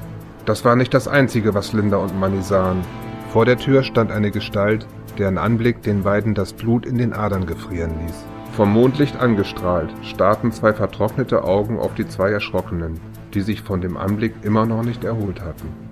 Das 0.45 0.65
war 0.65 0.77
nicht 0.77 0.93
das 0.95 1.09
Einzige, 1.09 1.55
was 1.55 1.73
Linda 1.73 1.97
und 1.97 2.19
Manny 2.21 2.43
sahen. 2.43 2.85
Vor 3.33 3.47
der 3.47 3.57
Tür 3.57 3.83
stand 3.83 4.13
eine 4.13 4.31
Gestalt, 4.31 4.87
deren 5.19 5.39
Anblick 5.39 5.83
den 5.83 6.03
beiden 6.03 6.35
das 6.35 6.53
Blut 6.53 6.87
in 6.87 6.99
den 6.99 7.13
Adern 7.15 7.47
gefrieren 7.47 7.93
ließ. 8.07 8.25
Vom 8.53 8.73
Mondlicht 8.73 9.17
angestrahlt, 9.17 9.91
starrten 10.03 10.53
zwei 10.53 10.73
vertrocknete 10.73 11.43
Augen 11.43 11.79
auf 11.79 11.95
die 11.95 12.07
zwei 12.07 12.31
Erschrockenen, 12.31 13.01
die 13.35 13.41
sich 13.41 13.63
von 13.63 13.81
dem 13.81 13.97
Anblick 13.97 14.35
immer 14.43 14.67
noch 14.67 14.83
nicht 14.83 15.05
erholt 15.05 15.41
hatten. 15.41 15.86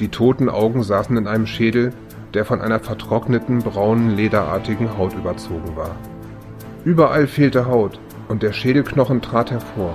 Die 0.00 0.08
toten 0.08 0.48
Augen 0.48 0.82
saßen 0.82 1.16
in 1.16 1.26
einem 1.26 1.46
Schädel, 1.46 1.92
der 2.34 2.44
von 2.44 2.60
einer 2.60 2.78
vertrockneten, 2.78 3.58
braunen, 3.58 4.10
lederartigen 4.10 4.96
Haut 4.96 5.14
überzogen 5.14 5.74
war. 5.74 5.96
Überall 6.84 7.26
fehlte 7.26 7.66
Haut, 7.66 7.98
und 8.28 8.42
der 8.42 8.52
Schädelknochen 8.52 9.22
trat 9.22 9.50
hervor. 9.50 9.94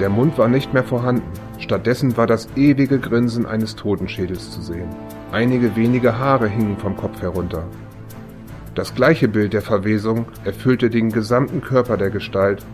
Der 0.00 0.10
Mund 0.10 0.36
war 0.36 0.48
nicht 0.48 0.74
mehr 0.74 0.84
vorhanden, 0.84 1.30
stattdessen 1.58 2.16
war 2.16 2.26
das 2.26 2.48
ewige 2.56 2.98
Grinsen 2.98 3.46
eines 3.46 3.74
Totenschädels 3.76 4.50
zu 4.50 4.60
sehen. 4.60 4.88
Einige 5.32 5.76
wenige 5.76 6.18
Haare 6.18 6.48
hingen 6.48 6.76
vom 6.76 6.96
Kopf 6.96 7.22
herunter. 7.22 7.64
Das 8.74 8.94
gleiche 8.94 9.28
Bild 9.28 9.54
der 9.54 9.62
Verwesung 9.62 10.26
erfüllte 10.44 10.90
den 10.90 11.10
gesamten 11.10 11.62
Körper 11.62 11.96
der 11.96 12.10
Gestalt, 12.10 12.64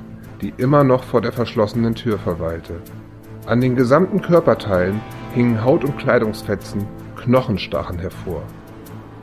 die 0.42 0.52
immer 0.56 0.84
noch 0.84 1.04
vor 1.04 1.20
der 1.20 1.32
verschlossenen 1.32 1.94
Tür 1.94 2.18
verweilte. 2.18 2.74
An 3.46 3.60
den 3.60 3.76
gesamten 3.76 4.20
Körperteilen 4.20 5.00
hingen 5.34 5.64
Haut- 5.64 5.84
und 5.84 5.98
Kleidungsfetzen, 5.98 6.86
Knochen 7.16 7.58
stachen 7.58 7.98
hervor. 7.98 8.42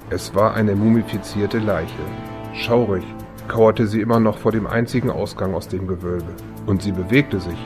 Es 0.10 0.36
war 0.36 0.54
eine 0.54 0.76
mumifizierte 0.76 1.60
Leiche. 1.60 2.04
Schaurig 2.54 3.04
kauerte 3.48 3.88
sie 3.88 4.02
immer 4.02 4.20
noch 4.20 4.38
vor 4.38 4.52
dem 4.52 4.68
einzigen 4.68 5.10
Ausgang 5.10 5.54
aus 5.54 5.70
dem 5.70 5.88
Gewölbe. 5.88 6.34
Und 6.66 6.82
sie 6.82 6.92
bewegte 6.92 7.40
sich. 7.40 7.58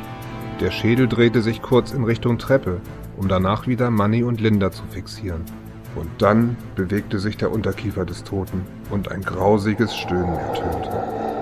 Der 0.62 0.71
Schädel 0.71 1.08
drehte 1.08 1.41
sich 1.41 1.62
kurz 1.62 1.91
in 1.91 2.03
Richtung 2.03 2.38
Treppe, 2.38 2.81
um 3.17 3.27
danach 3.27 3.67
wieder 3.67 3.89
Manny 3.89 4.23
und 4.23 4.39
Linda 4.39 4.71
zu 4.71 4.84
fixieren. 4.91 5.43
Und 5.95 6.10
dann 6.19 6.55
bewegte 6.75 7.19
sich 7.19 7.38
der 7.38 7.51
Unterkiefer 7.51 8.05
des 8.05 8.23
Toten 8.23 8.62
und 8.91 9.12
ein 9.12 9.21
grausiges 9.21 9.95
Stöhnen 9.95 10.36
ertönte. 10.36 11.34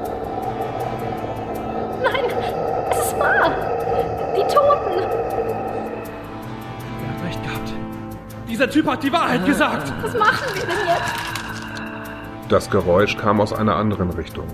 Dieser 8.54 8.70
Typ 8.70 8.86
hat 8.86 9.02
die 9.02 9.12
Wahrheit 9.12 9.48
gesagt. 9.48 9.92
Was 10.04 10.14
machen 10.14 10.46
wir 10.54 10.62
denn 10.62 10.86
jetzt? 10.86 12.50
Das 12.50 12.70
Geräusch 12.70 13.18
kam 13.18 13.42
aus 13.42 13.52
einer 13.52 13.78
anderen 13.78 14.12
Richtung. 14.12 14.46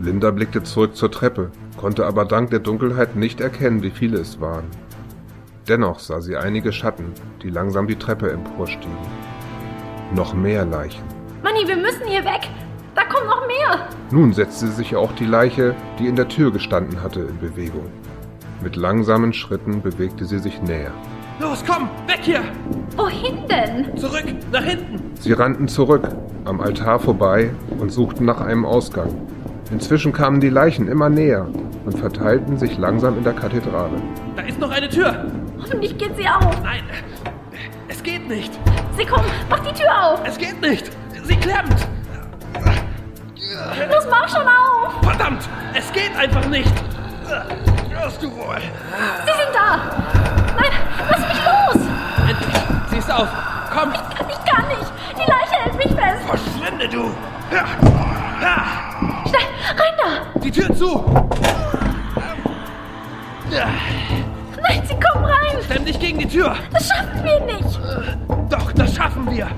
Linda 0.00 0.32
blickte 0.32 0.64
zurück 0.64 0.96
zur 0.96 1.12
Treppe, 1.12 1.52
konnte 1.76 2.06
aber 2.06 2.24
dank 2.24 2.50
der 2.50 2.58
Dunkelheit 2.58 3.14
nicht 3.14 3.40
erkennen, 3.40 3.84
wie 3.84 3.92
viele 3.92 4.18
es 4.18 4.40
waren. 4.40 4.64
Dennoch 5.68 6.00
sah 6.00 6.20
sie 6.20 6.36
einige 6.36 6.72
Schatten, 6.72 7.12
die 7.40 7.50
langsam 7.50 7.86
die 7.86 7.94
Treppe 7.94 8.32
emporstiegen. 8.32 8.98
Noch 10.12 10.34
mehr 10.34 10.64
Leichen. 10.64 11.04
Manni, 11.44 11.68
wir 11.68 11.76
müssen 11.76 12.08
hier 12.08 12.24
weg. 12.24 12.50
Da 12.96 13.04
kommen 13.04 13.28
noch 13.28 13.46
mehr. 13.46 13.90
Nun 14.10 14.32
setzte 14.32 14.66
sich 14.66 14.96
auch 14.96 15.12
die 15.12 15.26
Leiche, 15.26 15.76
die 16.00 16.08
in 16.08 16.16
der 16.16 16.26
Tür 16.26 16.50
gestanden 16.50 17.00
hatte, 17.00 17.20
in 17.20 17.38
Bewegung. 17.38 17.86
Mit 18.60 18.74
langsamen 18.74 19.32
Schritten 19.32 19.82
bewegte 19.82 20.24
sie 20.24 20.40
sich 20.40 20.60
näher. 20.62 20.90
Los, 21.40 21.64
komm, 21.66 21.88
weg 22.06 22.20
hier. 22.22 22.42
Wohin 22.96 23.46
denn? 23.48 23.96
Zurück, 23.96 24.24
nach 24.52 24.62
hinten. 24.62 25.12
Sie 25.18 25.32
rannten 25.32 25.66
zurück, 25.66 26.08
am 26.44 26.60
Altar 26.60 27.00
vorbei 27.00 27.50
und 27.80 27.90
suchten 27.90 28.24
nach 28.24 28.40
einem 28.40 28.64
Ausgang. 28.64 29.08
Inzwischen 29.72 30.12
kamen 30.12 30.40
die 30.40 30.48
Leichen 30.48 30.86
immer 30.86 31.08
näher 31.08 31.48
und 31.84 31.98
verteilten 31.98 32.56
sich 32.56 32.78
langsam 32.78 33.18
in 33.18 33.24
der 33.24 33.32
Kathedrale. 33.32 34.00
Da 34.36 34.42
ist 34.42 34.60
noch 34.60 34.70
eine 34.70 34.88
Tür. 34.88 35.26
Hoffentlich 35.60 35.98
geht 35.98 36.16
sie 36.16 36.28
auf. 36.28 36.62
Nein, 36.62 36.84
es 37.88 38.00
geht 38.02 38.28
nicht. 38.28 38.52
Sie 38.96 39.04
kommen. 39.04 39.26
Mach 39.50 39.58
die 39.60 39.72
Tür 39.72 39.90
auf. 40.02 40.20
Es 40.24 40.38
geht 40.38 40.60
nicht. 40.60 40.90
Sie 41.24 41.36
klemmt. 41.36 41.88
Los, 43.90 44.06
mach 44.08 44.28
schon 44.28 44.46
auf. 44.46 45.02
Verdammt, 45.02 45.48
es 45.74 45.92
geht 45.92 46.14
einfach 46.16 46.46
nicht. 46.48 46.72
Hörst 47.90 48.22
du 48.22 48.30
wohl? 48.30 48.60
Sie 49.24 49.32
sind 49.32 49.52
da. 49.52 50.43
Nein, 50.56 50.72
lass 51.10 51.20
mich 51.20 51.44
los. 51.44 51.86
Endlich, 52.28 52.62
sie 52.90 52.96
ist 52.98 53.10
auf. 53.12 53.28
Komm, 53.72 53.92
Ich 53.92 54.50
kann 54.52 54.68
nicht. 54.68 54.92
Die 55.16 55.30
Leiche 55.30 55.62
hält 55.64 55.76
mich 55.76 55.92
fest. 55.94 56.26
verschwinde 56.26 56.88
du. 56.88 57.10
Ja. 57.52 57.64
Ja. 58.40 58.64
Schnell, 59.26 59.48
rein 59.68 59.94
da. 60.34 60.40
Die 60.40 60.50
Tür 60.50 60.74
zu. 60.74 61.04
Ja. 63.50 63.66
Nein, 64.68 64.82
sie 64.86 64.94
kommen 64.94 65.24
rein. 65.24 65.58
Klemm 65.68 65.84
dich 65.84 65.98
gegen 66.00 66.18
die 66.18 66.28
Tür. 66.28 66.56
Das 66.72 66.88
schaffen 66.88 67.22
wir 67.24 67.40
nicht. 67.40 67.78
Doch, 68.48 68.72
das 68.72 68.94
schaffen 68.94 69.30
wir. 69.30 69.48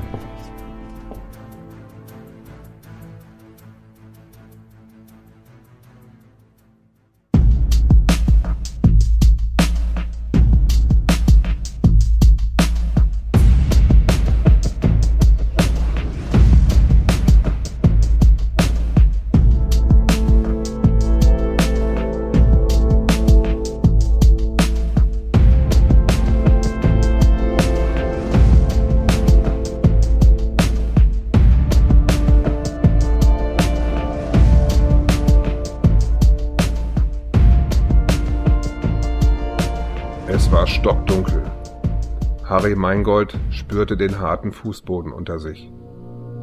Meingold 42.76 43.38
spürte 43.50 43.96
den 43.96 44.20
harten 44.20 44.52
Fußboden 44.52 45.12
unter 45.12 45.38
sich. 45.38 45.72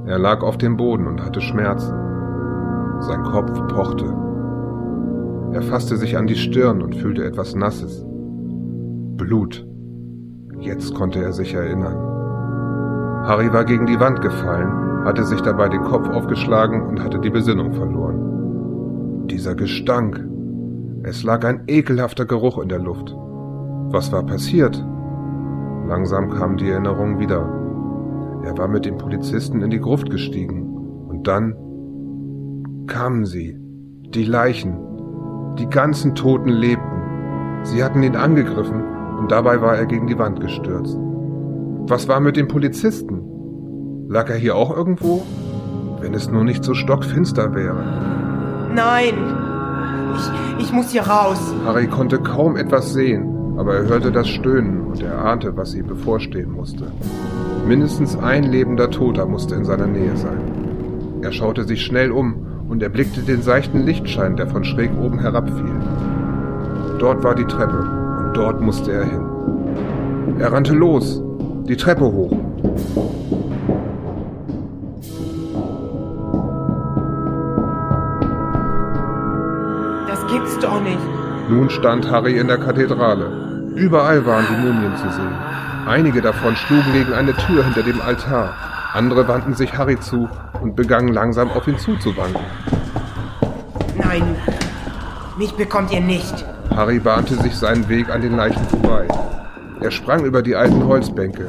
Er 0.05 0.19
lag 0.19 0.41
auf 0.41 0.57
dem 0.57 0.75
Boden 0.75 1.07
und 1.07 1.23
hatte 1.23 1.39
Schmerzen. 1.39 1.93
Sein 2.99 3.23
Kopf 3.23 3.51
pochte. 3.67 4.05
Er 5.53 5.61
fasste 5.61 5.97
sich 5.97 6.17
an 6.17 6.27
die 6.27 6.35
Stirn 6.35 6.81
und 6.81 6.95
fühlte 6.95 7.23
etwas 7.23 7.55
Nasses. 7.55 8.03
Blut. 9.17 9.65
Jetzt 10.59 10.93
konnte 10.95 11.23
er 11.23 11.31
sich 11.31 11.53
erinnern. 11.53 11.95
Harry 13.25 13.53
war 13.53 13.63
gegen 13.63 13.85
die 13.85 13.99
Wand 13.99 14.21
gefallen, 14.21 15.05
hatte 15.05 15.23
sich 15.23 15.41
dabei 15.41 15.69
den 15.69 15.83
Kopf 15.83 16.09
aufgeschlagen 16.09 16.81
und 16.81 17.01
hatte 17.03 17.19
die 17.19 17.29
Besinnung 17.29 17.73
verloren. 17.73 19.27
Dieser 19.27 19.55
Gestank. 19.55 20.21
Es 21.03 21.23
lag 21.23 21.45
ein 21.45 21.63
ekelhafter 21.67 22.25
Geruch 22.25 22.57
in 22.57 22.69
der 22.69 22.79
Luft. 22.79 23.15
Was 23.91 24.11
war 24.11 24.25
passiert? 24.25 24.83
Langsam 25.87 26.29
kam 26.29 26.57
die 26.57 26.69
Erinnerung 26.69 27.19
wieder. 27.19 27.41
Er 28.43 28.57
war 28.57 28.67
mit 28.67 28.85
dem 28.85 28.97
Polizisten 28.97 29.61
in 29.61 29.69
die 29.69 29.79
Gruft 29.79 30.09
gestiegen. 30.09 30.63
Und 31.07 31.27
dann 31.27 31.55
kamen 32.87 33.25
sie. 33.25 33.57
Die 34.13 34.23
Leichen. 34.23 34.77
Die 35.57 35.69
ganzen 35.69 36.15
Toten 36.15 36.49
lebten. 36.49 37.63
Sie 37.63 37.83
hatten 37.83 38.03
ihn 38.03 38.15
angegriffen 38.15 38.83
und 39.19 39.31
dabei 39.31 39.61
war 39.61 39.77
er 39.77 39.85
gegen 39.85 40.07
die 40.07 40.19
Wand 40.19 40.41
gestürzt. 40.41 40.97
Was 41.87 42.07
war 42.07 42.19
mit 42.19 42.35
dem 42.35 42.47
Polizisten? 42.47 43.21
Lag 44.09 44.29
er 44.29 44.35
hier 44.35 44.55
auch 44.55 44.75
irgendwo? 44.75 45.23
Wenn 45.99 46.13
es 46.13 46.29
nur 46.29 46.43
nicht 46.43 46.63
so 46.63 46.73
stockfinster 46.73 47.53
wäre. 47.55 48.71
Nein! 48.73 49.13
Ich, 50.15 50.65
ich 50.65 50.73
muss 50.73 50.91
hier 50.91 51.03
raus. 51.03 51.53
Harry 51.65 51.87
konnte 51.87 52.19
kaum 52.19 52.57
etwas 52.57 52.93
sehen, 52.93 53.32
aber 53.57 53.75
er 53.75 53.87
hörte 53.87 54.11
das 54.11 54.27
Stöhnen 54.27 54.81
und 54.87 55.01
er 55.01 55.23
ahnte, 55.23 55.55
was 55.55 55.75
ihm 55.75 55.87
bevorstehen 55.87 56.51
musste. 56.51 56.91
Mindestens 57.67 58.17
ein 58.17 58.43
lebender 58.43 58.89
Toter 58.89 59.25
musste 59.25 59.55
in 59.55 59.65
seiner 59.65 59.87
Nähe 59.87 60.17
sein. 60.17 60.41
Er 61.21 61.31
schaute 61.31 61.63
sich 61.63 61.83
schnell 61.83 62.11
um 62.11 62.45
und 62.67 62.83
erblickte 62.83 63.21
den 63.21 63.41
seichten 63.41 63.85
Lichtschein, 63.85 64.35
der 64.35 64.47
von 64.47 64.63
schräg 64.63 64.91
oben 64.99 65.19
herabfiel. 65.19 65.71
Dort 66.99 67.23
war 67.23 67.35
die 67.35 67.45
Treppe 67.45 67.79
und 67.79 68.33
dort 68.33 68.61
musste 68.61 68.91
er 68.91 69.05
hin. 69.05 69.21
Er 70.39 70.51
rannte 70.51 70.73
los, 70.73 71.21
die 71.67 71.77
Treppe 71.77 72.05
hoch. 72.05 72.35
Das 80.07 80.27
gibt's 80.27 80.59
doch 80.59 80.81
nicht. 80.81 81.12
Nun 81.49 81.69
stand 81.69 82.09
Harry 82.09 82.37
in 82.37 82.47
der 82.47 82.57
Kathedrale. 82.57 83.73
Überall 83.75 84.25
waren 84.25 84.45
die 84.49 84.65
Mumien 84.65 84.95
zu 84.95 85.09
sehen. 85.11 85.35
Einige 85.85 86.21
davon 86.21 86.55
schlugen 86.55 86.93
gegen 86.93 87.13
eine 87.13 87.33
Tür 87.33 87.65
hinter 87.65 87.83
dem 87.83 87.99
Altar. 88.01 88.53
Andere 88.93 89.27
wandten 89.27 89.53
sich 89.53 89.77
Harry 89.77 89.99
zu 89.99 90.29
und 90.61 90.75
begannen 90.75 91.13
langsam 91.13 91.49
auf 91.51 91.67
ihn 91.67 91.77
zuzuwanken. 91.77 92.41
Nein, 93.97 94.35
mich 95.37 95.53
bekommt 95.55 95.91
ihr 95.91 95.99
nicht. 95.99 96.45
Harry 96.73 96.99
bahnte 96.99 97.35
sich 97.35 97.55
seinen 97.55 97.89
Weg 97.89 98.09
an 98.09 98.21
den 98.21 98.37
Leichen 98.37 98.63
vorbei. 98.69 99.07
Er 99.81 99.91
sprang 99.91 100.23
über 100.23 100.41
die 100.41 100.55
alten 100.55 100.85
Holzbänke. 100.85 101.45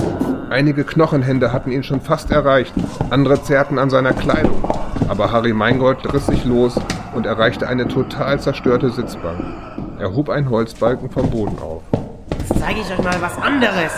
Einige 0.50 0.84
Knochenhände 0.84 1.52
hatten 1.52 1.70
ihn 1.70 1.84
schon 1.84 2.00
fast 2.00 2.32
erreicht, 2.32 2.74
andere 3.10 3.42
zerrten 3.42 3.78
an 3.78 3.90
seiner 3.90 4.12
Kleidung. 4.12 4.64
Aber 5.08 5.30
Harry 5.30 5.52
Meingold 5.52 6.12
riss 6.12 6.26
sich 6.26 6.44
los 6.44 6.80
und 7.14 7.26
erreichte 7.26 7.68
eine 7.68 7.86
total 7.86 8.40
zerstörte 8.40 8.90
Sitzbank. 8.90 9.40
Er 9.98 10.12
hob 10.12 10.28
einen 10.28 10.50
Holzbalken 10.50 11.08
vom 11.08 11.30
Boden 11.30 11.56
auf. 11.60 11.82
Jetzt 12.38 12.58
zeige 12.60 12.80
ich 12.80 12.90
euch 12.90 13.02
mal 13.02 13.20
was 13.20 13.38
anderes. 13.38 13.92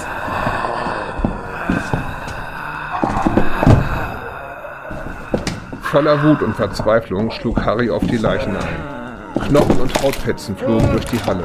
Voller 5.82 6.22
Wut 6.22 6.42
und 6.42 6.54
Verzweiflung 6.54 7.30
schlug 7.30 7.64
Harry 7.64 7.88
auf 7.90 8.04
die 8.06 8.18
Leichen 8.18 8.54
ein. 8.56 9.42
Knochen 9.48 9.80
und 9.80 10.02
Hautfetzen 10.02 10.56
flogen 10.56 10.90
durch 10.92 11.06
die 11.06 11.22
Halle. 11.22 11.44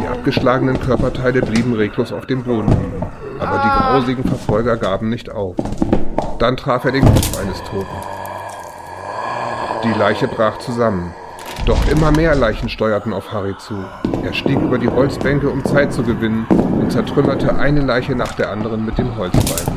Die 0.00 0.06
abgeschlagenen 0.06 0.78
Körperteile 0.78 1.40
blieben 1.40 1.74
reglos 1.74 2.12
auf 2.12 2.26
dem 2.26 2.44
Boden 2.44 2.68
liegen. 2.68 3.02
Aber 3.40 3.58
die 3.58 3.82
grausigen 3.82 4.24
Verfolger 4.24 4.76
gaben 4.76 5.08
nicht 5.08 5.30
auf. 5.30 5.56
Dann 6.38 6.56
traf 6.56 6.84
er 6.84 6.92
den 6.92 7.04
Kopf 7.04 7.40
eines 7.40 7.62
Toten. 7.64 7.86
Die 9.84 9.98
Leiche 9.98 10.28
brach 10.28 10.58
zusammen. 10.58 11.14
Doch 11.68 11.86
immer 11.86 12.10
mehr 12.10 12.34
Leichen 12.34 12.70
steuerten 12.70 13.12
auf 13.12 13.30
Harry 13.30 13.54
zu. 13.58 13.74
Er 14.24 14.32
stieg 14.32 14.58
über 14.58 14.78
die 14.78 14.88
Holzbänke, 14.88 15.50
um 15.50 15.62
Zeit 15.66 15.92
zu 15.92 16.02
gewinnen, 16.02 16.46
und 16.48 16.90
zertrümmerte 16.90 17.54
eine 17.58 17.80
Leiche 17.80 18.14
nach 18.14 18.32
der 18.32 18.50
anderen 18.50 18.86
mit 18.86 18.96
dem 18.96 19.14
Holzbalken. 19.18 19.76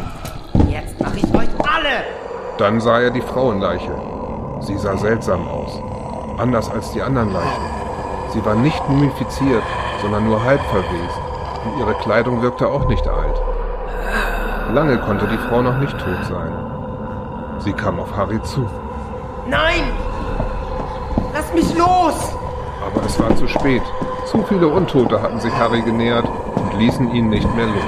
Jetzt 0.70 0.98
mache 1.02 1.18
ich 1.18 1.26
euch 1.26 1.50
alle. 1.60 2.06
Dann 2.58 2.80
sah 2.80 3.02
er 3.02 3.10
die 3.10 3.20
Frauenleiche. 3.20 3.92
Sie 4.62 4.78
sah 4.78 4.96
seltsam 4.96 5.46
aus. 5.46 5.82
Anders 6.38 6.72
als 6.72 6.94
die 6.94 7.02
anderen 7.02 7.34
Leichen. 7.34 7.66
Sie 8.32 8.46
war 8.46 8.56
nicht 8.56 8.88
mumifiziert, 8.88 9.64
sondern 10.02 10.24
nur 10.24 10.42
halb 10.42 10.62
verwest. 10.72 11.20
Und 11.66 11.78
ihre 11.78 11.96
Kleidung 11.96 12.42
wirkte 12.42 12.70
auch 12.70 12.88
nicht 12.88 13.06
alt. 13.06 13.42
Lange 14.74 14.98
konnte 15.00 15.28
die 15.28 15.50
Frau 15.50 15.62
noch 15.62 15.78
nicht 15.78 15.98
tot 16.00 16.24
sein. 16.24 16.54
Sie 17.60 17.74
kam 17.74 18.00
auf 18.00 18.16
Harry 18.16 18.42
zu. 18.44 18.66
Nein! 19.46 19.84
Lass 21.54 21.68
mich 21.68 21.78
los! 21.78 22.36
Aber 22.86 23.06
es 23.06 23.20
war 23.20 23.36
zu 23.36 23.48
spät. 23.48 23.82
Zu 24.26 24.44
viele 24.44 24.68
Untote 24.68 25.22
hatten 25.22 25.40
sich 25.40 25.54
Harry 25.54 25.82
genähert 25.82 26.26
und 26.56 26.80
ließen 26.80 27.14
ihn 27.14 27.30
nicht 27.30 27.56
mehr 27.56 27.66
los. 27.66 27.84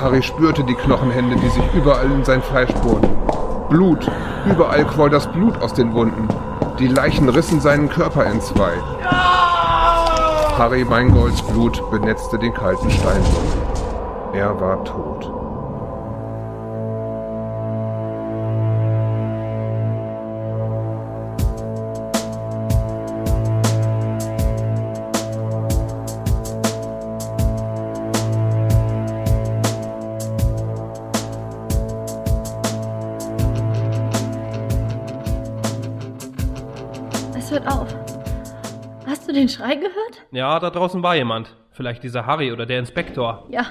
Harry 0.00 0.22
spürte 0.22 0.62
die 0.64 0.74
Knochenhände, 0.74 1.36
die 1.36 1.48
sich 1.48 1.62
überall 1.72 2.10
in 2.10 2.24
sein 2.24 2.42
Fleisch 2.42 2.72
bohrten. 2.74 3.08
Blut. 3.70 4.10
Überall 4.44 4.84
quoll 4.84 5.08
das 5.08 5.26
Blut 5.28 5.60
aus 5.62 5.72
den 5.72 5.94
Wunden. 5.94 6.28
Die 6.78 6.88
Leichen 6.88 7.28
rissen 7.30 7.60
seinen 7.60 7.88
Körper 7.88 8.26
in 8.26 8.40
zwei. 8.42 8.72
Harry 10.58 10.84
Meingolds 10.84 11.40
Blut 11.42 11.90
benetzte 11.90 12.38
den 12.38 12.52
kalten 12.52 12.90
Steinboden. 12.90 13.62
Er 14.34 14.60
war 14.60 14.84
tot. 14.84 15.33
Ja, 40.34 40.58
da 40.58 40.70
draußen 40.70 41.00
war 41.04 41.14
jemand. 41.14 41.54
Vielleicht 41.70 42.02
dieser 42.02 42.26
Harry 42.26 42.50
oder 42.50 42.66
der 42.66 42.80
Inspektor. 42.80 43.46
Ja. 43.50 43.66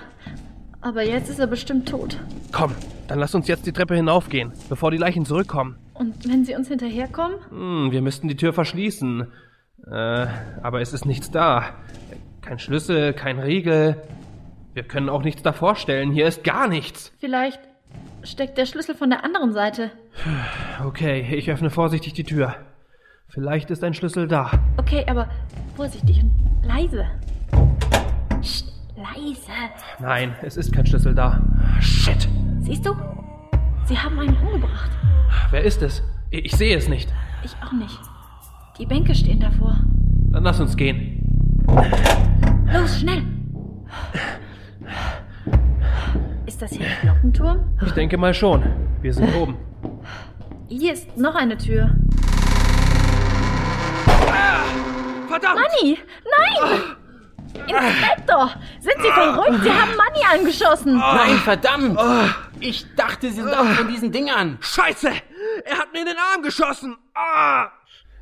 Aber 0.80 1.04
jetzt 1.04 1.30
ist 1.30 1.40
er 1.40 1.48
bestimmt 1.48 1.90
tot. 1.90 2.18
Komm, 2.54 2.74
dann 3.10 3.20
lass 3.20 3.36
uns 3.36 3.50
jetzt 3.50 3.66
die 3.66 3.74
Treppe 3.74 3.96
hinaufgehen, 3.96 4.54
bevor 4.70 4.90
die 4.90 4.98
Leichen 4.98 5.26
zurückkommen. 5.26 5.78
Und 5.94 6.28
wenn 6.28 6.46
sie 6.46 6.56
uns 6.56 6.70
hinterherkommen? 6.70 7.38
Hm, 7.50 7.92
wir 7.92 8.02
müssten 8.02 8.30
die 8.30 8.38
Tür 8.38 8.54
verschließen. 8.54 9.28
Äh, 9.88 9.92
aber 9.92 10.80
es 10.80 10.94
ist 10.94 11.06
nichts 11.06 11.32
da. 11.32 11.76
Kein 12.42 12.60
Schlüssel, 12.60 13.12
kein 13.12 13.40
Riegel. 13.40 14.02
Wir 14.74 14.84
können 14.84 15.10
auch 15.10 15.24
nichts 15.24 15.44
davor 15.44 15.76
stellen. 15.76 16.12
Hier 16.12 16.28
ist 16.28 16.46
gar 16.46 16.70
nichts. 16.70 17.12
Vielleicht 17.20 17.60
steckt 18.24 18.58
der 18.58 18.66
Schlüssel 18.66 18.96
von 18.96 19.10
der 19.10 19.26
anderen 19.26 19.52
Seite. 19.52 19.92
Okay, 20.86 21.28
ich 21.36 21.52
öffne 21.52 21.70
vorsichtig 21.70 22.14
die 22.14 22.24
Tür. 22.24 22.56
Vielleicht 23.34 23.72
ist 23.72 23.84
ein 23.84 23.96
Schlüssel 23.96 24.28
da. 24.28 24.52
Okay, 24.78 25.04
aber 25.08 25.28
vorsichtig 25.76 26.22
und 26.22 26.32
leise. 26.64 27.04
Psst, 28.42 28.72
leise. 28.96 29.52
Nein, 30.00 30.36
es 30.44 30.56
ist 30.56 30.72
kein 30.72 30.86
Schlüssel 30.86 31.16
da. 31.16 31.42
Shit. 31.80 32.30
Siehst 32.60 32.86
du? 32.86 32.96
Sie 33.86 33.98
haben 33.98 34.20
einen 34.20 34.38
umgebracht. 34.38 34.92
Wer 35.50 35.64
ist 35.64 35.82
es? 35.82 36.04
Ich 36.30 36.46
ich 36.46 36.52
sehe 36.56 36.78
es 36.78 36.88
nicht. 36.88 37.12
Ich 37.44 37.56
auch 37.66 37.72
nicht. 37.72 38.00
Die 38.78 38.86
Bänke 38.86 39.16
stehen 39.16 39.40
davor. 39.40 39.78
Dann 40.32 40.44
lass 40.44 40.60
uns 40.60 40.78
gehen. 40.78 41.66
Los, 42.72 43.00
schnell! 43.00 43.24
Ist 46.46 46.62
das 46.62 46.70
hier 46.70 46.86
der 46.86 46.98
Glockenturm? 47.02 47.62
Ich 47.84 47.94
denke 47.94 48.16
mal 48.16 48.36
schon. 48.36 48.62
Wir 49.02 49.12
sind 49.12 49.34
oben. 49.34 49.56
Hier 50.68 50.94
ist 50.94 51.18
noch 51.18 51.34
eine 51.34 51.58
Tür. 51.58 51.96
Verdammt! 55.34 55.62
Manni! 55.62 56.00
Nein! 56.38 56.96
Inspektor! 57.68 58.52
Sind 58.80 58.96
Sie 59.02 59.12
verrückt? 59.12 59.64
Sie 59.64 59.72
haben 59.72 59.96
Manni 59.96 60.24
angeschossen! 60.32 60.98
Nein, 60.98 61.38
verdammt! 61.38 62.00
Ich 62.60 62.86
dachte, 62.96 63.30
Sie 63.30 63.42
sind 63.42 63.54
auch 63.54 63.66
von 63.66 63.88
diesen 63.88 64.12
Dingern. 64.12 64.58
Scheiße! 64.62 65.12
Er 65.66 65.78
hat 65.78 65.92
mir 65.92 66.02
in 66.02 66.08
den 66.08 66.18
Arm 66.18 66.42
geschossen! 66.44 66.98
Ah! 67.16 67.70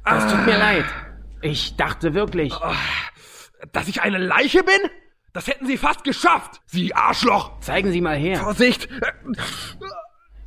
Das 0.05 0.31
tut 0.31 0.45
mir 0.45 0.57
leid. 0.57 0.85
Ich 1.41 1.75
dachte 1.75 2.13
wirklich. 2.13 2.53
Dass 3.73 3.87
ich 3.87 4.01
eine 4.01 4.17
Leiche 4.17 4.63
bin? 4.63 4.89
Das 5.33 5.47
hätten 5.47 5.65
Sie 5.65 5.77
fast 5.77 6.03
geschafft! 6.03 6.61
Sie 6.65 6.93
Arschloch! 6.95 7.59
Zeigen 7.59 7.91
Sie 7.91 8.01
mal 8.01 8.15
her. 8.15 8.37
Vorsicht! 8.37 8.89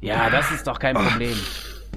Ja, 0.01 0.29
das 0.31 0.51
ist 0.51 0.67
doch 0.67 0.79
kein 0.79 0.95
Problem. 0.95 1.39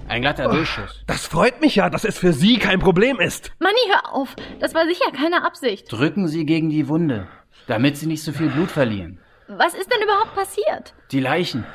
Ein 0.07 0.21
glatter 0.21 0.47
Durchschuss. 0.47 1.03
Das 1.05 1.25
freut 1.25 1.59
mich 1.61 1.75
ja, 1.75 1.89
dass 1.89 2.05
es 2.05 2.17
für 2.17 2.31
Sie 2.31 2.57
kein 2.59 2.79
Problem 2.79 3.19
ist. 3.19 3.51
Manni, 3.59 3.75
hör 3.89 4.13
auf! 4.13 4.35
Das 4.59 4.73
war 4.73 4.85
sicher 4.85 5.11
keine 5.11 5.45
Absicht. 5.45 5.91
Drücken 5.91 6.27
Sie 6.27 6.45
gegen 6.45 6.69
die 6.69 6.87
Wunde, 6.87 7.27
damit 7.67 7.97
Sie 7.97 8.05
nicht 8.07 8.23
so 8.23 8.31
viel 8.31 8.49
Blut 8.49 8.71
verlieren. 8.71 9.19
Was 9.47 9.73
ist 9.73 9.91
denn 9.91 10.01
überhaupt 10.01 10.33
passiert? 10.35 10.93
Die 11.11 11.19
Leichen. 11.19 11.65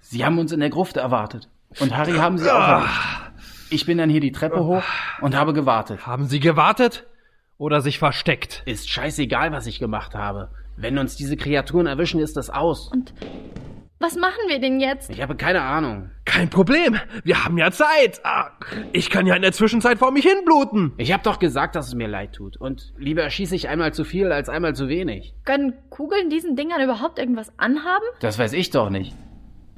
Sie 0.00 0.24
haben 0.24 0.38
uns 0.38 0.52
in 0.52 0.60
der 0.60 0.70
Gruft 0.70 0.96
erwartet. 0.96 1.48
Und 1.78 1.96
Harry 1.96 2.14
haben 2.14 2.38
Sie 2.38 2.50
auch 2.50 2.68
erwischt. 2.68 3.00
Ich 3.70 3.86
bin 3.86 3.96
dann 3.96 4.10
hier 4.10 4.20
die 4.20 4.32
Treppe 4.32 4.64
hoch 4.64 4.82
und 5.20 5.34
habe 5.34 5.52
gewartet. 5.52 6.06
Haben 6.06 6.26
Sie 6.26 6.40
gewartet? 6.40 7.06
Oder 7.58 7.80
sich 7.80 7.98
versteckt? 7.98 8.62
Ist 8.66 8.90
scheißegal, 8.90 9.52
was 9.52 9.66
ich 9.66 9.78
gemacht 9.78 10.14
habe. 10.14 10.50
Wenn 10.76 10.98
uns 10.98 11.16
diese 11.16 11.36
Kreaturen 11.36 11.86
erwischen, 11.86 12.20
ist 12.20 12.36
das 12.36 12.50
aus. 12.50 12.90
Und 12.92 13.14
was 14.02 14.16
machen 14.16 14.48
wir 14.48 14.58
denn 14.58 14.80
jetzt? 14.80 15.10
Ich 15.10 15.22
habe 15.22 15.36
keine 15.36 15.62
Ahnung. 15.62 16.10
Kein 16.24 16.50
Problem. 16.50 16.98
Wir 17.24 17.44
haben 17.44 17.56
ja 17.56 17.70
Zeit. 17.70 18.20
Ah, 18.24 18.50
ich 18.92 19.10
kann 19.10 19.26
ja 19.26 19.34
in 19.34 19.42
der 19.42 19.52
Zwischenzeit 19.52 19.98
vor 19.98 20.10
mich 20.10 20.26
hinbluten. 20.26 20.92
Ich 20.96 21.12
habe 21.12 21.22
doch 21.22 21.38
gesagt, 21.38 21.76
dass 21.76 21.88
es 21.88 21.94
mir 21.94 22.08
leid 22.08 22.34
tut. 22.34 22.56
Und 22.56 22.92
lieber 22.98 23.28
schieße 23.30 23.54
ich 23.54 23.68
einmal 23.68 23.94
zu 23.94 24.04
viel 24.04 24.32
als 24.32 24.48
einmal 24.48 24.74
zu 24.74 24.88
wenig. 24.88 25.34
Können 25.44 25.74
Kugeln 25.90 26.30
diesen 26.30 26.56
Dingern 26.56 26.82
überhaupt 26.82 27.18
irgendwas 27.18 27.52
anhaben? 27.58 28.04
Das 28.20 28.38
weiß 28.38 28.52
ich 28.54 28.70
doch 28.70 28.90
nicht. 28.90 29.14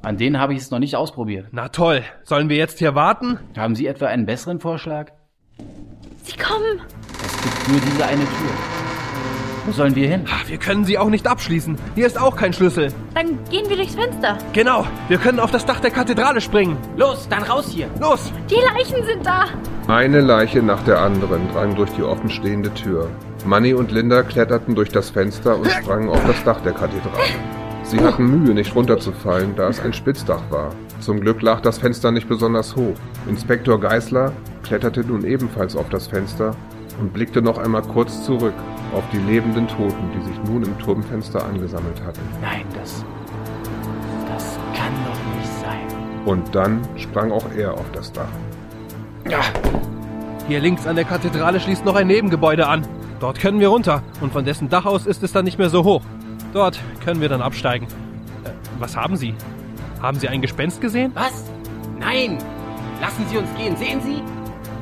An 0.01 0.17
denen 0.17 0.39
habe 0.39 0.53
ich 0.53 0.59
es 0.59 0.71
noch 0.71 0.79
nicht 0.79 0.95
ausprobiert. 0.95 1.47
Na 1.51 1.69
toll. 1.69 2.03
Sollen 2.23 2.49
wir 2.49 2.57
jetzt 2.57 2.79
hier 2.79 2.95
warten? 2.95 3.39
Haben 3.57 3.75
Sie 3.75 3.87
etwa 3.87 4.07
einen 4.07 4.25
besseren 4.25 4.59
Vorschlag? 4.59 5.11
Sie 6.23 6.37
kommen! 6.37 6.81
Es 7.23 7.41
gibt 7.41 7.69
nur 7.69 7.79
diese 7.79 8.05
eine 8.05 8.23
Tür. 8.23 8.84
Wo 9.65 9.71
sollen 9.71 9.95
wir 9.95 10.07
hin? 10.07 10.25
Ah, 10.27 10.43
Wir 10.47 10.57
können 10.57 10.85
sie 10.85 10.97
auch 10.99 11.09
nicht 11.09 11.25
abschließen. 11.27 11.75
Hier 11.95 12.05
ist 12.05 12.21
auch 12.21 12.35
kein 12.35 12.53
Schlüssel. 12.53 12.89
Dann 13.15 13.39
gehen 13.49 13.67
wir 13.67 13.75
durchs 13.77 13.95
Fenster. 13.95 14.37
Genau. 14.53 14.85
Wir 15.07 15.17
können 15.17 15.39
auf 15.39 15.49
das 15.49 15.65
Dach 15.65 15.79
der 15.79 15.89
Kathedrale 15.89 16.39
springen. 16.39 16.77
Los, 16.97 17.27
dann 17.29 17.41
raus 17.41 17.69
hier! 17.71 17.87
Los. 17.99 18.31
Die 18.49 18.55
Leichen 18.55 19.03
sind 19.05 19.25
da! 19.25 19.45
Eine 19.87 20.21
Leiche 20.21 20.61
nach 20.61 20.83
der 20.83 20.99
anderen 20.99 21.51
drang 21.51 21.75
durch 21.75 21.89
die 21.91 22.03
offenstehende 22.03 22.71
Tür. 22.75 23.09
Manny 23.43 23.73
und 23.73 23.91
Linda 23.91 24.21
kletterten 24.21 24.75
durch 24.75 24.89
das 24.89 25.09
Fenster 25.09 25.57
und 25.57 25.69
sprangen 25.71 26.09
auf 26.09 26.23
das 26.27 26.43
Dach 26.43 26.61
der 26.61 26.73
Kathedrale. 26.73 27.15
Sie 27.83 27.99
hatten 27.99 28.25
Mühe, 28.25 28.53
nicht 28.53 28.75
runterzufallen, 28.75 29.55
da 29.55 29.67
es 29.69 29.79
ein 29.79 29.93
Spitzdach 29.93 30.41
war. 30.49 30.71
Zum 30.99 31.21
Glück 31.21 31.41
lag 31.41 31.61
das 31.61 31.79
Fenster 31.79 32.11
nicht 32.11 32.27
besonders 32.27 32.75
hoch. 32.75 32.95
Inspektor 33.27 33.79
Geißler 33.79 34.31
kletterte 34.63 35.01
nun 35.01 35.23
ebenfalls 35.25 35.75
auf 35.75 35.89
das 35.89 36.07
Fenster 36.07 36.55
und 36.99 37.13
blickte 37.13 37.41
noch 37.41 37.57
einmal 37.59 37.81
kurz 37.83 38.23
zurück 38.23 38.53
auf 38.95 39.03
die 39.11 39.17
lebenden 39.17 39.67
Toten, 39.67 40.09
die 40.15 40.21
sich 40.21 40.37
nun 40.45 40.63
im 40.63 40.77
Turmfenster 40.79 41.43
angesammelt 41.43 42.01
hatten. 42.03 42.21
Nein, 42.41 42.65
das. 42.73 43.03
Das 44.27 44.57
kann 44.73 44.93
doch 45.05 45.37
nicht 45.37 45.51
sein. 45.61 46.25
Und 46.25 46.55
dann 46.55 46.81
sprang 46.97 47.31
auch 47.31 47.45
er 47.55 47.73
auf 47.73 47.85
das 47.93 48.11
Dach. 48.11 48.27
Ja. 49.29 49.41
Hier 50.47 50.59
links 50.59 50.87
an 50.87 50.95
der 50.95 51.05
Kathedrale 51.05 51.59
schließt 51.59 51.85
noch 51.85 51.95
ein 51.95 52.07
Nebengebäude 52.07 52.67
an. 52.67 52.87
Dort 53.19 53.39
können 53.39 53.59
wir 53.59 53.69
runter 53.69 54.03
und 54.21 54.31
von 54.31 54.45
dessen 54.45 54.69
Dach 54.69 54.85
aus 54.85 55.05
ist 55.05 55.23
es 55.23 55.31
dann 55.31 55.45
nicht 55.45 55.57
mehr 55.57 55.69
so 55.69 55.83
hoch. 55.83 56.01
Dort 56.53 56.79
können 57.03 57.21
wir 57.21 57.29
dann 57.29 57.41
absteigen. 57.41 57.87
Äh, 58.43 58.49
was 58.79 58.95
haben 58.95 59.17
Sie? 59.17 59.33
Haben 60.01 60.19
Sie 60.19 60.27
ein 60.27 60.41
Gespenst 60.41 60.81
gesehen? 60.81 61.11
Was? 61.15 61.45
Nein! 61.99 62.37
Lassen 63.01 63.25
Sie 63.29 63.37
uns 63.37 63.49
gehen. 63.57 63.75
Sehen 63.75 64.01
Sie? 64.01 64.21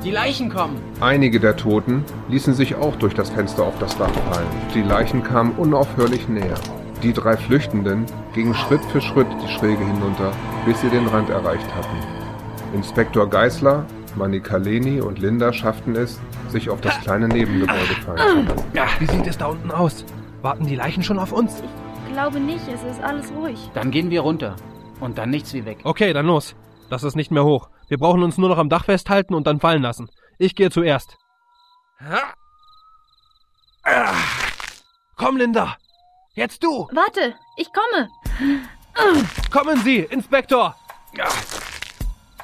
Die 0.04 0.12
Leichen 0.12 0.50
kommen. 0.50 0.82
Einige 1.00 1.40
der 1.40 1.56
Toten 1.56 2.04
ließen 2.28 2.54
sich 2.54 2.76
auch 2.76 2.96
durch 2.98 3.14
das 3.14 3.30
Fenster 3.30 3.64
auf 3.64 3.80
das 3.80 3.98
Dach 3.98 4.12
fallen. 4.30 4.48
Die 4.76 4.82
Leichen 4.82 5.24
kamen 5.24 5.54
unaufhörlich 5.54 6.28
näher. 6.28 6.56
Die 7.02 7.14
drei 7.14 7.38
Flüchtenden 7.38 8.06
gingen 8.34 8.54
Schritt 8.54 8.84
für 8.86 9.00
Schritt 9.00 9.28
die 9.42 9.48
Schräge 9.48 9.86
hinunter, 9.86 10.34
bis 10.66 10.82
sie 10.82 10.90
den 10.90 11.08
Rand 11.08 11.30
erreicht 11.30 11.74
hatten. 11.74 11.96
Inspektor 12.76 13.30
Geisler, 13.30 13.86
Manny 14.18 14.42
Kaleni 14.42 15.00
und 15.00 15.20
Linda 15.20 15.54
schafften 15.54 15.96
es, 15.96 16.20
sich 16.50 16.70
auf 16.70 16.82
das 16.82 17.00
kleine 17.00 17.30
Nebengebäude 17.30 17.96
fallen 18.06 18.48
zu 18.48 18.54
lassen. 18.54 19.00
Wie 19.00 19.06
sieht 19.06 19.28
es 19.28 19.38
da 19.38 19.46
unten 19.46 19.72
aus? 19.72 20.04
Warten 20.42 20.66
die 20.66 20.76
Leichen 20.76 21.04
schon 21.04 21.18
auf 21.20 21.32
uns? 21.32 21.64
Ich 22.08 22.14
glaube 22.14 22.42
nicht, 22.42 22.68
es 22.68 22.84
ist 22.84 23.02
alles 23.02 23.32
ruhig. 23.34 23.72
Dann 23.74 23.90
gehen 23.90 24.10
wir 24.10 24.20
runter. 24.20 24.58
Und 25.00 25.18
dann 25.18 25.30
nichts 25.30 25.54
wie 25.54 25.66
weg. 25.66 25.80
Okay, 25.84 26.12
dann 26.12 26.26
los. 26.26 26.56
Das 26.90 27.04
ist 27.04 27.16
nicht 27.16 27.32
mehr 27.32 27.46
hoch. 27.46 27.70
Wir 27.88 27.98
brauchen 27.98 28.24
uns 28.24 28.38
nur 28.38 28.50
noch 28.50 28.58
am 28.58 28.70
Dach 28.70 28.86
festhalten 28.86 29.34
und 29.34 29.48
dann 29.48 29.60
fallen 29.60 29.82
lassen. 29.82 30.10
Ich 30.38 30.56
gehe 30.56 30.70
zuerst. 30.70 31.18
Ah. 33.84 34.14
Komm, 35.16 35.38
Linda. 35.38 35.78
Jetzt 36.34 36.64
du. 36.64 36.88
Warte, 36.92 37.36
ich 37.58 37.68
komme. 37.72 38.10
Kommen 39.52 39.78
Sie, 39.84 40.00
Inspektor. 40.00 40.76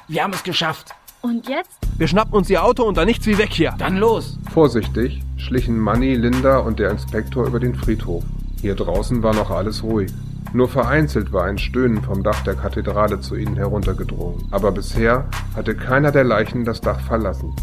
Wir 0.08 0.22
haben 0.22 0.32
es 0.32 0.42
geschafft. 0.42 0.94
Und 1.22 1.48
jetzt? 1.48 1.78
Wir 1.98 2.08
schnappen 2.08 2.34
uns 2.34 2.48
Ihr 2.48 2.64
Auto 2.64 2.84
und 2.84 2.96
dann 2.96 3.06
nichts 3.06 3.26
wie 3.26 3.36
weg 3.36 3.52
hier. 3.52 3.74
Dann 3.78 3.98
los. 3.98 4.38
Vorsichtig 4.52 5.22
schlichen 5.40 5.78
Manny, 5.78 6.14
Linda 6.14 6.58
und 6.58 6.78
der 6.78 6.90
Inspektor 6.90 7.46
über 7.46 7.58
den 7.58 7.74
Friedhof. 7.74 8.22
Hier 8.60 8.74
draußen 8.74 9.22
war 9.22 9.34
noch 9.34 9.50
alles 9.50 9.82
ruhig. 9.82 10.12
Nur 10.52 10.68
vereinzelt 10.68 11.32
war 11.32 11.44
ein 11.44 11.58
Stöhnen 11.58 12.02
vom 12.02 12.22
Dach 12.24 12.42
der 12.42 12.54
Kathedrale 12.54 13.20
zu 13.20 13.36
ihnen 13.36 13.56
heruntergedrungen. 13.56 14.48
Aber 14.50 14.72
bisher 14.72 15.26
hatte 15.54 15.76
keiner 15.76 16.10
der 16.10 16.24
Leichen 16.24 16.64
das 16.64 16.80
Dach 16.80 17.00
verlassen. 17.00 17.54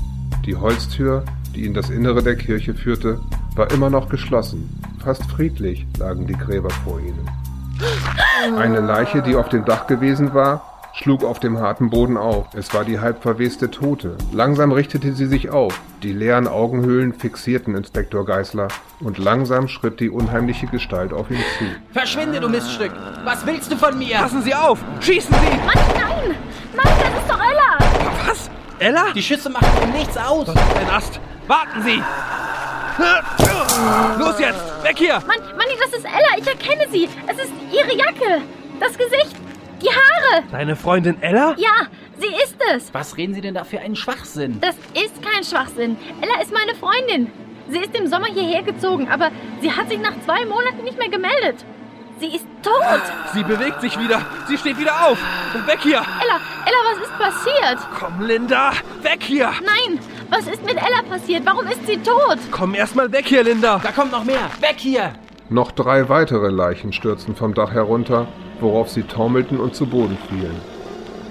Die 0.46 0.56
Holztür, 0.56 1.26
die 1.54 1.66
in 1.66 1.74
das 1.74 1.90
Innere 1.90 2.24
der 2.24 2.38
Kirche 2.38 2.74
führte, 2.74 3.20
war 3.56 3.70
immer 3.72 3.90
noch 3.90 4.08
geschlossen. 4.08 4.82
Fast 5.04 5.30
friedlich 5.30 5.86
lagen 6.00 6.28
die 6.28 6.38
Gräber 6.38 6.70
vor 6.70 7.00
ihnen. 7.00 7.28
Eine 8.58 8.80
Leiche, 8.80 9.22
die 9.22 9.36
auf 9.36 9.50
dem 9.50 9.66
Dach 9.66 9.88
gewesen 9.88 10.34
war, 10.34 10.77
schlug 10.98 11.24
auf 11.24 11.40
dem 11.40 11.60
harten 11.60 11.90
Boden 11.90 12.18
auf. 12.18 12.48
Es 12.54 12.74
war 12.74 12.84
die 12.84 13.00
halb 13.00 13.22
verweste 13.22 13.70
Tote. 13.70 14.18
Langsam 14.32 14.72
richtete 14.72 15.14
sie 15.14 15.28
sich 15.28 15.50
auf. 15.50 15.80
Die 16.04 16.12
leeren 16.12 16.48
Augenhöhlen 16.48 17.14
fixierten 17.14 17.76
Inspektor 17.76 18.26
Geisler 18.26 18.68
und 19.00 19.18
langsam 19.18 19.68
schritt 19.68 20.00
die 20.00 20.10
unheimliche 20.10 20.68
Gestalt 20.68 21.14
auf 21.14 21.30
ihn 21.30 21.44
zu. 21.58 21.66
Verschwinde, 21.94 22.40
du 22.40 22.50
Miststück. 22.50 22.92
Was 23.24 23.46
willst 23.46 23.72
du 23.72 23.78
von 23.78 23.98
mir? 23.98 24.18
Passen 24.18 24.42
Sie 24.42 24.54
auf. 24.54 24.80
Schießen 25.00 25.34
Sie. 25.34 25.58
Mann, 25.66 25.76
nein! 25.96 26.36
Nein, 26.76 26.94
das 27.00 27.22
ist 27.22 27.30
doch 27.30 27.40
Ella! 27.40 28.28
Was? 28.28 28.50
Ella? 28.80 29.06
Die 29.14 29.24
Schüsse 29.24 29.50
machen 29.50 29.68
dir 29.82 30.00
nichts 30.00 30.18
aus. 30.18 30.46
Das 30.46 30.56
ist 30.56 30.78
ein 30.78 30.90
Ast. 30.90 31.20
Warten 31.48 31.84
Sie. 31.84 32.02
Los 34.20 34.40
jetzt. 34.40 34.84
Weg 34.84 34.98
hier. 34.98 35.14
Mann, 35.28 35.40
Manni, 35.56 35.74
das 35.80 36.00
ist 36.00 36.06
Ella, 36.06 36.38
ich 36.40 36.48
erkenne 36.48 36.88
sie. 36.92 37.08
Es 37.28 37.38
ist 37.38 37.52
ihre 37.72 37.96
Jacke, 37.96 38.42
das 38.80 38.98
Gesicht, 38.98 39.36
die 39.82 39.90
Haare. 39.90 40.44
Deine 40.52 40.76
Freundin 40.76 41.22
Ella? 41.22 41.56
Ja, 41.58 41.88
sie 42.20 42.28
ist 42.44 42.58
es. 42.74 42.94
Was 42.94 43.18
reden 43.18 43.34
Sie 43.34 43.42
denn 43.42 43.54
da 43.54 43.64
für 43.64 43.80
einen 43.80 43.96
Schwachsinn? 43.96 44.60
Das 44.62 44.76
ist 44.94 45.22
kein 45.22 45.44
Schwachsinn. 45.44 45.98
Ella 46.22 46.42
ist 46.42 46.52
meine 46.54 46.76
Freundin. 46.76 47.32
Sie 47.70 47.80
ist 47.80 47.96
im 47.96 48.08
Sommer 48.08 48.28
hierher 48.28 48.64
gezogen, 48.64 49.10
aber 49.10 49.30
sie 49.62 49.72
hat 49.72 49.90
sich 49.90 50.00
nach 50.00 50.14
zwei 50.26 50.46
Monaten 50.46 50.84
nicht 50.84 50.98
mehr 50.98 51.10
gemeldet. 51.10 51.66
Sie 52.20 52.28
ist 52.28 52.46
tot. 52.64 53.02
Sie 53.34 53.44
bewegt 53.44 53.82
sich 53.82 54.00
wieder. 54.00 54.26
Sie 54.48 54.58
steht 54.58 54.80
wieder 54.80 55.06
auf. 55.08 55.20
Und 55.54 55.68
weg 55.68 55.80
hier. 55.82 55.98
Ella, 55.98 56.40
Ella, 56.66 56.78
was 56.92 57.08
ist 57.08 57.18
passiert? 57.18 57.80
Komm, 58.00 58.22
Linda. 58.22 58.72
Weg 59.04 59.22
hier. 59.22 59.52
Nein, 59.64 60.00
was 60.30 60.48
ist 60.48 60.64
mit 60.66 60.78
Ella 60.78 61.04
passiert? 61.08 61.46
Warum 61.46 61.68
ist 61.68 61.86
sie 61.86 61.98
tot? 61.98 62.40
Komm 62.50 62.74
erst 62.74 62.96
mal 62.96 63.12
weg 63.12 63.28
hier, 63.28 63.44
Linda. 63.44 63.80
Da 63.84 63.92
kommt 63.92 64.12
noch 64.12 64.24
mehr. 64.24 64.50
Weg 64.62 64.78
hier. 64.78 65.14
Noch 65.50 65.72
drei 65.72 66.10
weitere 66.10 66.50
Leichen 66.50 66.92
stürzten 66.92 67.36
vom 67.36 67.54
Dach 67.54 67.72
herunter, 67.72 68.28
worauf 68.60 68.90
sie 68.90 69.04
taumelten 69.04 69.60
und 69.60 69.76
zu 69.76 69.86
Boden 69.86 70.18
fielen. 70.28 70.60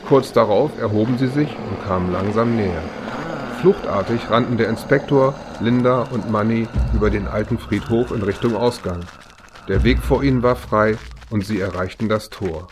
Kurz 0.09 0.33
darauf 0.33 0.71
erhoben 0.81 1.19
sie 1.19 1.27
sich 1.27 1.49
und 1.49 1.85
kamen 1.87 2.13
langsam 2.13 2.57
näher. 2.57 2.83
Fluchtartig 3.61 4.31
rannten 4.31 4.57
der 4.57 4.69
Inspektor, 4.69 5.35
Linda 5.61 6.07
und 6.13 6.31
Manny 6.31 6.67
über 6.95 7.11
den 7.11 7.27
alten 7.27 7.59
Friedhof 7.59 8.11
in 8.11 8.23
Richtung 8.23 8.57
Ausgang. 8.57 9.01
Der 9.69 9.85
Weg 9.85 9.99
vor 9.99 10.23
ihnen 10.23 10.43
war 10.43 10.57
frei 10.57 10.97
und 11.31 11.45
sie 11.45 11.61
erreichten 11.61 12.09
das 12.09 12.31
Tor. 12.31 12.69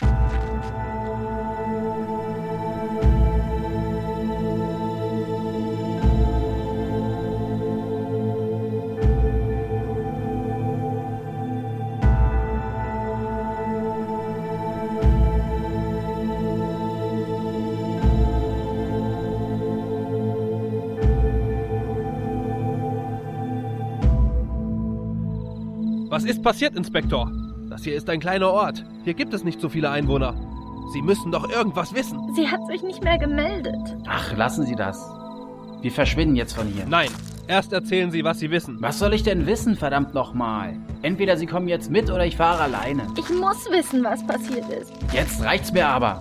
Passiert, 26.44 26.76
Inspektor? 26.76 27.32
Das 27.68 27.82
hier 27.82 27.96
ist 27.96 28.08
ein 28.08 28.20
kleiner 28.20 28.50
Ort. 28.50 28.84
Hier 29.04 29.14
gibt 29.14 29.34
es 29.34 29.42
nicht 29.42 29.60
so 29.60 29.68
viele 29.68 29.90
Einwohner. 29.90 30.34
Sie 30.92 31.02
müssen 31.02 31.32
doch 31.32 31.48
irgendwas 31.50 31.94
wissen. 31.94 32.20
Sie 32.36 32.48
hat 32.48 32.64
sich 32.66 32.82
nicht 32.82 33.02
mehr 33.02 33.18
gemeldet. 33.18 33.96
Ach, 34.06 34.36
lassen 34.36 34.64
Sie 34.64 34.76
das. 34.76 35.02
Wir 35.80 35.90
verschwinden 35.90 36.36
jetzt 36.36 36.52
von 36.52 36.68
hier. 36.68 36.84
Nein, 36.86 37.08
erst 37.48 37.72
erzählen 37.72 38.10
Sie, 38.10 38.22
was 38.22 38.38
Sie 38.38 38.50
wissen. 38.50 38.76
Was 38.80 38.98
soll 38.98 39.14
ich 39.14 39.22
denn 39.22 39.46
wissen, 39.46 39.74
verdammt 39.74 40.14
nochmal? 40.14 40.74
Entweder 41.02 41.36
Sie 41.36 41.46
kommen 41.46 41.66
jetzt 41.66 41.90
mit 41.90 42.10
oder 42.10 42.26
ich 42.26 42.36
fahre 42.36 42.62
alleine. 42.62 43.06
Ich 43.18 43.30
muss 43.30 43.68
wissen, 43.70 44.04
was 44.04 44.24
passiert 44.26 44.68
ist. 44.70 44.92
Jetzt 45.12 45.42
reicht's 45.42 45.72
mir 45.72 45.88
aber. 45.88 46.18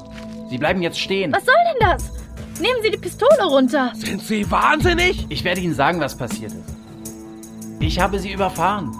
Sie 0.50 0.58
bleiben 0.58 0.82
jetzt 0.82 1.00
stehen. 1.00 1.34
Was 1.34 1.46
soll 1.46 1.54
denn 1.72 1.90
das? 1.90 2.12
Nehmen 2.62 2.82
Sie 2.82 2.92
die 2.92 2.98
Pistole 2.98 3.44
runter. 3.44 3.92
Sind 3.96 4.22
Sie 4.22 4.50
wahnsinnig? 4.50 5.26
Ich 5.30 5.44
werde 5.44 5.62
Ihnen 5.62 5.74
sagen, 5.76 6.00
was 6.00 6.18
passiert 6.18 6.54
ist. 6.54 6.76
Ich 7.80 8.00
habe 8.00 8.18
sie 8.18 8.32
überfahren. 8.32 8.96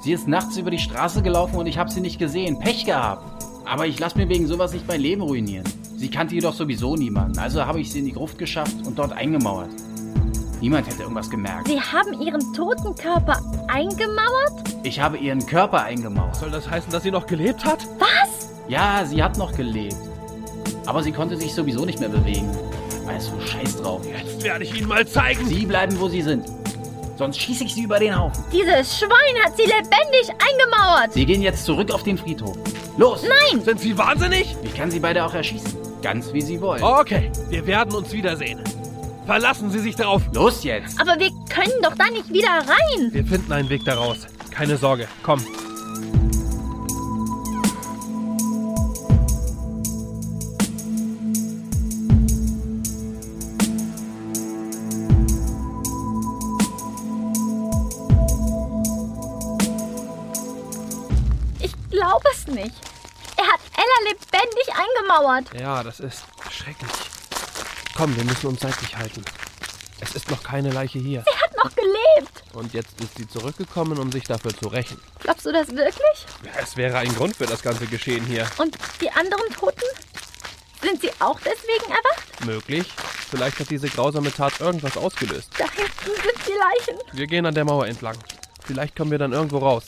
Sie 0.00 0.12
ist 0.12 0.28
nachts 0.28 0.56
über 0.56 0.70
die 0.70 0.78
Straße 0.78 1.22
gelaufen 1.22 1.56
und 1.56 1.66
ich 1.66 1.78
habe 1.78 1.90
sie 1.90 2.00
nicht 2.00 2.18
gesehen. 2.18 2.58
Pech 2.58 2.84
gehabt. 2.86 3.24
Aber 3.64 3.86
ich 3.86 3.98
lasse 3.98 4.16
mir 4.16 4.28
wegen 4.28 4.46
sowas 4.46 4.72
nicht 4.72 4.86
mein 4.86 5.00
Leben 5.00 5.22
ruinieren. 5.22 5.64
Sie 5.96 6.08
kannte 6.08 6.34
jedoch 6.34 6.54
sowieso 6.54 6.96
niemanden. 6.96 7.38
Also 7.38 7.66
habe 7.66 7.80
ich 7.80 7.90
sie 7.90 7.98
in 7.98 8.06
die 8.06 8.12
Gruft 8.12 8.38
geschafft 8.38 8.76
und 8.86 8.98
dort 8.98 9.12
eingemauert. 9.12 9.70
Niemand 10.60 10.86
hätte 10.88 11.02
irgendwas 11.02 11.28
gemerkt. 11.28 11.68
Sie 11.68 11.80
haben 11.80 12.20
Ihren 12.20 12.52
toten 12.54 12.94
Körper 12.94 13.40
eingemauert? 13.68 14.64
Ich 14.82 15.00
habe 15.00 15.18
ihren 15.18 15.44
Körper 15.44 15.82
eingemauert. 15.82 16.36
Soll 16.36 16.50
das 16.50 16.68
heißen, 16.68 16.90
dass 16.90 17.02
sie 17.02 17.10
noch 17.10 17.26
gelebt 17.26 17.64
hat? 17.64 17.86
Was? 17.98 18.48
Ja, 18.68 19.04
sie 19.04 19.22
hat 19.22 19.36
noch 19.36 19.52
gelebt. 19.56 19.96
Aber 20.86 21.02
sie 21.02 21.12
konnte 21.12 21.36
sich 21.36 21.54
sowieso 21.54 21.84
nicht 21.84 22.00
mehr 22.00 22.08
bewegen. 22.08 22.48
Also 23.06 23.32
scheiß 23.40 23.82
drauf. 23.82 24.02
Jetzt 24.06 24.42
werde 24.42 24.64
ich 24.64 24.74
Ihnen 24.76 24.88
mal 24.88 25.06
zeigen. 25.06 25.46
Sie 25.46 25.66
bleiben, 25.66 25.98
wo 25.98 26.08
sie 26.08 26.22
sind. 26.22 26.44
Sonst 27.18 27.40
schieße 27.40 27.64
ich 27.64 27.74
sie 27.74 27.82
über 27.82 27.98
den 27.98 28.16
Haufen. 28.16 28.44
Dieses 28.52 28.96
Schwein 28.96 29.44
hat 29.44 29.56
sie 29.56 29.64
lebendig 29.64 30.30
eingemauert. 30.30 31.12
Sie 31.12 31.26
gehen 31.26 31.42
jetzt 31.42 31.64
zurück 31.64 31.90
auf 31.90 32.04
den 32.04 32.16
Friedhof. 32.16 32.56
Los! 32.96 33.24
Nein! 33.24 33.60
Sind 33.60 33.80
Sie 33.80 33.98
wahnsinnig? 33.98 34.54
Ich 34.62 34.72
kann 34.72 34.88
sie 34.88 35.00
beide 35.00 35.24
auch 35.24 35.34
erschießen. 35.34 35.76
Ganz 36.00 36.32
wie 36.32 36.40
sie 36.40 36.60
wollen. 36.60 36.80
Okay, 36.80 37.32
wir 37.48 37.66
werden 37.66 37.92
uns 37.96 38.12
wiedersehen. 38.12 38.60
Verlassen 39.26 39.68
Sie 39.70 39.80
sich 39.80 39.96
darauf. 39.96 40.22
Los 40.32 40.62
jetzt! 40.62 41.00
Aber 41.00 41.18
wir 41.18 41.30
können 41.48 41.82
doch 41.82 41.96
da 41.96 42.08
nicht 42.08 42.32
wieder 42.32 42.48
rein. 42.50 43.08
Wir 43.10 43.24
finden 43.24 43.52
einen 43.52 43.68
Weg 43.68 43.84
daraus. 43.84 44.18
Keine 44.52 44.76
Sorge. 44.76 45.08
Komm. 45.24 45.44
Eingemauert. 65.28 65.60
Ja, 65.60 65.82
das 65.82 66.00
ist 66.00 66.24
schrecklich. 66.50 66.90
Komm, 67.96 68.16
wir 68.16 68.24
müssen 68.24 68.46
uns 68.46 68.60
seitlich 68.60 68.96
halten. 68.96 69.24
Es 70.00 70.14
ist 70.14 70.30
noch 70.30 70.42
keine 70.42 70.70
Leiche 70.70 70.98
hier. 70.98 71.24
Sie 71.26 71.42
hat 71.42 71.56
noch 71.56 71.74
gelebt. 71.74 72.44
Und 72.52 72.72
jetzt 72.72 73.00
ist 73.00 73.16
sie 73.16 73.28
zurückgekommen, 73.28 73.98
um 73.98 74.12
sich 74.12 74.24
dafür 74.24 74.56
zu 74.56 74.68
rächen. 74.68 75.00
Glaubst 75.20 75.44
du 75.44 75.52
das 75.52 75.68
wirklich? 75.68 76.26
Es 76.60 76.76
wäre 76.76 76.98
ein 76.98 77.14
Grund 77.14 77.36
für 77.36 77.46
das 77.46 77.62
ganze 77.62 77.86
Geschehen 77.86 78.24
hier. 78.24 78.46
Und 78.58 78.78
die 79.00 79.10
anderen 79.10 79.52
Toten? 79.52 79.84
Sind 80.80 81.00
sie 81.00 81.10
auch 81.18 81.38
deswegen 81.40 81.90
erwacht? 81.90 82.44
Möglich. 82.46 82.92
Vielleicht 83.30 83.58
hat 83.58 83.70
diese 83.70 83.88
grausame 83.88 84.32
Tat 84.32 84.60
irgendwas 84.60 84.96
ausgelöst. 84.96 85.50
Da 85.58 85.64
hinten 85.64 86.22
sind 86.22 86.46
die 86.46 86.52
Leichen. 86.52 87.00
Wir 87.12 87.26
gehen 87.26 87.44
an 87.44 87.54
der 87.54 87.64
Mauer 87.64 87.86
entlang. 87.86 88.16
Vielleicht 88.64 88.94
kommen 88.94 89.10
wir 89.10 89.18
dann 89.18 89.32
irgendwo 89.32 89.58
raus. 89.58 89.86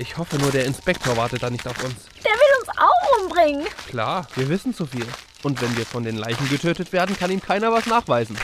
Ich 0.00 0.18
hoffe 0.18 0.36
nur, 0.38 0.50
der 0.50 0.64
Inspektor 0.64 1.16
wartet 1.16 1.44
da 1.44 1.50
nicht 1.50 1.66
auf 1.68 1.82
uns. 1.84 1.94
Der 2.24 2.32
will 2.32 2.60
uns 2.60 2.68
auch 2.70 3.13
umbringen. 3.24 3.66
Klar, 3.88 4.26
wir 4.34 4.48
wissen 4.48 4.74
zu 4.74 4.86
viel. 4.86 5.06
Und 5.42 5.60
wenn 5.60 5.76
wir 5.76 5.84
von 5.84 6.04
den 6.04 6.16
Leichen 6.16 6.48
getötet 6.48 6.92
werden, 6.92 7.16
kann 7.16 7.30
ihm 7.30 7.40
keiner 7.40 7.72
was 7.72 7.86
nachweisen. 7.86 8.36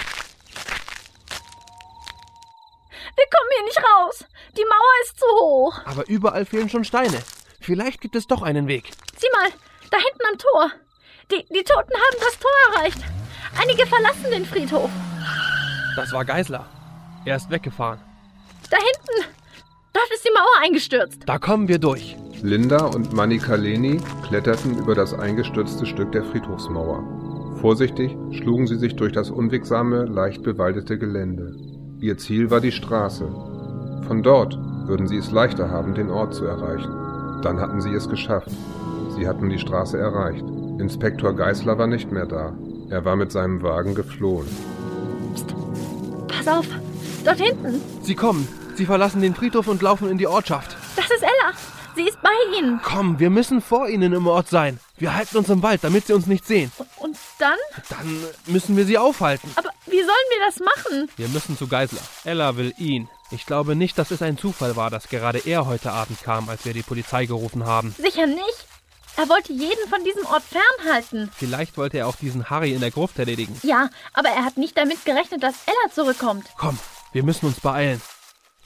Wir 3.16 3.26
kommen 3.31 3.51
hier 3.55 3.64
nicht 3.64 3.78
raus. 3.78 4.24
Die 4.57 4.64
Mauer 4.64 5.05
ist 5.05 5.18
zu 5.18 5.26
hoch. 5.26 5.81
Aber 5.85 6.09
überall 6.09 6.45
fehlen 6.45 6.68
schon 6.68 6.85
Steine. 6.85 7.18
Vielleicht 7.61 8.01
gibt 8.01 8.16
es 8.16 8.26
doch 8.26 8.43
einen 8.43 8.66
Weg. 8.68 8.91
Sieh 9.16 9.28
mal, 9.33 9.51
da 9.91 9.99
hinten 9.99 10.26
am 10.31 10.39
Tor. 10.39 10.70
Die, 11.31 11.47
die 11.55 11.64
Toten 11.64 11.95
haben 11.95 12.16
das 12.20 12.39
Tor 12.39 12.51
erreicht. 12.72 12.99
Einige 13.61 13.87
verlassen 13.87 14.31
den 14.31 14.47
Friedhof. 14.47 14.91
Das 15.97 16.12
war 16.12 16.24
Geisler. 16.24 16.66
Er 17.24 17.37
ist 17.37 17.51
weggefahren. 17.51 18.01
Da 18.70 18.78
hinten. 18.78 19.39
Dort 19.93 20.09
ist 20.14 20.24
die 20.24 20.32
Mauer 20.32 20.64
eingestürzt. 20.64 21.22
Da 21.26 21.38
kommen 21.38 21.68
wir 21.68 21.78
durch. 21.78 22.16
Linda 22.43 22.86
und 22.86 23.12
Manny 23.12 23.38
Kaleni 23.38 24.01
kletterten 24.26 24.78
über 24.78 24.95
das 24.95 25.12
eingestürzte 25.12 25.84
Stück 25.84 26.12
der 26.12 26.24
Friedhofsmauer. 26.24 27.57
Vorsichtig 27.61 28.16
schlugen 28.30 28.66
sie 28.66 28.76
sich 28.76 28.97
durch 28.97 29.12
das 29.12 29.30
unwegsame, 29.30 30.05
leicht 30.05 30.43
bewaldete 30.43 30.97
Gelände. 30.97 31.55
Ihr 32.01 32.16
Ziel 32.16 32.51
war 32.51 32.61
die 32.61 32.72
Straße. 32.72 33.26
Von 34.07 34.22
dort 34.22 34.57
würden 34.86 35.07
sie 35.07 35.18
es 35.18 35.30
leichter 35.30 35.70
haben, 35.70 35.95
den 35.95 36.09
Ort 36.09 36.34
zu 36.34 36.47
erreichen. 36.47 37.41
Dann 37.43 37.61
hatten 37.61 37.80
sie 37.80 37.93
es 37.93 38.09
geschafft. 38.09 38.51
Sie 39.16 39.26
hatten 39.26 39.51
die 39.51 39.59
Straße 39.59 39.99
erreicht. 39.99 40.45
Inspektor 40.78 41.34
Geisler 41.34 41.78
war 41.78 41.86
nicht 41.86 42.11
mehr 42.11 42.26
da. 42.26 42.57
Er 42.88 43.05
war 43.05 43.16
mit 43.16 43.32
seinem 43.32 43.61
Wagen 43.62 43.95
geflohen. 43.95 44.47
Pass 46.28 46.49
auf. 46.49 46.66
Dort 47.24 47.38
hinten. 47.38 47.80
Sie 48.03 48.14
kommen. 48.14 48.49
Sie 48.81 48.87
verlassen 48.87 49.20
den 49.20 49.35
Friedhof 49.35 49.66
und 49.66 49.83
laufen 49.83 50.09
in 50.09 50.16
die 50.16 50.26
Ortschaft. 50.26 50.74
Das 50.97 51.05
ist 51.05 51.22
Ella. 51.22 51.53
Sie 51.95 52.09
ist 52.09 52.18
bei 52.22 52.31
Ihnen. 52.57 52.81
Komm, 52.83 53.18
wir 53.18 53.28
müssen 53.28 53.61
vor 53.61 53.87
ihnen 53.91 54.14
im 54.14 54.26
Ort 54.26 54.49
sein. 54.49 54.81
Wir 54.97 55.14
halten 55.14 55.37
uns 55.37 55.51
im 55.51 55.62
Wald, 55.62 55.85
damit 55.85 56.07
sie 56.07 56.14
uns 56.14 56.26
nicht 56.26 56.47
sehen. 56.47 56.72
Und, 56.97 57.14
dann? 57.39 57.59
Dann 57.91 58.24
müssen 58.47 58.78
wir 58.78 58.87
sie 58.87 58.97
aufhalten. 58.97 59.51
Aber 59.57 59.68
wie 59.85 59.99
sollen 59.99 60.09
wir 60.09 60.47
das 60.47 60.61
machen? 60.61 61.11
Wir 61.18 61.28
müssen 61.28 61.59
zu 61.59 61.68
Geisler. 61.68 62.01
Ella 62.24 62.57
will 62.57 62.72
ihn. 62.78 63.11
Ich 63.31 63.45
glaube 63.45 63.76
nicht, 63.76 63.99
dass 63.99 64.12
es 64.12 64.22
ein 64.22 64.39
Zufall 64.39 64.76
war, 64.76 64.89
dass 64.89 65.11
gerade 65.11 65.41
er 65.41 65.66
heute 65.66 65.93
Abend 65.93 66.22
kam, 66.22 66.49
als 66.49 66.64
wir 66.64 66.72
die 66.72 66.81
Polizei 66.81 67.26
gerufen 67.26 67.66
haben. 67.66 67.95
Sicher 67.99 68.26
nicht. 68.26 68.66
Er 69.18 69.28
wollte 69.28 69.53
jeden 69.53 69.91
von 69.91 70.03
diesem 70.05 70.24
Ort 70.24 70.45
fernhalten. 70.45 71.31
Vielleicht 71.37 71.76
wollte 71.76 71.99
er 71.99 72.09
auch 72.09 72.16
diesen 72.16 72.49
Harry 72.49 72.72
in 72.72 72.81
der 72.81 72.93
Gruft 72.93 73.18
erledigen. 73.18 73.61
Ja, 73.62 73.91
aber 74.14 74.31
er 74.31 74.47
hat 74.47 74.57
nicht 74.57 74.78
damit 74.78 75.05
gerechnet, 75.05 75.43
dass 75.43 75.57
Ella 75.66 75.95
zurückkommt. 75.95 76.47
Komm, 76.57 76.78
wir 77.12 77.24
müssen 77.24 77.45
uns 77.45 77.61
beeilen. 77.61 78.01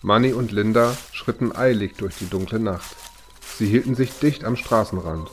Manny 0.07 0.35
und 0.35 0.53
Linda 0.53 0.93
schritten 1.13 1.57
eilig 1.57 1.95
durch 1.97 2.19
die 2.19 2.29
dunkle 2.29 2.61
Nacht. 2.61 2.95
Sie 3.41 3.65
hielten 3.65 3.95
sich 3.95 4.19
dicht 4.19 4.45
am 4.45 4.55
Straßenrand. 4.55 5.31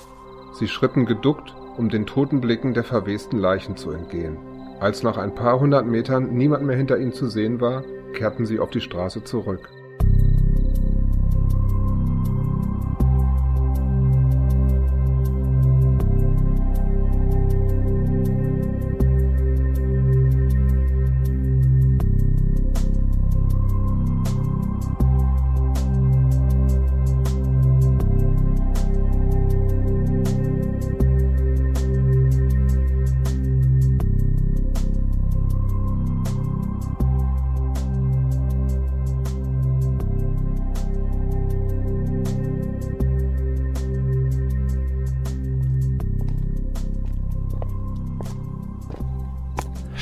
Sie 0.54 0.70
schritten 0.70 1.06
geduckt, 1.06 1.54
um 1.76 1.90
den 1.90 2.06
toten 2.06 2.40
Blicken 2.40 2.74
der 2.74 2.86
verwesten 2.86 3.38
Leichen 3.38 3.76
zu 3.76 3.92
entgehen. 3.92 4.38
Als 4.80 5.04
nach 5.04 5.18
ein 5.18 5.36
paar 5.36 5.60
hundert 5.60 5.88
Metern 5.88 6.36
niemand 6.36 6.64
mehr 6.64 6.78
hinter 6.78 6.98
ihnen 6.98 7.12
zu 7.12 7.28
sehen 7.28 7.60
war, 7.60 7.84
kehrten 8.14 8.46
sie 8.46 8.60
auf 8.62 8.70
die 8.70 8.80
Straße 8.80 9.26
zurück. 9.26 9.68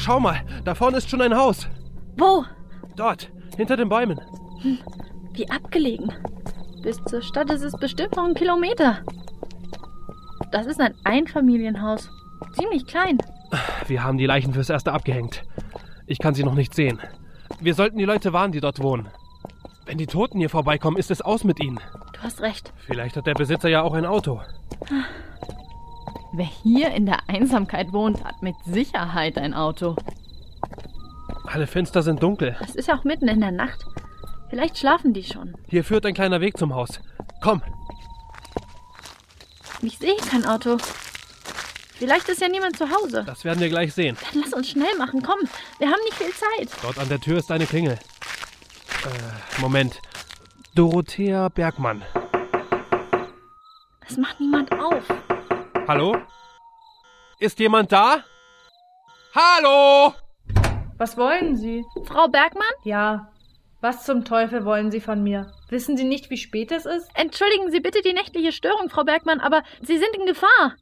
Schau 0.10 0.20
mal, 0.20 0.42
da 0.66 0.74
vorne 0.74 0.98
ist 0.98 1.08
schon 1.08 1.22
ein 1.22 1.38
Haus. 1.38 1.68
Wo? 2.18 2.44
Dort, 2.96 3.30
hinter 3.56 3.78
den 3.78 3.90
Bäumen. 3.90 4.20
Wie 5.34 5.48
abgelegen. 5.52 6.12
Bis 6.82 6.98
zur 7.04 7.22
Stadt 7.22 7.52
ist 7.52 7.62
es 7.62 7.74
bestimmt 7.74 8.16
noch 8.16 8.26
ein 8.26 8.34
Kilometer. 8.34 9.04
Das 10.52 10.66
ist 10.66 10.82
ein 10.82 10.96
Einfamilienhaus. 11.04 12.10
Ziemlich 12.54 12.88
klein. 12.88 13.20
Wir 13.86 14.04
haben 14.04 14.18
die 14.18 14.26
Leichen 14.26 14.52
fürs 14.52 14.72
Erste 14.72 14.94
abgehängt. 14.94 15.44
Ich 16.08 16.18
kann 16.18 16.34
sie 16.34 16.44
noch 16.44 16.56
nicht 16.56 16.74
sehen. 16.74 17.00
Wir 17.60 17.76
sollten 17.76 18.00
die 18.00 18.06
Leute 18.06 18.34
warnen, 18.34 18.52
die 18.52 18.62
dort 18.62 18.82
wohnen. 18.82 19.10
Wenn 19.86 20.00
die 20.00 20.08
Toten 20.08 20.40
hier 20.40 20.50
vorbeikommen, 20.50 20.98
ist 20.98 21.12
es 21.12 21.22
aus 21.22 21.44
mit 21.44 21.64
ihnen. 21.64 21.80
Du 22.14 22.22
hast 22.24 22.42
recht. 22.42 22.74
Vielleicht 22.88 23.16
hat 23.16 23.28
der 23.28 23.36
Besitzer 23.36 23.70
ja 23.70 23.84
auch 23.84 23.94
ein 23.94 24.08
Auto. 24.08 24.42
Wer 26.32 26.46
hier 26.46 26.92
in 26.92 27.06
der 27.06 27.28
Einsamkeit 27.28 27.92
wohnt, 27.92 28.24
hat 28.24 28.42
mit 28.42 28.56
Sicherheit 28.66 29.38
ein 29.38 29.54
Auto. 29.54 29.96
Alle 31.46 31.66
Fenster 31.68 32.04
sind 32.04 32.22
dunkel. 32.22 32.56
Es 32.62 32.76
ist 32.76 32.88
ja 32.88 32.96
auch 32.98 33.04
mitten 33.04 33.28
in 33.28 33.40
der 33.42 33.52
Nacht. 33.52 33.84
Vielleicht 34.50 34.78
schlafen 34.78 35.14
die 35.14 35.24
schon. 35.24 35.54
Hier 35.68 35.84
führt 35.84 36.06
ein 36.06 36.14
kleiner 36.14 36.42
Weg 36.42 36.58
zum 36.58 36.74
Haus. 36.76 37.00
Komm, 37.42 37.62
Ich 39.82 39.98
sehe 39.98 40.16
kein 40.18 40.46
Auto. 40.46 40.78
Vielleicht 41.96 42.30
ist 42.30 42.42
ja 42.42 42.48
niemand 42.48 42.78
zu 42.78 42.90
Hause. 42.90 43.24
das 43.26 43.44
werden 43.44 43.60
wir 43.60 43.70
gleich 43.70 43.94
sehen. 43.94 44.16
Dann 44.32 44.42
lass 44.44 44.54
uns 44.54 44.70
schnell 44.70 44.96
machen. 44.98 45.22
Komm, 45.24 45.40
wir 45.80 45.88
haben 45.88 46.00
nicht 46.06 46.16
viel 46.18 46.32
Zeit. 46.34 46.70
Dort 46.82 46.98
an 47.00 47.10
der 47.10 47.20
Tür 47.20 47.38
ist 47.40 47.52
eine 47.52 47.66
Klingel. 47.66 47.94
Äh, 47.94 49.62
Moment. 49.62 50.02
Dorothea 50.76 51.50
Bergmann. 51.50 52.04
Es 54.08 54.18
macht 54.18 54.40
niemand 54.40 54.72
auf. 54.74 55.04
Hallo? 55.90 56.16
Ist 57.40 57.58
jemand 57.58 57.92
da? 57.92 58.24
Hallo? 59.34 60.14
Was 61.00 61.18
wollen 61.18 61.56
Sie? 61.56 61.84
Frau 62.06 62.28
Bergmann? 62.28 62.70
Ja. 62.84 63.32
Was 63.82 64.06
zum 64.06 64.24
Teufel 64.24 64.66
wollen 64.66 64.92
Sie 64.92 65.02
von 65.02 65.24
mir? 65.24 65.52
Wissen 65.70 65.98
Sie 65.98 66.04
nicht, 66.04 66.30
wie 66.30 66.38
spät 66.38 66.72
es 66.72 66.86
ist? 66.86 67.10
Entschuldigen 67.16 67.72
Sie 67.72 67.80
bitte 67.80 68.04
die 68.04 68.14
nächtliche 68.14 68.52
Störung, 68.52 68.92
Frau 68.92 69.04
Bergmann, 69.04 69.40
aber 69.40 69.64
Sie 69.82 69.98
sind 69.98 70.16
in 70.16 70.28
Gefahr. 70.28 70.76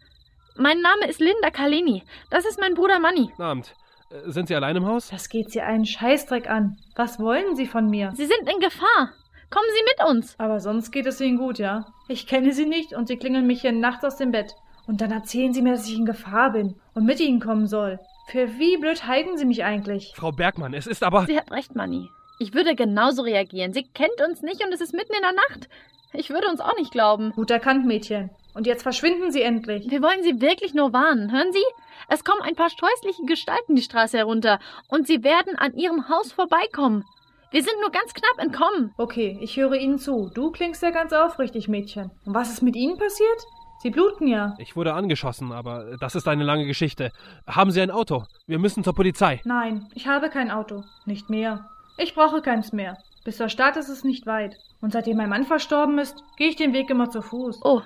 Mein 0.58 0.82
Name 0.82 1.08
ist 1.08 1.22
Linda 1.22 1.52
Kaleni. 1.52 2.04
Das 2.30 2.44
ist 2.44 2.60
mein 2.60 2.74
Bruder 2.74 3.00
Manni. 3.00 3.28
Guten 3.28 3.42
Abend. 3.44 3.76
Äh, 4.10 4.30
Sind 4.30 4.50
Sie 4.50 4.56
allein 4.56 4.76
im 4.76 4.88
Haus? 4.88 5.08
Das 5.10 5.30
geht 5.30 5.52
Sie 5.52 5.62
einen 5.62 5.86
Scheißdreck 5.86 6.50
an. 6.50 6.76
Was 6.98 7.18
wollen 7.18 7.56
Sie 7.56 7.68
von 7.68 7.88
mir? 7.90 8.12
Sie 8.14 8.26
sind 8.26 8.42
in 8.54 8.60
Gefahr. 8.60 9.14
Kommen 9.52 9.70
Sie 9.74 9.84
mit 9.86 10.10
uns. 10.10 10.36
Aber 10.38 10.60
sonst 10.60 10.92
geht 10.92 11.06
es 11.06 11.22
Ihnen 11.22 11.38
gut, 11.38 11.60
ja? 11.60 11.86
Ich 12.10 12.28
kenne 12.28 12.52
Sie 12.52 12.66
nicht 12.66 12.92
und 12.92 13.08
Sie 13.08 13.16
klingeln 13.16 13.48
mich 13.48 13.62
hier 13.62 13.72
nachts 13.72 14.04
aus 14.04 14.18
dem 14.18 14.32
Bett. 14.32 14.54
Und 14.88 15.02
dann 15.02 15.12
erzählen 15.12 15.54
Sie 15.54 15.62
mir, 15.62 15.74
dass 15.74 15.88
ich 15.88 15.98
in 15.98 16.06
Gefahr 16.06 16.52
bin 16.54 16.76
und 16.94 17.06
mit 17.06 17.20
Ihnen 17.20 17.40
kommen 17.40 17.68
soll. 17.68 18.00
Für 18.28 18.58
wie 18.58 18.78
blöd 18.78 19.06
halten 19.06 19.38
Sie 19.38 19.46
mich 19.46 19.64
eigentlich? 19.64 20.14
Frau 20.16 20.32
Bergmann, 20.32 20.74
es 20.74 20.88
ist 20.88 21.04
aber. 21.04 21.26
Sie 21.26 21.38
hat 21.38 21.52
recht, 21.52 21.76
Manni. 21.76 22.10
Ich 22.40 22.54
würde 22.54 22.76
genauso 22.76 23.22
reagieren. 23.24 23.74
Sie 23.74 23.84
kennt 23.84 24.22
uns 24.28 24.42
nicht 24.42 24.64
und 24.64 24.74
es 24.74 24.82
ist 24.82 24.94
mitten 24.94 25.14
in 25.14 25.22
der 25.22 25.34
Nacht. 25.34 25.70
Ich 26.14 26.30
würde 26.30 26.48
uns 26.48 26.62
auch 26.62 26.76
nicht 26.78 26.92
glauben. 26.92 27.32
Gut 27.32 27.52
erkannt, 27.52 27.86
Mädchen. 27.86 28.30
Und 28.54 28.66
jetzt 28.66 28.84
verschwinden 28.84 29.32
Sie 29.32 29.42
endlich. 29.42 29.90
Wir 29.90 30.02
wollen 30.02 30.24
Sie 30.24 30.42
wirklich 30.42 30.74
nur 30.74 30.94
warnen. 30.94 31.32
Hören 31.32 31.52
Sie? 31.52 31.64
Es 32.10 32.24
kommen 32.24 32.42
ein 32.42 32.56
paar 32.56 32.70
scheußliche 32.70 33.26
Gestalten 33.26 33.76
die 33.76 33.82
Straße 33.82 34.18
herunter 34.18 34.60
und 34.88 35.08
sie 35.08 35.24
werden 35.24 35.56
an 35.58 35.76
Ihrem 35.76 36.10
Haus 36.10 36.32
vorbeikommen. 36.32 37.04
Wir 37.52 37.64
sind 37.64 37.80
nur 37.82 37.92
ganz 37.92 38.14
knapp 38.14 38.40
entkommen. 38.40 38.94
Okay, 38.98 39.38
ich 39.42 39.58
höre 39.58 39.76
Ihnen 39.76 40.00
zu. 40.00 40.30
Du 40.34 40.52
klingst 40.52 40.84
ja 40.84 40.92
ganz 40.92 41.14
aufrichtig, 41.14 41.68
Mädchen. 41.68 42.12
Und 42.26 42.34
was 42.34 42.52
ist 42.52 42.62
mit 42.62 42.76
Ihnen 42.76 42.98
passiert? 42.98 43.46
Sie 43.80 43.92
bluten 43.92 44.28
ja. 44.28 44.56
Ich 44.58 44.76
wurde 44.76 44.94
angeschossen, 44.94 45.52
aber 45.52 45.98
das 46.00 46.16
ist 46.16 46.28
eine 46.28 46.44
lange 46.44 46.66
Geschichte. 46.66 47.12
Haben 47.46 47.72
Sie 47.72 47.82
ein 47.82 47.92
Auto? 47.92 48.26
Wir 48.48 48.60
müssen 48.60 48.84
zur 48.84 48.94
Polizei. 48.94 49.42
Nein, 49.46 49.88
ich 49.94 50.08
habe 50.08 50.30
kein 50.30 50.50
Auto. 50.50 50.84
Nicht 51.06 51.30
mehr. 51.30 51.70
Ich 51.98 52.16
brauche 52.16 52.42
keins 52.42 52.74
mehr. 52.74 52.98
Bis 53.24 53.38
zur 53.38 53.50
Stadt 53.50 53.78
ist 53.78 53.90
es 53.90 54.04
nicht 54.04 54.26
weit. 54.26 54.56
Und 54.82 54.94
seitdem 54.94 55.18
mein 55.18 55.30
Mann 55.30 55.46
verstorben 55.46 56.00
ist, 56.00 56.16
gehe 56.38 56.50
ich 56.50 56.56
den 56.56 56.74
Weg 56.74 56.90
immer 56.90 57.10
zu 57.10 57.22
Fuß. 57.22 57.60
Oh, 57.64 57.82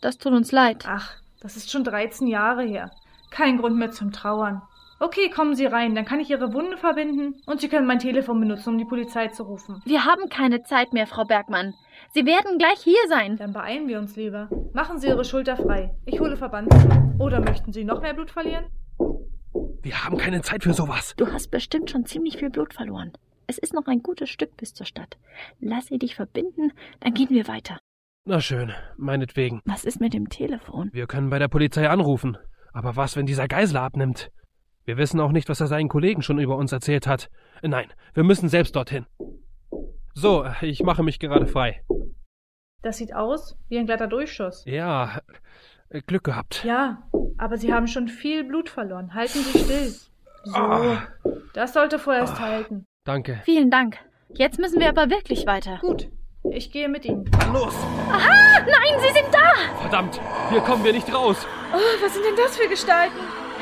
das 0.00 0.18
tut 0.18 0.32
uns 0.32 0.52
leid. 0.52 0.84
Ach, 0.86 1.12
das 1.40 1.56
ist 1.56 1.70
schon 1.70 1.84
13 1.84 2.26
Jahre 2.26 2.62
her. 2.62 2.90
Kein 3.30 3.58
Grund 3.58 3.76
mehr 3.76 3.90
zum 3.90 4.12
Trauern. 4.12 4.62
Okay, 5.00 5.28
kommen 5.28 5.54
Sie 5.54 5.66
rein, 5.66 5.94
dann 5.94 6.04
kann 6.04 6.20
ich 6.20 6.30
Ihre 6.30 6.54
Wunde 6.54 6.76
verbinden 6.76 7.34
und 7.46 7.60
Sie 7.60 7.68
können 7.68 7.86
mein 7.86 7.98
Telefon 7.98 8.38
benutzen, 8.40 8.70
um 8.70 8.78
die 8.78 8.84
Polizei 8.84 9.28
zu 9.28 9.42
rufen. 9.42 9.82
Wir 9.84 10.04
haben 10.04 10.28
keine 10.28 10.62
Zeit 10.62 10.92
mehr, 10.92 11.06
Frau 11.06 11.24
Bergmann. 11.24 11.74
Sie 12.16 12.26
werden 12.26 12.58
gleich 12.58 12.78
hier 12.80 13.08
sein. 13.08 13.36
Dann 13.38 13.52
beeilen 13.52 13.88
wir 13.88 13.98
uns 13.98 14.14
lieber. 14.14 14.48
Machen 14.72 15.00
Sie 15.00 15.08
Ihre 15.08 15.24
Schulter 15.24 15.56
frei. 15.56 15.96
Ich 16.06 16.20
hole 16.20 16.36
Verband. 16.36 16.72
Oder 17.18 17.40
möchten 17.40 17.72
Sie 17.72 17.82
noch 17.82 18.00
mehr 18.02 18.14
Blut 18.14 18.30
verlieren? 18.30 18.66
Wir 19.82 20.04
haben 20.04 20.16
keine 20.16 20.40
Zeit 20.40 20.62
für 20.62 20.74
sowas. 20.74 21.14
Du 21.16 21.26
hast 21.26 21.50
bestimmt 21.50 21.90
schon 21.90 22.06
ziemlich 22.06 22.36
viel 22.36 22.50
Blut 22.50 22.72
verloren. 22.72 23.10
Es 23.48 23.58
ist 23.58 23.74
noch 23.74 23.88
ein 23.88 24.00
gutes 24.00 24.30
Stück 24.30 24.56
bis 24.56 24.74
zur 24.74 24.86
Stadt. 24.86 25.18
Lass 25.58 25.86
sie 25.86 25.98
dich 25.98 26.14
verbinden, 26.14 26.70
dann 27.00 27.14
gehen 27.14 27.30
wir 27.30 27.48
weiter. 27.48 27.80
Na 28.26 28.40
schön, 28.40 28.72
meinetwegen. 28.96 29.60
Was 29.64 29.84
ist 29.84 30.00
mit 30.00 30.14
dem 30.14 30.28
Telefon? 30.28 30.90
Wir 30.92 31.08
können 31.08 31.30
bei 31.30 31.40
der 31.40 31.48
Polizei 31.48 31.88
anrufen. 31.88 32.38
Aber 32.72 32.94
was, 32.94 33.16
wenn 33.16 33.26
dieser 33.26 33.48
Geisler 33.48 33.82
abnimmt? 33.82 34.30
Wir 34.84 34.98
wissen 34.98 35.18
auch 35.18 35.32
nicht, 35.32 35.48
was 35.48 35.60
er 35.60 35.66
seinen 35.66 35.88
Kollegen 35.88 36.22
schon 36.22 36.38
über 36.38 36.56
uns 36.56 36.70
erzählt 36.70 37.08
hat. 37.08 37.28
Nein, 37.60 37.92
wir 38.14 38.22
müssen 38.22 38.48
selbst 38.48 38.76
dorthin. 38.76 39.04
So, 40.14 40.46
ich 40.62 40.80
mache 40.84 41.02
mich 41.02 41.18
gerade 41.18 41.48
frei. 41.48 41.82
Das 42.84 42.98
sieht 42.98 43.14
aus 43.14 43.56
wie 43.70 43.78
ein 43.78 43.86
glatter 43.86 44.06
Durchschuss. 44.06 44.62
Ja, 44.66 45.20
Glück 46.06 46.24
gehabt. 46.24 46.62
Ja, 46.64 47.02
aber 47.38 47.56
Sie 47.56 47.72
haben 47.72 47.86
schon 47.86 48.08
viel 48.08 48.44
Blut 48.44 48.68
verloren. 48.68 49.14
Halten 49.14 49.38
Sie 49.38 49.58
still. 49.58 49.94
So, 50.44 50.54
Ah. 50.54 51.02
das 51.54 51.72
sollte 51.72 51.98
vorerst 51.98 52.38
halten. 52.38 52.84
Danke. 53.04 53.40
Vielen 53.46 53.70
Dank. 53.70 53.96
Jetzt 54.34 54.58
müssen 54.58 54.80
wir 54.80 54.90
aber 54.90 55.08
wirklich 55.08 55.46
weiter. 55.46 55.78
Gut, 55.80 56.08
ich 56.50 56.70
gehe 56.72 56.90
mit 56.90 57.06
Ihnen. 57.06 57.24
Los! 57.54 57.74
Nein, 58.10 59.00
Sie 59.00 59.12
sind 59.14 59.32
da! 59.32 59.80
Verdammt, 59.80 60.20
hier 60.50 60.60
kommen 60.60 60.84
wir 60.84 60.92
nicht 60.92 61.10
raus. 61.14 61.46
Oh, 61.72 62.02
was 62.04 62.12
sind 62.12 62.24
denn 62.26 62.36
das 62.36 62.54
für 62.58 62.68
Gestalten? 62.68 63.16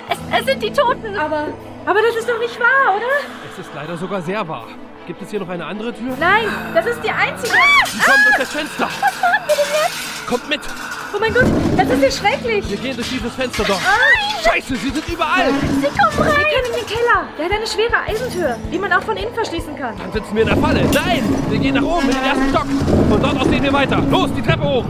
Es, 0.09 0.19
es 0.41 0.47
sind 0.47 0.61
die 0.65 0.73
Toten! 0.73 1.17
Aber, 1.17 1.47
aber 1.87 2.01
das 2.03 2.17
ist 2.17 2.29
doch 2.29 2.41
nicht 2.41 2.59
wahr, 2.59 2.97
oder? 2.97 3.07
Es 3.53 3.59
ist 3.61 3.73
leider 3.73 3.97
sogar 3.97 4.21
sehr 4.21 4.47
wahr. 4.49 4.67
Gibt 5.07 5.21
es 5.21 5.31
hier 5.31 5.41
noch 5.41 5.49
eine 5.49 5.67
andere 5.67 5.93
Tür? 5.93 6.17
Nein, 6.21 6.47
das 6.75 6.87
ist 6.87 7.03
die 7.03 7.11
einzige. 7.11 7.53
Die 7.93 7.99
kommen 7.99 8.23
durch 8.25 8.37
das 8.39 8.51
Fenster. 8.51 8.87
Was 8.87 9.21
machen 9.21 9.43
wir 9.49 9.57
denn 9.57 9.75
jetzt? 9.83 10.27
Kommt 10.29 10.49
mit. 10.49 10.61
Oh 11.13 11.19
mein 11.19 11.35
Gott, 11.35 11.45
das 11.77 11.91
ist 11.91 12.03
ja 12.03 12.11
schrecklich. 12.11 12.71
Wir 12.71 12.77
gehen 12.77 12.95
durch 12.95 13.09
dieses 13.09 13.35
Fenster 13.35 13.65
dort. 13.67 13.81
Scheiße, 14.45 14.77
sie 14.77 14.91
sind 14.91 15.09
überall. 15.09 15.51
Sie 15.81 15.89
kommen 15.89 16.31
rein. 16.31 16.39
Wir 16.39 16.45
können 16.47 16.67
in 16.71 16.77
den 16.77 16.87
Keller. 16.87 17.27
Der 17.37 17.45
hat 17.47 17.53
eine 17.53 17.67
schwere 17.67 17.97
Eisentür, 18.09 18.57
die 18.71 18.79
man 18.79 18.93
auch 18.93 19.03
von 19.03 19.17
innen 19.17 19.35
verschließen 19.35 19.77
kann. 19.77 19.97
Dann 19.99 20.13
sitzen 20.13 20.35
wir 20.35 20.43
in 20.43 20.49
der 20.49 20.57
Falle. 20.57 20.81
Nein, 20.95 21.45
wir 21.49 21.59
gehen 21.59 21.75
nach 21.75 21.83
oben 21.83 22.09
in 22.09 22.15
den 22.15 22.25
ersten 22.25 22.49
Stock. 22.51 22.67
Von 23.11 23.23
dort 23.23 23.41
aus 23.41 23.51
gehen 23.51 23.63
wir 23.63 23.73
weiter. 23.73 24.01
Los, 24.09 24.31
die 24.37 24.43
Treppe 24.43 24.63
hoch. 24.63 24.85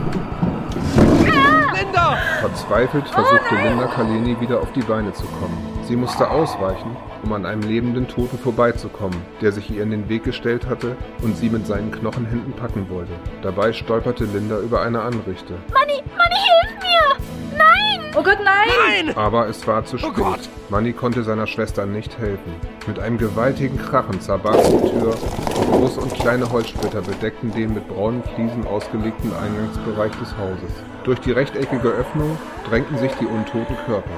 Linda! 1.75 2.17
Verzweifelt 2.39 3.07
versuchte 3.09 3.55
Linda 3.55 3.87
Kaleni 3.87 4.39
wieder 4.39 4.61
auf 4.61 4.71
die 4.73 4.81
Beine 4.81 5.11
zu 5.11 5.25
kommen. 5.25 5.72
Sie 5.93 5.99
musste 5.99 6.27
ausweichen, 6.27 6.97
um 7.21 7.33
an 7.33 7.45
einem 7.45 7.61
lebenden 7.61 8.07
Toten 8.07 8.39
vorbeizukommen, 8.39 9.21
der 9.41 9.51
sich 9.51 9.69
ihr 9.69 9.83
in 9.83 9.91
den 9.91 10.09
Weg 10.09 10.23
gestellt 10.23 10.65
hatte 10.65 10.97
und 11.21 11.37
sie 11.37 11.51
mit 11.51 11.67
seinen 11.67 11.91
Knochenhänden 11.91 12.51
packen 12.53 12.89
wollte. 12.89 13.11
Dabei 13.43 13.73
stolperte 13.73 14.23
Linda 14.25 14.57
über 14.57 14.81
eine 14.81 15.03
Anrichte. 15.03 15.53
Manni, 15.71 16.01
Manni, 16.17 16.39
hilf 16.49 16.81
mir! 16.81 17.59
Nein! 17.59 18.11
Oh 18.17 18.23
Gott, 18.23 18.39
nein. 18.43 19.05
Nein! 19.05 19.15
Aber 19.15 19.47
es 19.47 19.67
war 19.67 19.85
zu 19.85 19.97
Oh 19.97 19.99
spät. 19.99 20.15
Gott! 20.15 20.39
Manny 20.69 20.93
konnte 20.93 21.21
seiner 21.21 21.45
Schwester 21.45 21.85
nicht 21.85 22.17
helfen. 22.17 22.55
Mit 22.87 22.97
einem 22.97 23.19
gewaltigen 23.19 23.77
Krachen 23.77 24.19
zerbarst 24.19 24.73
die 24.73 24.89
Tür 24.89 25.09
und 25.13 25.71
große 25.73 26.01
und 26.01 26.11
kleine 26.15 26.51
Holzsplitter 26.51 27.03
bedeckten 27.03 27.51
den 27.51 27.71
mit 27.71 27.87
braunen 27.87 28.23
Fliesen 28.33 28.65
ausgelegten 28.65 29.31
Eingangsbereich 29.35 30.13
des 30.13 30.35
Hauses. 30.39 30.73
Durch 31.03 31.19
die 31.19 31.33
rechteckige 31.33 31.89
Öffnung 31.89 32.35
drängten 32.67 32.97
sich 32.97 33.11
die 33.21 33.27
untoten 33.27 33.77
Körper. 33.85 34.09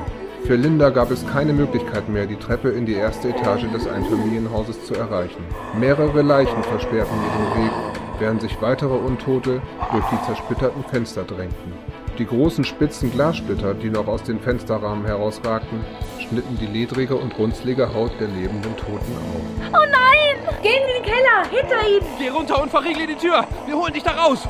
Für 0.46 0.56
Linda 0.56 0.92
gab 0.92 1.10
es 1.10 1.26
keine 1.26 1.54
Möglichkeit 1.54 2.08
mehr, 2.08 2.28
die 2.28 2.36
Treppe 2.36 2.70
in 2.70 2.86
die 2.86 2.94
erste 2.94 3.30
Etage 3.30 3.64
des 3.74 3.88
Einfamilienhauses 3.88 4.86
zu 4.86 4.94
erreichen. 4.94 5.44
Mehrere 5.80 6.22
Leichen 6.22 6.62
versperrten 6.64 7.18
ihren 7.18 7.64
Weg, 7.64 7.72
während 8.20 8.42
sich 8.42 8.62
weitere 8.62 8.94
Untote 8.94 9.60
durch 9.92 10.06
die 10.12 10.26
zersplitterten 10.28 10.84
Fenster 10.84 11.24
drängten. 11.24 11.74
Die 12.20 12.28
großen 12.28 12.64
spitzen 12.64 13.12
Glassplitter, 13.12 13.74
die 13.74 13.90
noch 13.90 14.08
aus 14.08 14.22
den 14.22 14.40
Fensterrahmen 14.40 15.06
herausragten, 15.06 15.84
schnitten 16.20 16.60
die 16.60 16.68
ledrige 16.68 17.16
und 17.16 17.38
runzlige 17.40 17.92
Haut 17.96 18.12
der 18.20 18.28
lebenden 18.28 18.78
Toten 18.78 19.16
auf. 19.18 19.72
Oh 19.74 19.86
nein! 19.92 20.16
Gehen 20.62 20.82
wir 20.86 20.98
in 20.98 21.04
den 21.04 21.12
Keller, 21.12 21.50
hinter 21.50 21.88
Ihnen. 21.88 22.06
Geh 22.20 22.30
runter 22.30 22.62
und 22.62 22.70
verriegle 22.70 23.08
die 23.08 23.16
Tür. 23.16 23.46
Wir 23.66 23.76
holen 23.76 23.94
dich 23.94 24.04
da 24.04 24.12
raus. 24.12 24.48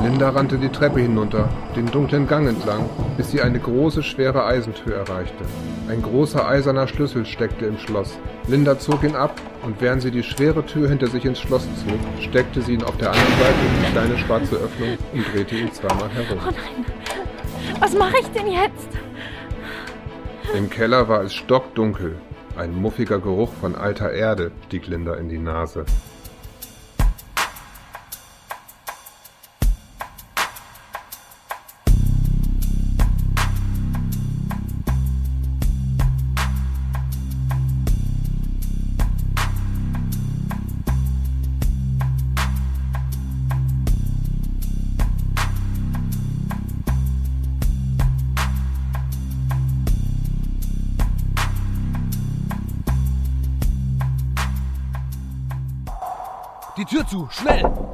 Linda 0.00 0.30
rannte 0.30 0.58
die 0.58 0.68
Treppe 0.68 1.00
hinunter, 1.00 1.48
den 1.74 1.86
dunklen 1.86 2.28
Gang 2.28 2.48
entlang, 2.48 2.88
bis 3.16 3.32
sie 3.32 3.42
eine 3.42 3.58
große, 3.58 4.04
schwere 4.04 4.44
Eisentür 4.44 4.94
erreichte. 4.94 5.44
Ein 5.88 6.02
großer 6.02 6.46
eiserner 6.46 6.86
Schlüssel 6.86 7.26
steckte 7.26 7.66
im 7.66 7.78
Schloss. 7.78 8.16
Linda 8.46 8.78
zog 8.78 9.02
ihn 9.02 9.16
ab 9.16 9.34
und 9.64 9.80
während 9.80 10.02
sie 10.02 10.12
die 10.12 10.22
schwere 10.22 10.64
Tür 10.64 10.88
hinter 10.88 11.08
sich 11.08 11.24
ins 11.24 11.40
Schloss 11.40 11.66
zog, 11.84 11.98
steckte 12.22 12.62
sie 12.62 12.74
ihn 12.74 12.84
auf 12.84 12.96
der 12.96 13.10
anderen 13.10 13.38
Seite 13.38 13.58
in 13.66 13.84
die 13.84 13.92
kleine 13.92 14.18
schwarze 14.18 14.56
Öffnung 14.56 14.98
und 15.12 15.34
drehte 15.34 15.56
ihn 15.56 15.72
zweimal 15.72 16.08
herum. 16.10 16.38
Oh 16.46 16.50
nein! 16.50 16.84
Was 17.80 17.94
mache 17.96 18.18
ich 18.20 18.28
denn 18.28 18.46
jetzt? 18.46 18.88
Im 20.56 20.70
Keller 20.70 21.08
war 21.08 21.22
es 21.22 21.34
stockdunkel. 21.34 22.16
Ein 22.56 22.74
muffiger 22.74 23.18
Geruch 23.18 23.52
von 23.60 23.74
alter 23.74 24.12
Erde 24.12 24.52
stieg 24.66 24.86
Linda 24.86 25.14
in 25.14 25.28
die 25.28 25.38
Nase. 25.38 25.84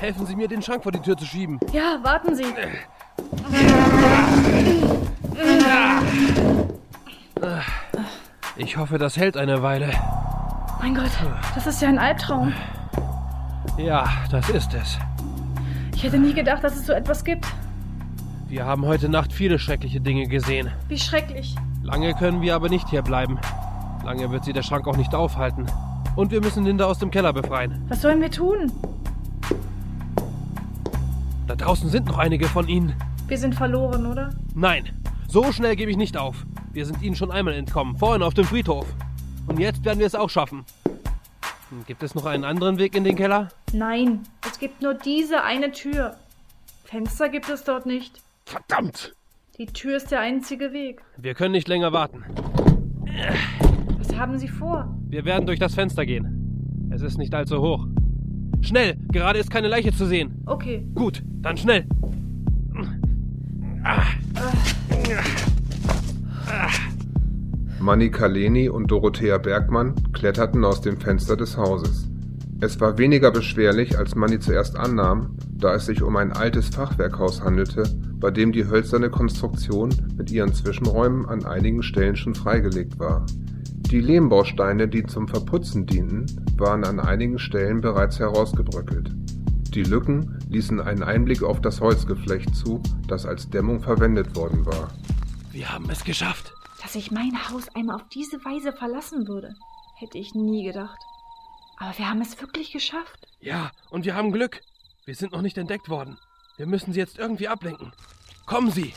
Helfen 0.04 0.26
Sie 0.26 0.36
mir, 0.36 0.46
den 0.48 0.60
Schrank 0.60 0.82
vor 0.82 0.92
die 0.92 0.98
Tür 0.98 1.16
zu 1.16 1.24
schieben. 1.24 1.58
Ja, 1.72 1.98
warten 2.02 2.36
Sie. 2.36 2.44
Ich 8.56 8.76
hoffe, 8.76 8.98
das 8.98 9.16
hält 9.16 9.38
eine 9.38 9.62
Weile. 9.62 9.92
Mein 10.82 10.94
Gott, 10.94 11.10
das 11.54 11.66
ist 11.66 11.80
ja 11.80 11.88
ein 11.88 11.98
Albtraum. 11.98 12.52
Ja, 13.78 14.06
das 14.30 14.50
ist 14.50 14.74
es. 14.74 14.98
Ich 15.94 16.02
hätte 16.02 16.18
nie 16.18 16.34
gedacht, 16.34 16.62
dass 16.62 16.76
es 16.76 16.84
so 16.86 16.92
etwas 16.92 17.24
gibt. 17.24 17.46
Wir 18.46 18.66
haben 18.66 18.84
heute 18.84 19.08
Nacht 19.08 19.32
viele 19.32 19.58
schreckliche 19.58 20.02
Dinge 20.02 20.26
gesehen. 20.26 20.70
Wie 20.86 20.98
schrecklich. 20.98 21.56
Lange 21.82 22.12
können 22.12 22.42
wir 22.42 22.54
aber 22.54 22.68
nicht 22.68 22.90
hier 22.90 23.00
bleiben. 23.00 23.38
Lange 24.04 24.30
wird 24.30 24.44
sie 24.44 24.52
der 24.52 24.64
Schrank 24.64 24.86
auch 24.86 24.98
nicht 24.98 25.14
aufhalten. 25.14 25.64
Und 26.14 26.30
wir 26.30 26.42
müssen 26.42 26.66
Linda 26.66 26.84
aus 26.84 26.98
dem 26.98 27.10
Keller 27.10 27.32
befreien. 27.32 27.86
Was 27.88 28.02
sollen 28.02 28.20
wir 28.20 28.30
tun? 28.30 28.70
Da 31.46 31.54
draußen 31.54 31.90
sind 31.90 32.06
noch 32.06 32.18
einige 32.18 32.46
von 32.48 32.68
ihnen. 32.68 32.94
Wir 33.28 33.36
sind 33.36 33.54
verloren, 33.54 34.06
oder? 34.06 34.30
Nein, 34.54 34.90
so 35.28 35.52
schnell 35.52 35.76
gebe 35.76 35.90
ich 35.90 35.96
nicht 35.96 36.16
auf. 36.16 36.46
Wir 36.72 36.86
sind 36.86 37.02
ihnen 37.02 37.16
schon 37.16 37.30
einmal 37.30 37.54
entkommen, 37.54 37.96
vorhin 37.96 38.22
auf 38.22 38.34
dem 38.34 38.44
Friedhof. 38.44 38.86
Und 39.46 39.60
jetzt 39.60 39.84
werden 39.84 39.98
wir 39.98 40.06
es 40.06 40.14
auch 40.14 40.30
schaffen. 40.30 40.64
Hm, 41.68 41.84
Gibt 41.86 42.02
es 42.02 42.14
noch 42.14 42.24
einen 42.24 42.44
anderen 42.44 42.78
Weg 42.78 42.94
in 42.94 43.04
den 43.04 43.16
Keller? 43.16 43.48
Nein, 43.72 44.20
es 44.50 44.58
gibt 44.58 44.80
nur 44.80 44.94
diese 44.94 45.42
eine 45.42 45.70
Tür. 45.72 46.16
Fenster 46.84 47.28
gibt 47.28 47.48
es 47.50 47.64
dort 47.64 47.84
nicht. 47.86 48.22
Verdammt! 48.46 49.14
Die 49.58 49.66
Tür 49.66 49.96
ist 49.96 50.10
der 50.10 50.20
einzige 50.20 50.72
Weg. 50.72 51.02
Wir 51.16 51.34
können 51.34 51.52
nicht 51.52 51.68
länger 51.68 51.92
warten. 51.92 52.24
Was 53.98 54.16
haben 54.16 54.38
Sie 54.38 54.48
vor? 54.48 54.92
Wir 55.08 55.24
werden 55.24 55.46
durch 55.46 55.58
das 55.58 55.74
Fenster 55.74 56.06
gehen. 56.06 56.90
Es 56.90 57.02
ist 57.02 57.18
nicht 57.18 57.34
allzu 57.34 57.60
hoch. 57.60 57.86
Schnell! 58.64 58.96
Gerade 59.12 59.38
ist 59.38 59.50
keine 59.50 59.68
Leiche 59.68 59.92
zu 59.92 60.06
sehen. 60.06 60.42
Okay. 60.46 60.86
Gut, 60.94 61.22
dann 61.42 61.56
schnell. 61.58 61.84
Manny 67.78 68.10
Kaleni 68.10 68.70
und 68.70 68.90
Dorothea 68.90 69.36
Bergmann 69.36 69.94
kletterten 70.14 70.64
aus 70.64 70.80
dem 70.80 70.98
Fenster 70.98 71.36
des 71.36 71.58
Hauses. 71.58 72.08
Es 72.60 72.80
war 72.80 72.96
weniger 72.96 73.30
beschwerlich, 73.30 73.98
als 73.98 74.14
Manny 74.14 74.38
zuerst 74.38 74.78
annahm, 74.78 75.36
da 75.52 75.74
es 75.74 75.84
sich 75.84 76.00
um 76.00 76.16
ein 76.16 76.32
altes 76.32 76.68
Fachwerkhaus 76.68 77.42
handelte, 77.42 77.82
bei 78.14 78.30
dem 78.30 78.52
die 78.52 78.66
hölzerne 78.66 79.10
Konstruktion 79.10 79.90
mit 80.16 80.30
ihren 80.30 80.54
Zwischenräumen 80.54 81.26
an 81.26 81.44
einigen 81.44 81.82
Stellen 81.82 82.16
schon 82.16 82.34
freigelegt 82.34 82.98
war. 82.98 83.26
Die 83.90 84.00
Lehmbausteine, 84.00 84.88
die 84.88 85.04
zum 85.04 85.28
Verputzen 85.28 85.84
dienten, 85.84 86.24
waren 86.58 86.84
an 86.84 87.00
einigen 87.00 87.38
Stellen 87.38 87.80
bereits 87.80 88.18
herausgebröckelt. 88.18 89.10
Die 89.74 89.82
Lücken 89.82 90.38
ließen 90.48 90.80
einen 90.80 91.02
Einblick 91.02 91.42
auf 91.42 91.60
das 91.60 91.80
Holzgeflecht 91.80 92.54
zu, 92.54 92.80
das 93.08 93.26
als 93.26 93.50
Dämmung 93.50 93.80
verwendet 93.80 94.36
worden 94.36 94.64
war. 94.64 94.92
Wir 95.50 95.72
haben 95.72 95.88
es 95.90 96.04
geschafft. 96.04 96.52
Dass 96.82 96.94
ich 96.94 97.10
mein 97.10 97.32
Haus 97.48 97.68
einmal 97.74 97.96
auf 97.96 98.08
diese 98.08 98.44
Weise 98.44 98.72
verlassen 98.72 99.26
würde, 99.26 99.54
hätte 99.96 100.18
ich 100.18 100.34
nie 100.34 100.64
gedacht. 100.64 100.98
Aber 101.78 101.96
wir 101.98 102.08
haben 102.08 102.20
es 102.20 102.40
wirklich 102.40 102.72
geschafft. 102.72 103.26
Ja, 103.40 103.72
und 103.90 104.04
wir 104.04 104.14
haben 104.14 104.32
Glück. 104.32 104.60
Wir 105.06 105.14
sind 105.14 105.32
noch 105.32 105.42
nicht 105.42 105.58
entdeckt 105.58 105.88
worden. 105.88 106.18
Wir 106.56 106.66
müssen 106.66 106.92
sie 106.92 107.00
jetzt 107.00 107.18
irgendwie 107.18 107.48
ablenken. 107.48 107.92
Kommen 108.46 108.70
Sie! 108.70 108.94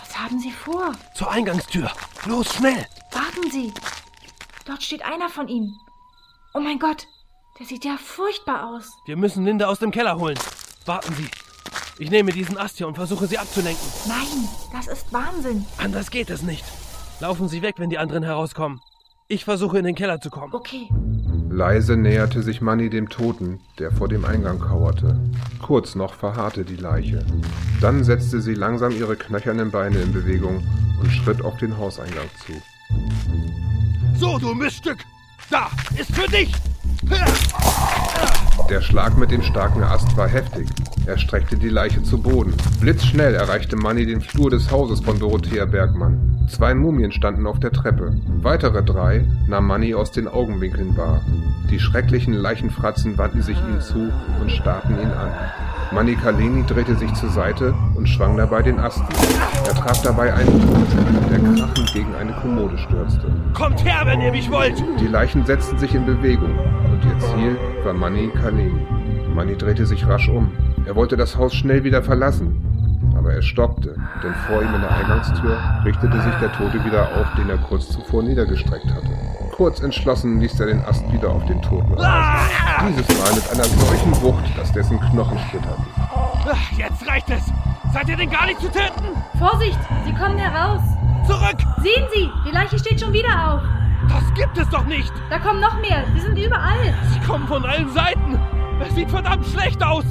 Was 0.00 0.18
haben 0.18 0.40
Sie 0.40 0.50
vor? 0.50 0.92
Zur 1.14 1.30
Eingangstür. 1.30 1.90
Los, 2.26 2.54
schnell. 2.54 2.86
Warten 3.12 3.50
Sie. 3.50 3.72
Dort 4.70 4.84
steht 4.84 5.04
einer 5.04 5.28
von 5.28 5.48
ihnen. 5.48 5.76
Oh 6.54 6.60
mein 6.60 6.78
Gott, 6.78 7.08
der 7.58 7.66
sieht 7.66 7.84
ja 7.84 7.96
furchtbar 7.96 8.68
aus. 8.68 8.92
Wir 9.04 9.16
müssen 9.16 9.44
Linda 9.44 9.66
aus 9.66 9.80
dem 9.80 9.90
Keller 9.90 10.16
holen. 10.16 10.38
Warten 10.86 11.12
Sie. 11.14 11.26
Ich 11.98 12.08
nehme 12.08 12.30
diesen 12.30 12.56
Ast 12.56 12.78
hier 12.78 12.86
und 12.86 12.94
versuche 12.94 13.26
sie 13.26 13.36
abzulenken. 13.36 13.84
Nein, 14.06 14.48
das 14.72 14.86
ist 14.86 15.12
Wahnsinn. 15.12 15.66
Anders 15.76 16.12
geht 16.12 16.30
es 16.30 16.42
nicht. 16.42 16.64
Laufen 17.18 17.48
Sie 17.48 17.62
weg, 17.62 17.74
wenn 17.78 17.90
die 17.90 17.98
anderen 17.98 18.22
herauskommen. 18.22 18.80
Ich 19.26 19.44
versuche 19.44 19.76
in 19.76 19.84
den 19.84 19.96
Keller 19.96 20.20
zu 20.20 20.30
kommen. 20.30 20.54
Okay. 20.54 20.88
Leise 21.50 21.96
näherte 21.96 22.40
sich 22.44 22.60
Manny 22.60 22.90
dem 22.90 23.08
Toten, 23.08 23.58
der 23.80 23.90
vor 23.90 24.06
dem 24.06 24.24
Eingang 24.24 24.60
kauerte. 24.60 25.20
Kurz 25.60 25.96
noch 25.96 26.14
verharrte 26.14 26.64
die 26.64 26.76
Leiche. 26.76 27.26
Dann 27.80 28.04
setzte 28.04 28.40
sie 28.40 28.54
langsam 28.54 28.92
ihre 28.92 29.16
knöchernen 29.16 29.72
Beine 29.72 29.98
in 29.98 30.12
Bewegung 30.12 30.62
und 31.00 31.10
schritt 31.10 31.42
auf 31.42 31.56
den 31.56 31.76
Hauseingang 31.76 32.30
zu. 32.46 32.52
So, 34.20 34.38
du 34.38 34.54
Miststück! 34.54 34.98
Da, 35.48 35.70
ist 35.98 36.14
für 36.14 36.30
dich! 36.30 36.52
Der 38.68 38.82
Schlag 38.82 39.16
mit 39.16 39.30
dem 39.30 39.40
starken 39.40 39.82
Ast 39.82 40.14
war 40.14 40.28
heftig. 40.28 40.68
Er 41.06 41.16
streckte 41.16 41.56
die 41.56 41.70
Leiche 41.70 42.02
zu 42.02 42.18
Boden. 42.20 42.52
Blitzschnell 42.80 43.34
erreichte 43.34 43.76
Manny 43.76 44.04
den 44.04 44.20
Flur 44.20 44.50
des 44.50 44.70
Hauses 44.70 45.00
von 45.00 45.18
Dorothea 45.18 45.64
Bergmann. 45.64 46.46
Zwei 46.50 46.74
Mumien 46.74 47.12
standen 47.12 47.46
auf 47.46 47.60
der 47.60 47.72
Treppe. 47.72 48.14
Weitere 48.42 48.84
drei 48.84 49.24
nahm 49.48 49.66
Manny 49.66 49.94
aus 49.94 50.12
den 50.12 50.28
Augenwinkeln 50.28 50.98
wahr. 50.98 51.22
Die 51.70 51.80
schrecklichen 51.80 52.34
Leichenfratzen 52.34 53.16
wandten 53.16 53.40
sich 53.40 53.56
ihm 53.56 53.80
zu 53.80 54.12
und 54.38 54.52
starrten 54.52 55.00
ihn 55.00 55.12
an. 55.12 55.32
Manny 55.92 56.14
Kaleni 56.14 56.64
drehte 56.64 56.94
sich 56.94 57.12
zur 57.14 57.30
Seite 57.30 57.74
und 57.96 58.08
schwang 58.08 58.36
dabei 58.36 58.62
den 58.62 58.78
Ast. 58.78 59.02
Er 59.66 59.74
traf 59.74 60.00
dabei 60.02 60.32
einen 60.32 60.60
Toten, 60.60 61.28
der 61.28 61.38
krachend 61.40 61.92
gegen 61.92 62.14
eine 62.14 62.32
Kommode 62.34 62.78
stürzte. 62.78 63.26
Kommt 63.54 63.84
her, 63.84 64.02
wenn 64.04 64.20
ihr 64.20 64.30
mich 64.30 64.48
wollt! 64.52 64.80
Die 65.00 65.08
Leichen 65.08 65.44
setzten 65.44 65.78
sich 65.78 65.92
in 65.94 66.06
Bewegung 66.06 66.56
und 66.84 67.04
ihr 67.04 67.18
Ziel 67.18 67.58
war 67.82 67.92
Manny 67.92 68.28
Kaleni. 68.28 68.86
Manny 69.34 69.56
drehte 69.56 69.84
sich 69.84 70.06
rasch 70.06 70.28
um. 70.28 70.52
Er 70.86 70.94
wollte 70.94 71.16
das 71.16 71.36
Haus 71.36 71.54
schnell 71.54 71.82
wieder 71.82 72.04
verlassen. 72.04 72.66
Aber 73.16 73.32
er 73.32 73.42
stoppte, 73.42 73.96
denn 74.22 74.34
vor 74.46 74.62
ihm 74.62 74.74
in 74.74 74.80
der 74.80 74.90
Eingangstür 74.92 75.58
richtete 75.84 76.20
sich 76.22 76.34
der 76.40 76.52
Tote 76.52 76.84
wieder 76.84 77.02
auf, 77.02 77.26
den 77.36 77.50
er 77.50 77.58
kurz 77.58 77.88
zuvor 77.88 78.22
niedergestreckt 78.22 78.86
hatte. 78.86 79.10
Kurz 79.60 79.80
entschlossen 79.80 80.40
ließ 80.40 80.58
er 80.60 80.68
den 80.68 80.82
Ast 80.86 81.12
wieder 81.12 81.28
auf 81.28 81.44
den 81.44 81.60
Toten 81.60 81.92
rasen. 81.92 82.48
Dieses 82.88 83.06
Mal 83.18 83.34
mit 83.34 83.50
einer 83.50 83.64
solchen 83.64 84.22
Wucht, 84.22 84.56
dass 84.56 84.72
dessen 84.72 84.98
Knochen 84.98 85.38
splitterten. 85.38 85.84
Ach, 86.00 86.72
Jetzt 86.78 87.06
reicht 87.06 87.28
es! 87.28 87.42
Seid 87.92 88.08
ihr 88.08 88.16
denn 88.16 88.30
gar 88.30 88.46
nicht 88.46 88.58
zu 88.58 88.68
töten? 88.68 89.04
Vorsicht, 89.38 89.78
sie 90.06 90.14
kommen 90.14 90.38
heraus. 90.38 90.80
Zurück! 91.26 91.58
Sehen 91.82 92.06
Sie, 92.14 92.30
die 92.46 92.52
Leiche 92.52 92.78
steht 92.78 93.02
schon 93.02 93.12
wieder 93.12 93.52
auf. 93.52 93.60
Das 94.08 94.32
gibt 94.32 94.56
es 94.56 94.66
doch 94.70 94.86
nicht! 94.86 95.12
Da 95.28 95.38
kommen 95.38 95.60
noch 95.60 95.78
mehr. 95.82 96.04
Sie 96.14 96.20
sind 96.20 96.38
überall. 96.38 96.94
Sie 97.12 97.20
kommen 97.20 97.46
von 97.46 97.62
allen 97.62 97.92
Seiten! 97.92 98.40
Es 98.80 98.94
sieht 98.94 99.10
verdammt 99.10 99.44
schlecht 99.44 99.82
aus! 99.84 100.06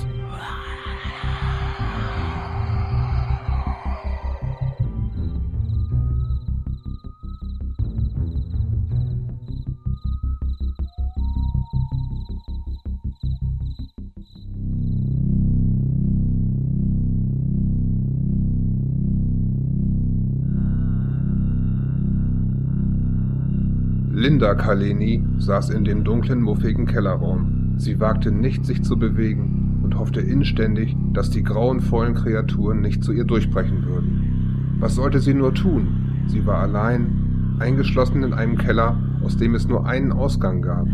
Linda 24.20 24.54
Kaleni 24.54 25.24
saß 25.38 25.70
in 25.70 25.86
dem 25.86 26.04
dunklen, 26.04 26.42
muffigen 26.42 26.86
Kellerraum. 26.86 27.76
Sie 27.78 28.02
wagte 28.02 28.34
nicht, 28.34 28.66
sich 28.66 28.84
zu 28.84 29.00
bewegen 29.00 29.80
und 29.82 29.98
hoffte 29.98 30.20
inständig, 30.20 30.94
dass 31.14 31.30
die 31.30 31.42
grauenvollen 31.42 32.16
Kreaturen 32.16 32.82
nicht 32.82 33.02
zu 33.02 33.14
ihr 33.14 33.24
durchbrechen 33.24 33.86
würden. 33.86 34.76
Was 34.82 34.96
sollte 34.96 35.22
sie 35.22 35.34
nur 35.34 35.54
tun? 35.54 36.26
Sie 36.28 36.46
war 36.46 36.58
allein, 36.58 37.56
eingeschlossen 37.60 38.24
in 38.24 38.34
einem 38.34 38.58
Keller, 38.58 38.98
aus 39.24 39.38
dem 39.38 39.56
es 39.56 39.70
nur 39.70 39.86
einen 39.86 40.12
Ausgang 40.12 40.62
gab. 40.62 40.86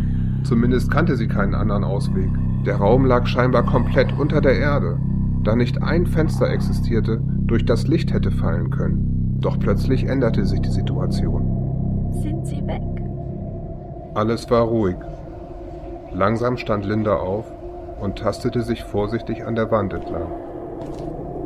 Zumindest 0.44 0.92
kannte 0.92 1.16
sie 1.16 1.28
keinen 1.28 1.56
anderen 1.56 1.84
Ausweg. 1.84 2.30
Der 2.68 2.76
Raum 2.76 3.06
lag 3.06 3.26
scheinbar 3.26 3.64
komplett 3.64 4.14
unter 4.20 4.40
der 4.40 4.60
Erde, 4.60 5.00
da 5.44 5.56
nicht 5.56 5.82
ein 5.82 6.06
Fenster 6.06 6.52
existierte, 6.52 7.24
durch 7.48 7.66
das 7.66 7.88
Licht 7.88 8.14
hätte 8.14 8.30
fallen 8.30 8.70
können. 8.70 9.40
Doch 9.42 9.58
plötzlich 9.58 10.04
änderte 10.04 10.46
sich 10.46 10.62
die 10.62 10.70
Situation. 10.70 12.12
Sind 12.22 12.46
sie 12.46 12.62
weg? 12.68 12.95
Alles 14.16 14.50
war 14.50 14.62
ruhig. 14.62 14.96
Langsam 16.14 16.56
stand 16.56 16.86
Linda 16.86 17.18
auf 17.18 17.44
und 18.00 18.18
tastete 18.18 18.62
sich 18.62 18.82
vorsichtig 18.82 19.46
an 19.46 19.56
der 19.56 19.70
Wand 19.72 19.94
entlang. 19.94 20.32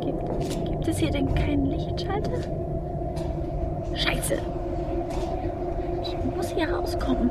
Gibt, 0.00 0.66
gibt 0.66 0.86
es 0.86 0.98
hier 0.98 1.10
denn 1.10 1.34
keinen 1.34 1.66
Lichtschalter? 1.66 2.38
Scheiße. 3.96 4.38
Ich 6.00 6.16
muss 6.36 6.50
hier 6.50 6.72
rauskommen. 6.72 7.28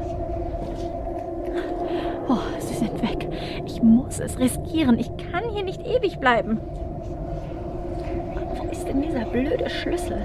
Oh, 2.28 2.60
sie 2.60 2.74
sind 2.74 3.02
weg. 3.02 3.30
Ich 3.66 3.82
muss 3.82 4.20
es 4.20 4.38
riskieren. 4.40 5.00
Ich 5.00 5.10
kann 5.32 5.46
hier 5.54 5.64
nicht 5.64 5.88
ewig 5.88 6.20
bleiben. 6.20 6.60
Wo 8.58 8.70
ist 8.70 8.86
denn 8.86 9.02
dieser 9.02 9.24
blöde 9.24 9.70
Schlüssel? 9.70 10.18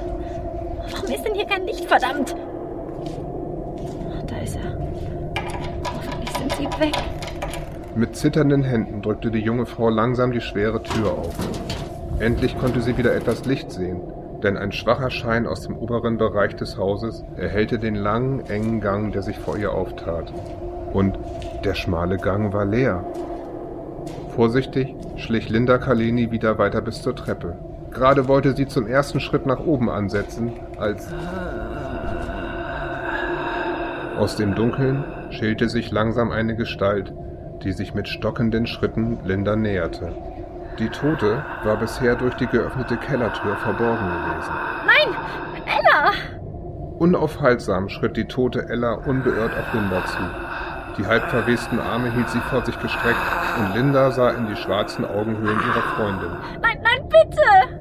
Warum 0.91 1.09
ist 1.09 1.25
denn 1.25 1.35
hier 1.35 1.47
kein 1.47 1.67
Licht, 1.67 1.85
verdammt? 1.85 2.35
Da 4.27 4.39
ist 4.39 4.57
er. 4.57 4.75
Weg. 6.79 6.95
Mit 7.95 8.17
zitternden 8.17 8.65
Händen 8.65 9.03
drückte 9.03 9.31
die 9.31 9.41
junge 9.41 9.67
Frau 9.67 9.89
langsam 9.89 10.33
die 10.33 10.41
schwere 10.41 10.83
Tür 10.83 11.13
auf. 11.13 11.35
Endlich 12.19 12.59
konnte 12.59 12.81
sie 12.81 12.97
wieder 12.97 13.15
etwas 13.15 13.45
Licht 13.45 13.71
sehen, 13.71 14.01
denn 14.43 14.57
ein 14.57 14.73
schwacher 14.73 15.11
Schein 15.11 15.47
aus 15.47 15.63
dem 15.63 15.77
oberen 15.77 16.19
Bereich 16.19 16.57
des 16.57 16.77
Hauses 16.77 17.25
erhellte 17.37 17.79
den 17.79 17.95
langen, 17.95 18.47
engen 18.47 18.81
Gang, 18.81 19.13
der 19.13 19.23
sich 19.23 19.39
vor 19.39 19.57
ihr 19.57 19.73
auftat. 19.73 20.33
Und 20.93 21.19
der 21.65 21.75
schmale 21.75 22.19
Gang 22.19 22.53
war 22.53 22.65
leer. 22.65 23.05
Vorsichtig 24.35 24.95
schlich 25.17 25.49
Linda 25.49 25.79
Kaleni 25.79 26.31
wieder 26.31 26.59
weiter 26.59 26.81
bis 26.81 27.03
zur 27.03 27.15
Treppe. 27.15 27.57
Gerade 27.93 28.27
wollte 28.27 28.57
sie 28.57 28.67
zum 28.67 28.89
ersten 28.89 29.21
Schritt 29.21 29.47
nach 29.47 29.61
oben 29.61 29.89
ansetzen, 29.89 30.53
als 30.79 31.09
aus 34.19 34.37
dem 34.37 34.55
Dunkeln 34.55 35.05
schälte 35.35 35.69
sich 35.69 35.91
langsam 35.91 36.31
eine 36.31 36.57
Gestalt, 36.57 37.13
die 37.63 37.73
sich 37.73 37.95
mit 37.95 38.09
stockenden 38.09 38.67
Schritten 38.67 39.19
Linda 39.25 39.57
näherte. 39.57 40.13
Die 40.79 40.89
Tote 40.89 41.45
war 41.63 41.77
bisher 41.77 42.17
durch 42.17 42.35
die 42.35 42.47
geöffnete 42.47 42.97
Kellertür 42.97 43.57
verborgen 43.57 44.07
gewesen. 44.07 44.53
Nein! 44.87 45.17
Ella! 45.67 46.13
Unaufhaltsam 46.99 47.89
schritt 47.89 48.17
die 48.17 48.27
tote 48.27 48.69
Ella 48.69 48.95
unbeirrt 48.95 49.53
auf 49.57 49.73
Linda 49.73 50.05
zu. 50.07 50.19
Die 50.99 51.07
halb 51.07 51.29
verwesten 51.31 51.81
Arme 51.81 52.13
hielt 52.13 52.29
sie 52.31 52.41
vor 52.41 52.65
sich 52.65 52.79
gestreckt 52.79 53.19
und 53.59 53.77
Linda 53.77 54.11
sah 54.11 54.31
in 54.31 54.47
die 54.47 54.57
schwarzen 54.57 55.05
Augenhöhlen 55.05 55.59
ihrer 55.59 55.83
Freundin. 55.97 56.31
Nein, 56.63 56.79
nein, 56.83 57.09
bitte! 57.09 57.81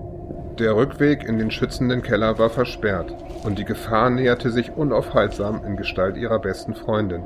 Der 0.59 0.75
Rückweg 0.75 1.23
in 1.23 1.39
den 1.39 1.51
schützenden 1.51 2.03
Keller 2.03 2.37
war 2.37 2.49
versperrt 2.49 3.13
und 3.43 3.57
die 3.57 3.65
Gefahr 3.65 4.09
näherte 4.09 4.51
sich 4.51 4.71
unaufhaltsam 4.71 5.63
in 5.65 5.77
Gestalt 5.77 6.15
ihrer 6.15 6.39
besten 6.39 6.75
Freundin. 6.75 7.23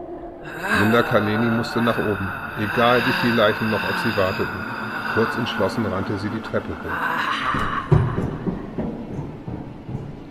Linda 0.81 1.03
Kaleni 1.03 1.49
musste 1.49 1.81
nach 1.81 1.97
oben, 1.97 2.29
egal 2.59 3.01
wie 3.05 3.13
viele 3.21 3.35
Leichen 3.35 3.69
noch 3.71 3.83
auf 3.83 3.97
sie 4.03 4.17
warteten. 4.17 4.65
Kurz 5.13 5.35
entschlossen 5.37 5.85
rannte 5.85 6.17
sie 6.19 6.29
die 6.29 6.41
Treppe 6.41 6.69
hoch. 6.69 7.97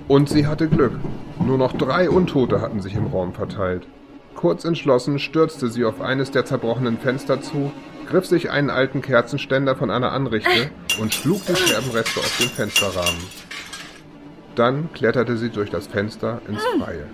Und 0.08 0.28
sie 0.28 0.46
hatte 0.46 0.68
Glück. 0.68 0.92
Nur 1.40 1.58
noch 1.58 1.72
drei 1.72 2.08
Untote 2.08 2.60
hatten 2.60 2.80
sich 2.80 2.94
im 2.94 3.06
Raum 3.06 3.32
verteilt. 3.34 3.86
Kurz 4.34 4.64
entschlossen 4.64 5.18
stürzte 5.18 5.68
sie 5.68 5.84
auf 5.84 6.00
eines 6.00 6.30
der 6.30 6.44
zerbrochenen 6.44 6.98
Fenster 6.98 7.40
zu, 7.40 7.72
griff 8.06 8.26
sich 8.26 8.50
einen 8.50 8.70
alten 8.70 9.02
Kerzenständer 9.02 9.74
von 9.74 9.90
einer 9.90 10.12
Anrichte 10.12 10.70
und 11.00 11.12
schlug 11.12 11.44
die 11.46 11.56
Scherbenreste 11.56 12.20
auf 12.20 12.36
den 12.38 12.48
Fensterrahmen. 12.48 13.22
Dann 14.54 14.92
kletterte 14.92 15.36
sie 15.36 15.50
durch 15.50 15.70
das 15.70 15.86
Fenster 15.86 16.40
ins 16.48 16.62
Freie. 16.78 17.06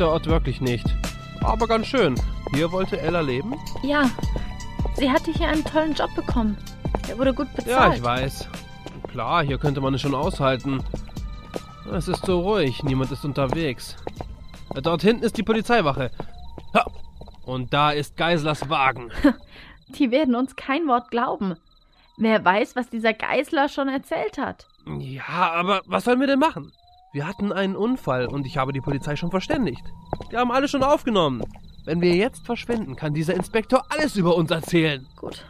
Der 0.00 0.08
Ort 0.08 0.26
wirklich 0.26 0.60
nicht. 0.60 0.86
Aber 1.42 1.66
ganz 1.66 1.86
schön. 1.86 2.14
Hier 2.54 2.70
wollte 2.72 3.00
Ella 3.00 3.20
leben? 3.20 3.54
Ja, 3.82 4.10
sie 4.94 5.10
hatte 5.10 5.30
hier 5.32 5.48
einen 5.48 5.64
tollen 5.64 5.94
Job 5.94 6.10
bekommen. 6.14 6.56
Der 7.08 7.18
wurde 7.18 7.32
gut 7.32 7.48
Ja, 7.48 7.62
bezahlt. 7.64 7.96
ich 7.98 8.02
weiß. 8.02 8.48
Klar, 9.08 9.44
hier 9.44 9.58
könnte 9.58 9.80
man 9.80 9.94
es 9.94 10.00
schon 10.00 10.14
aushalten. 10.14 10.82
Es 11.92 12.08
ist 12.08 12.24
so 12.26 12.40
ruhig, 12.40 12.82
niemand 12.82 13.10
ist 13.12 13.24
unterwegs. 13.24 13.96
Dort 14.82 15.02
hinten 15.02 15.24
ist 15.24 15.36
die 15.36 15.42
Polizeiwache. 15.42 16.10
Ha! 16.74 16.84
Und 17.44 17.72
da 17.72 17.90
ist 17.90 18.16
Geislers 18.16 18.68
Wagen. 18.68 19.10
Die 19.88 20.12
werden 20.12 20.36
uns 20.36 20.54
kein 20.54 20.86
Wort 20.86 21.10
glauben. 21.10 21.56
Wer 22.16 22.44
weiß, 22.44 22.76
was 22.76 22.88
dieser 22.90 23.12
Geißler 23.12 23.68
schon 23.68 23.88
erzählt 23.88 24.38
hat. 24.38 24.68
Ja, 24.98 25.24
aber 25.26 25.80
was 25.86 26.04
sollen 26.04 26.20
wir 26.20 26.28
denn 26.28 26.38
machen? 26.38 26.70
Wir 27.12 27.26
hatten 27.26 27.52
einen 27.52 27.74
Unfall 27.74 28.26
und 28.26 28.46
ich 28.46 28.56
habe 28.56 28.72
die 28.72 28.80
Polizei 28.80 29.16
schon 29.16 29.32
verständigt. 29.32 29.82
Die 30.30 30.36
haben 30.36 30.52
alle 30.52 30.68
schon 30.68 30.84
aufgenommen. 30.84 31.42
Wenn 31.84 32.00
wir 32.00 32.14
jetzt 32.14 32.46
verschwinden, 32.46 32.94
kann 32.94 33.14
dieser 33.14 33.34
Inspektor 33.34 33.84
alles 33.88 34.14
über 34.14 34.36
uns 34.36 34.50
erzählen. 34.52 35.04
Gut. 35.16 35.44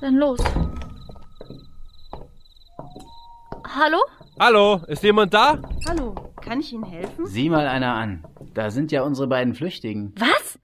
Dann 0.00 0.16
los. 0.16 0.40
Hallo? 3.68 3.98
Hallo, 4.40 4.80
ist 4.88 5.04
jemand 5.04 5.32
da? 5.32 5.62
Hallo, 5.88 6.14
kann 6.40 6.58
ich 6.58 6.72
Ihnen 6.72 6.84
helfen? 6.84 7.26
Sieh 7.26 7.48
mal 7.48 7.68
einer 7.68 7.94
an. 7.94 8.26
Da 8.52 8.70
sind 8.70 8.90
ja 8.90 9.02
unsere 9.02 9.28
beiden 9.28 9.54
Flüchtigen. 9.54 10.12
Was? 10.18 10.58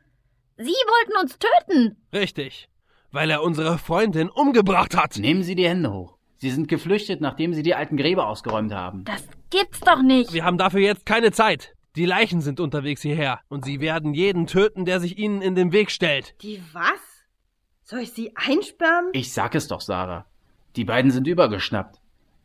Sie 0.56 0.64
wollten 0.64 1.22
uns 1.22 1.38
töten? 1.38 1.96
Richtig. 2.12 2.68
Weil 3.12 3.30
er 3.30 3.44
unsere 3.44 3.78
Freundin 3.78 4.28
umgebracht 4.28 4.96
hat. 4.96 5.18
Nehmen 5.18 5.44
Sie 5.44 5.54
die 5.54 5.68
Hände 5.68 5.92
hoch. 5.92 6.18
Sie 6.38 6.50
sind 6.50 6.66
geflüchtet, 6.68 7.20
nachdem 7.20 7.54
Sie 7.54 7.62
die 7.62 7.76
alten 7.76 7.96
Gräber 7.96 8.26
ausgeräumt 8.26 8.72
haben. 8.72 9.04
Das 9.04 9.24
gibt's 9.50 9.80
doch 9.80 10.02
nicht. 10.02 10.32
Wir 10.32 10.44
haben 10.44 10.58
dafür 10.58 10.80
jetzt 10.80 11.06
keine 11.06 11.32
Zeit. 11.32 11.74
Die 11.96 12.06
Leichen 12.06 12.40
sind 12.40 12.60
unterwegs 12.60 13.02
hierher 13.02 13.40
und 13.48 13.64
sie 13.64 13.80
werden 13.80 14.14
jeden 14.14 14.46
töten, 14.46 14.84
der 14.84 15.00
sich 15.00 15.18
ihnen 15.18 15.42
in 15.42 15.54
den 15.54 15.72
Weg 15.72 15.90
stellt. 15.90 16.34
Die 16.42 16.62
was? 16.72 17.00
Soll 17.82 18.00
ich 18.00 18.12
Sie 18.12 18.36
einsperren? 18.36 19.08
Ich 19.12 19.32
sag 19.32 19.54
es 19.54 19.66
doch, 19.66 19.80
Sarah. 19.80 20.26
Die 20.76 20.84
beiden 20.84 21.10
sind 21.10 21.26
übergeschnappt. 21.26 21.97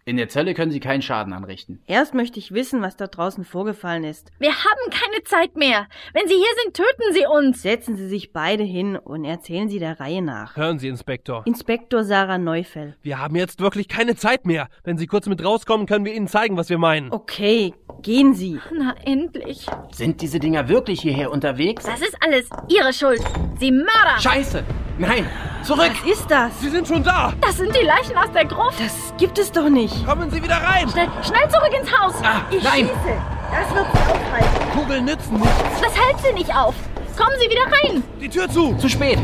In 0.05 0.17
der 0.17 0.27
Zelle 0.27 0.53
können 0.53 0.71
Sie 0.71 0.81
keinen 0.81 1.01
Schaden 1.01 1.31
anrichten. 1.31 1.81
Erst 1.87 2.13
möchte 2.13 2.37
ich 2.37 2.53
wissen, 2.53 2.81
was 2.81 2.97
da 2.97 3.07
draußen 3.07 3.45
vorgefallen 3.45 4.03
ist. 4.03 4.31
Wir 4.37 4.49
haben 4.51 4.91
keine 4.91 5.23
Zeit 5.23 5.55
mehr. 5.55 5.87
Wenn 6.11 6.27
Sie 6.27 6.33
hier 6.33 6.43
sind, 6.61 6.75
töten 6.75 7.13
Sie 7.13 7.25
uns. 7.25 7.61
Setzen 7.61 7.95
Sie 7.95 8.09
sich 8.09 8.33
beide 8.33 8.63
hin 8.63 8.97
und 8.97 9.23
erzählen 9.23 9.69
Sie 9.69 9.79
der 9.79 10.01
Reihe 10.01 10.21
nach. 10.21 10.57
Hören 10.57 10.77
Sie, 10.77 10.89
Inspektor. 10.89 11.43
Inspektor 11.45 12.03
Sarah 12.03 12.37
Neufeld. 12.37 12.95
Wir 13.01 13.17
haben 13.17 13.37
jetzt 13.37 13.61
wirklich 13.61 13.87
keine 13.87 14.17
Zeit 14.17 14.45
mehr. 14.45 14.67
Wenn 14.83 14.97
Sie 14.97 15.07
kurz 15.07 15.27
mit 15.27 15.41
rauskommen, 15.41 15.85
können 15.87 16.03
wir 16.03 16.13
Ihnen 16.13 16.27
zeigen, 16.27 16.57
was 16.57 16.69
wir 16.69 16.77
meinen. 16.77 17.09
Okay, 17.13 17.73
gehen 18.01 18.33
Sie. 18.33 18.59
Na, 18.77 18.95
endlich. 19.05 19.67
Sind 19.93 20.19
diese 20.19 20.39
Dinger 20.39 20.67
wirklich 20.67 20.99
hierher 20.99 21.31
unterwegs? 21.31 21.85
Das 21.85 22.01
ist 22.01 22.17
alles 22.21 22.49
Ihre 22.67 22.91
Schuld. 22.91 23.21
Sie 23.57 23.71
Mörder. 23.71 24.19
Scheiße! 24.19 24.65
Nein! 24.99 25.25
Zurück! 25.63 25.91
Was 26.03 26.11
ist 26.11 26.29
das? 26.29 26.59
Sie 26.61 26.69
sind 26.69 26.87
schon 26.87 27.03
da. 27.03 27.33
Das 27.41 27.57
sind 27.57 27.73
die 27.73 27.85
Leichen 27.85 28.17
aus 28.17 28.31
der 28.33 28.45
Gruft. 28.45 28.79
Das 28.79 29.13
gibt 29.17 29.39
es 29.39 29.51
doch 29.51 29.69
nicht. 29.69 29.92
Kommen 30.05 30.29
Sie 30.31 30.43
wieder 30.43 30.55
rein. 30.57 30.89
Schnell, 30.89 31.07
schnell 31.23 31.49
zurück 31.49 31.71
ins 31.79 31.91
Haus. 31.97 32.13
Ah, 32.23 32.41
Ich 32.51 32.63
nein! 32.63 32.87
schieße. 32.89 33.17
Das 33.51 33.75
wird 33.75 33.85
Sie 33.93 34.11
aufhalten. 34.11 34.71
Kugeln 34.79 35.05
nützen 35.05 35.33
nichts. 35.39 35.81
Das 35.81 35.93
hält 35.95 36.19
Sie 36.25 36.33
nicht 36.33 36.55
auf. 36.55 36.75
Kommen 37.17 37.35
Sie 37.39 37.49
wieder 37.49 37.63
rein. 37.63 38.03
Die 38.19 38.29
Tür 38.29 38.49
zu. 38.49 38.73
Zu 38.75 38.89
spät! 38.89 39.19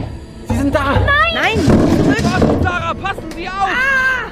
Sie 0.47 0.55
sind 0.57 0.73
da! 0.73 0.93
Nein, 1.33 1.57
Passen, 2.23 2.61
Sarah, 2.63 2.93
passen 2.93 3.31
Sie 3.35 3.47
auf. 3.47 3.69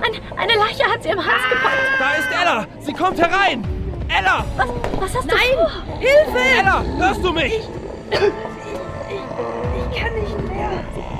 Ein, 0.01 0.39
eine 0.39 0.53
Leiche 0.59 0.83
hat 0.91 1.01
sie 1.03 1.09
im 1.09 1.19
Hals 1.19 1.41
gepackt. 1.49 1.75
Da 1.99 2.13
ist 2.13 2.27
Ella. 2.41 2.65
Sie 2.81 2.93
kommt 2.93 3.19
herein. 3.19 3.63
Ella, 4.09 4.45
Was, 4.55 4.67
was 4.99 5.15
hast 5.15 5.31
du 5.31 5.35
vor? 5.37 5.71
Hilfe! 5.99 6.59
Ella, 6.59 6.83
hörst 6.97 7.23
du 7.23 7.33
mich? 7.33 7.59
Ich 8.09 8.19
kann 9.99 10.13
nicht 10.15 10.37
mehr. 10.49 10.69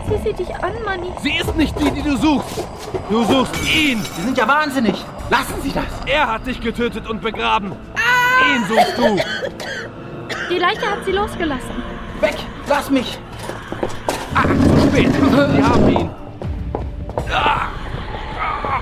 Sieh 0.08 0.18
sie 0.24 0.34
dich 0.34 0.56
an, 0.56 0.74
Manni. 0.86 1.12
Sie 1.22 1.36
ist 1.36 1.56
nicht 1.56 1.80
die, 1.80 1.92
die 1.92 2.02
du 2.02 2.18
suchst. 2.18 2.64
Du 3.10 3.24
suchst 3.24 3.56
ihn. 3.64 4.02
Sie 4.02 4.22
sind 4.22 4.38
ja 4.38 4.48
wahnsinnig! 4.48 4.96
Lassen 5.30 5.56
Sie 5.62 5.72
das! 5.72 5.86
Er 6.06 6.28
hat 6.28 6.48
dich 6.48 6.62
getötet 6.62 7.08
und 7.08 7.22
begraben. 7.22 7.74
Ihn 8.56 8.66
suchst 8.68 8.98
du. 8.98 9.18
Die 10.50 10.60
Leiche 10.60 10.90
hat 10.90 11.04
sie 11.06 11.12
losgelassen. 11.12 11.84
Weg! 12.22 12.36
Lass 12.68 12.90
mich! 12.90 13.20
Zu 14.34 14.88
spät. 14.88 15.12
Sie 15.12 15.64
haben 15.64 15.90
ihn. 15.90 16.10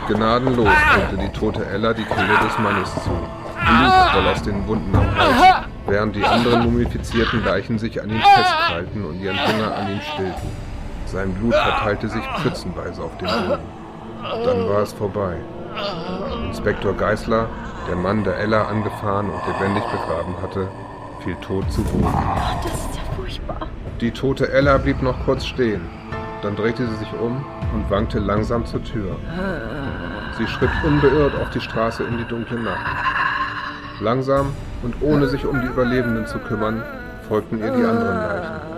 Gnadenlos 0.07 0.69
drückte 0.93 1.17
die 1.17 1.29
tote 1.29 1.65
Ella 1.65 1.93
die 1.93 2.03
Kehle 2.03 2.37
des 2.43 2.59
Mannes 2.59 2.93
zu. 2.93 3.09
Blut 3.09 4.11
quoll 4.11 4.27
aus 4.27 4.41
den 4.43 4.67
Wunden 4.67 4.95
am 4.95 5.15
Hals, 5.15 5.64
während 5.87 6.15
die 6.15 6.23
anderen 6.23 6.63
mumifizierten 6.63 7.43
Leichen 7.43 7.79
sich 7.79 8.01
an 8.01 8.09
ihn 8.09 8.21
festkrallten 8.21 9.05
und 9.05 9.19
ihren 9.19 9.37
Hunger 9.37 9.75
an 9.75 9.91
ihm 9.91 10.01
stillten. 10.01 10.49
Sein 11.05 11.33
Blut 11.33 11.53
verteilte 11.53 12.09
sich 12.09 12.23
pfützenweise 12.39 13.03
auf 13.03 13.17
dem 13.17 13.27
Boden. 13.27 13.63
Dann 14.43 14.69
war 14.69 14.81
es 14.81 14.93
vorbei. 14.93 15.37
Inspektor 16.47 16.93
Geißler, 16.93 17.47
der 17.87 17.95
Mann, 17.95 18.23
der 18.23 18.37
Ella 18.37 18.65
angefahren 18.65 19.29
und 19.29 19.41
lebendig 19.47 19.83
begraben 19.83 20.35
hatte, 20.41 20.67
fiel 21.23 21.35
tot 21.41 21.71
zu 21.71 21.83
Boden. 21.83 22.13
Das 22.63 22.73
ist 22.73 22.95
ja 22.95 23.01
furchtbar. 23.15 23.67
Die 24.01 24.11
tote 24.11 24.51
Ella 24.51 24.77
blieb 24.77 25.01
noch 25.01 25.23
kurz 25.25 25.45
stehen. 25.45 25.81
Dann 26.41 26.55
drehte 26.55 26.87
sie 26.87 26.95
sich 26.97 27.13
um 27.13 27.43
und 27.73 27.89
wankte 27.89 28.19
langsam 28.19 28.65
zur 28.65 28.83
Tür. 28.83 29.15
Sie 30.37 30.47
schritt 30.47 30.69
unbeirrt 30.83 31.35
auf 31.41 31.49
die 31.51 31.61
Straße 31.61 32.03
in 32.03 32.17
die 32.17 32.25
dunkle 32.25 32.59
Nacht. 32.59 32.85
Langsam 33.99 34.53
und 34.83 34.95
ohne 35.01 35.27
sich 35.27 35.45
um 35.45 35.61
die 35.61 35.67
Überlebenden 35.67 36.27
zu 36.27 36.39
kümmern, 36.39 36.83
folgten 37.27 37.59
ihr 37.59 37.71
die 37.71 37.83
anderen 37.83 38.17
Leichen. 38.17 38.75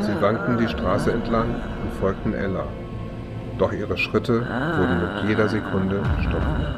Sie 0.00 0.22
wankten 0.22 0.58
die 0.58 0.68
Straße 0.68 1.12
entlang 1.12 1.54
und 1.82 1.92
folgten 2.00 2.34
Ella. 2.34 2.64
Doch 3.58 3.72
ihre 3.72 3.98
Schritte 3.98 4.40
wurden 4.40 5.00
mit 5.00 5.28
jeder 5.28 5.48
Sekunde 5.48 6.02
stopper. 6.20 6.76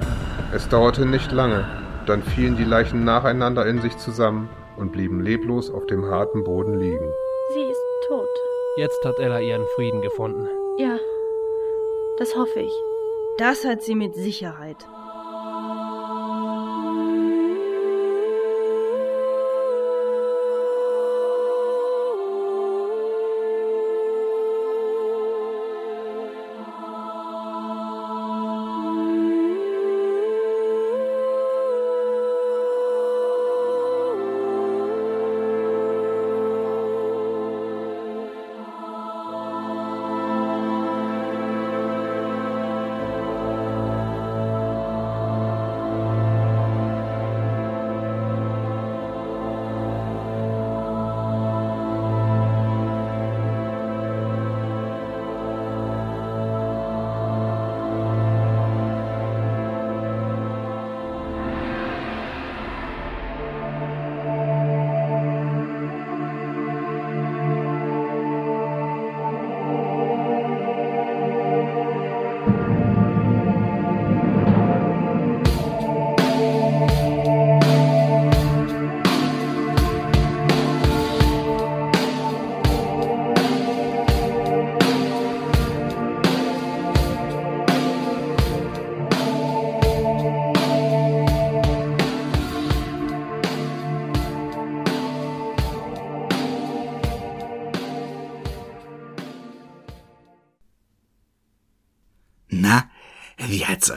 Es 0.53 0.69
dauerte 0.69 1.07
nicht 1.07 1.31
lange, 1.31 1.65
dann 2.07 2.23
fielen 2.23 2.57
die 2.57 2.65
Leichen 2.65 3.05
nacheinander 3.05 3.67
in 3.67 3.81
sich 3.81 3.97
zusammen 3.99 4.49
und 4.77 4.93
blieben 4.93 5.21
leblos 5.21 5.71
auf 5.71 5.87
dem 5.87 6.07
harten 6.07 6.43
Boden 6.43 6.79
liegen. 6.79 7.13
Sie 7.55 7.71
ist 7.71 7.83
tot. 8.09 8.29
Jetzt 8.77 9.05
hat 9.05 9.19
Ella 9.19 9.41
ihren 9.41 9.67
Frieden 9.75 10.01
gefunden. 10.01 10.49
Ja, 10.79 10.97
das 12.19 12.35
hoffe 12.37 12.61
ich. 12.61 12.73
Das 13.39 13.65
hat 13.65 13.83
sie 13.83 13.95
mit 13.95 14.15
Sicherheit. 14.15 14.77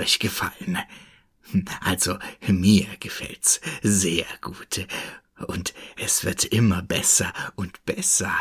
Euch 0.03 0.19
gefallen? 0.19 0.77
Also, 1.81 2.17
mir 2.47 2.87
gefällt's 2.99 3.61
sehr 3.81 4.25
gut. 4.41 4.85
Und 5.47 5.73
es 5.97 6.23
wird 6.23 6.43
immer 6.45 6.81
besser 6.81 7.33
und 7.55 7.85
besser. 7.85 8.33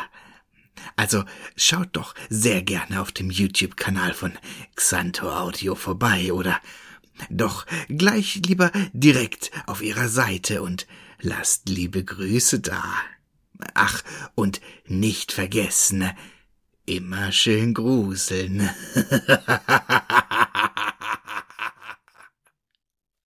Also 0.97 1.25
schaut 1.57 1.91
doch 1.93 2.15
sehr 2.29 2.63
gerne 2.63 3.01
auf 3.01 3.13
dem 3.13 3.31
YouTube-Kanal 3.31 4.15
von 4.15 4.33
Xanto 4.75 5.31
Audio 5.31 5.75
vorbei 5.75 6.33
oder 6.33 6.61
doch 7.31 7.67
gleich 7.89 8.41
lieber 8.47 8.73
direkt 8.93 9.51
auf 9.67 9.83
ihrer 9.83 10.09
Seite 10.09 10.63
und 10.63 10.87
lasst 11.21 11.69
liebe 11.69 12.05
Grüße 12.05 12.61
da. 12.61 12.83
Ach, 13.75 14.03
und 14.35 14.61
nicht 14.87 15.31
vergessen, 15.31 16.11
immer 16.87 17.31
schön 17.31 17.75
gruseln. 17.75 18.69